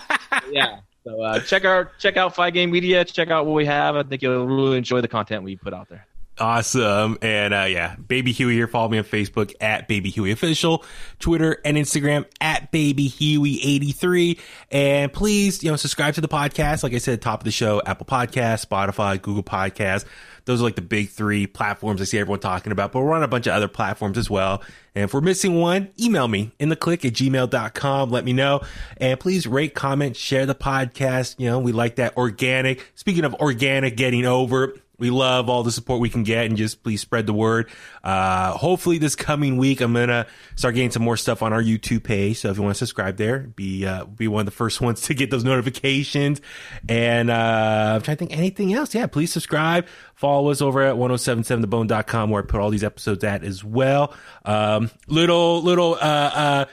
yeah. 0.52 0.80
So 1.04 1.22
uh, 1.22 1.40
check 1.40 1.66
out 1.66 1.92
check 2.00 2.18
out 2.18 2.36
Fight 2.36 2.54
Game 2.54 2.72
Media. 2.72 3.06
Check 3.06 3.30
out 3.30 3.46
what 3.46 3.54
we 3.54 3.66
have. 3.66 3.96
I 3.96 4.04
think 4.04 4.22
you'll 4.22 4.48
really 4.48 4.78
enjoy 4.78 5.02
the 5.02 5.08
content 5.08 5.44
we 5.44 5.56
put 5.56 5.74
out 5.74 5.90
there. 5.90 6.06
Awesome. 6.40 7.20
And 7.22 7.54
uh, 7.54 7.66
yeah, 7.70 7.96
Baby 7.96 8.32
Huey 8.32 8.56
here. 8.56 8.68
Follow 8.68 8.90
me 8.90 8.98
on 8.98 9.04
Facebook 9.04 9.54
at 9.62 9.88
Baby 9.88 10.10
Huey 10.10 10.32
Official, 10.32 10.84
Twitter 11.20 11.62
and 11.64 11.78
Instagram 11.78 12.26
at 12.42 12.72
Baby 12.72 13.08
Huey83. 13.08 14.40
And 14.72 15.14
please, 15.14 15.64
you 15.64 15.70
know, 15.70 15.76
subscribe 15.76 16.16
to 16.16 16.22
the 16.22 16.28
podcast. 16.28 16.82
Like 16.82 16.94
I 16.94 16.98
said, 16.98 17.22
top 17.22 17.42
of 17.42 17.46
the 17.46 17.52
show, 17.52 17.84
Apple 17.86 18.08
Podcast, 18.08 18.66
Spotify, 18.68 19.22
Google 19.22 19.44
Podcast. 19.44 20.06
Those 20.46 20.60
are 20.60 20.64
like 20.64 20.76
the 20.76 20.82
big 20.82 21.10
three 21.10 21.48
platforms 21.48 22.02
I 22.02 22.06
see 22.06 22.18
everyone 22.18 22.40
talking 22.40 22.72
about, 22.72 22.92
but 22.92 23.02
we're 23.02 23.14
on 23.14 23.24
a 23.24 23.28
bunch 23.28 23.48
of 23.48 23.54
other 23.54 23.70
platforms 23.70 24.18
as 24.18 24.30
well. 24.30 24.62
And 24.96 25.06
if 25.06 25.14
we're 25.14 25.22
missing 25.22 25.60
one, 25.60 25.90
email 26.00 26.28
me 26.28 26.52
in 26.60 26.70
the 26.70 26.76
click 26.76 27.06
at 27.06 27.14
gmail.com. 27.14 28.10
Let 28.10 28.26
me 28.26 28.34
know. 28.34 28.62
And 28.98 29.20
please 29.20 29.48
rate, 29.48 29.74
comment, 29.74 30.18
share 30.18 30.46
the 30.46 30.56
podcast. 30.56 31.36
You 31.40 31.48
know, 31.48 31.60
we 31.60 31.72
like 31.72 31.96
that 31.96 32.18
organic. 32.18 32.92
Speaking 32.96 33.24
of 33.24 33.36
organic 33.36 33.96
getting 33.96 34.26
over, 34.26 34.74
we 35.00 35.10
love 35.10 35.50
all 35.50 35.64
the 35.64 35.72
support 35.72 36.00
we 36.00 36.10
can 36.10 36.24
get 36.24 36.46
and 36.46 36.56
just 36.56 36.84
please 36.84 37.02
spread 37.02 37.26
the 37.26 37.34
word. 37.34 37.70
Uh, 38.04 38.52
hopefully 38.52 39.00
this 39.00 39.16
coming 39.16 39.58
week, 39.58 39.82
I'm 39.82 39.94
going 39.94 40.10
to 40.10 40.28
start 40.56 40.76
getting 40.76 40.92
some 40.92 41.04
more 41.04 41.18
stuff 41.18 41.42
on 41.42 41.52
our 41.52 41.62
YouTube 41.62 42.04
page. 42.04 42.40
So 42.40 42.50
if 42.50 42.58
you 42.58 42.64
want 42.64 42.76
to 42.76 42.78
subscribe 42.78 43.18
there, 43.18 43.40
be, 43.40 43.86
uh, 43.86 44.06
be 44.06 44.28
one 44.28 44.42
of 44.42 44.46
the 44.46 44.52
first 44.52 44.82
ones 44.82 45.02
to 45.08 45.14
get 45.14 45.32
those 45.32 45.44
notifications. 45.44 46.42
And, 46.88 47.32
uh, 47.32 47.94
I'm 47.96 48.02
trying 48.02 48.18
to 48.18 48.20
think 48.20 48.38
anything 48.38 48.74
else. 48.74 48.94
Yeah, 48.94 49.08
please 49.08 49.32
subscribe. 49.32 49.88
Follow 50.16 50.52
us 50.52 50.62
over 50.62 50.82
at 50.84 50.96
1077thebone.com 50.96 52.30
where 52.30 52.44
I 52.44 52.46
put 52.46 52.62
all 52.62 52.70
these 52.70 52.84
episodes 52.84 53.24
at 53.24 53.44
as 53.44 53.64
well. 53.64 54.14
Um, 54.46 54.92
little, 55.08 55.62
little, 55.62 55.96
uh, 55.96 55.98
uh, 55.98 56.66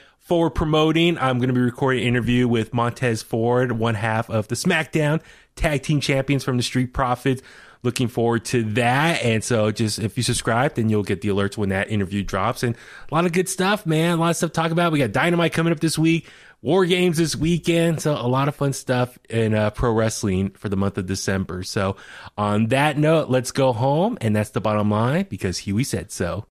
promoting. 0.53 1.17
I'm 1.17 1.39
going 1.39 1.49
to 1.49 1.53
be 1.53 1.59
recording 1.59 2.03
an 2.03 2.07
interview 2.07 2.47
with 2.47 2.73
Montez 2.73 3.21
Ford, 3.21 3.73
one 3.73 3.95
half 3.95 4.29
of 4.29 4.47
the 4.47 4.55
SmackDown 4.55 5.21
Tag 5.57 5.83
Team 5.83 5.99
Champions 5.99 6.45
from 6.45 6.55
the 6.55 6.63
Street 6.63 6.93
Profits 6.93 7.41
looking 7.83 8.07
forward 8.07 8.45
to 8.45 8.63
that. 8.73 9.23
And 9.23 9.43
so 9.43 9.71
just 9.71 9.99
if 9.99 10.17
you 10.17 10.23
subscribe, 10.23 10.75
then 10.75 10.89
you'll 10.89 11.03
get 11.03 11.21
the 11.21 11.29
alerts 11.29 11.57
when 11.57 11.69
that 11.69 11.89
interview 11.89 12.23
drops. 12.23 12.63
And 12.63 12.75
a 13.09 13.13
lot 13.13 13.25
of 13.25 13.31
good 13.31 13.49
stuff, 13.49 13.85
man. 13.85 14.17
A 14.17 14.21
lot 14.21 14.29
of 14.29 14.35
stuff 14.37 14.51
to 14.51 14.53
talk 14.53 14.71
about. 14.71 14.91
We 14.91 14.99
got 14.99 15.11
Dynamite 15.11 15.53
coming 15.53 15.73
up 15.73 15.79
this 15.79 15.97
week, 15.97 16.27
War 16.61 16.85
Games 16.85 17.17
this 17.17 17.35
weekend. 17.35 18.01
So 18.01 18.13
a 18.13 18.27
lot 18.27 18.47
of 18.47 18.55
fun 18.55 18.73
stuff 18.73 19.17
in 19.29 19.55
uh, 19.55 19.71
pro 19.71 19.91
wrestling 19.91 20.51
for 20.51 20.69
the 20.69 20.77
month 20.77 20.97
of 20.97 21.07
December. 21.07 21.63
So 21.63 21.95
on 22.37 22.67
that 22.67 22.97
note, 22.97 23.29
let's 23.29 23.51
go 23.51 23.73
home. 23.73 24.17
And 24.21 24.35
that's 24.35 24.51
the 24.51 24.61
bottom 24.61 24.91
line 24.91 25.25
because 25.29 25.57
Huey 25.59 25.83
said 25.83 26.11
so. 26.11 26.39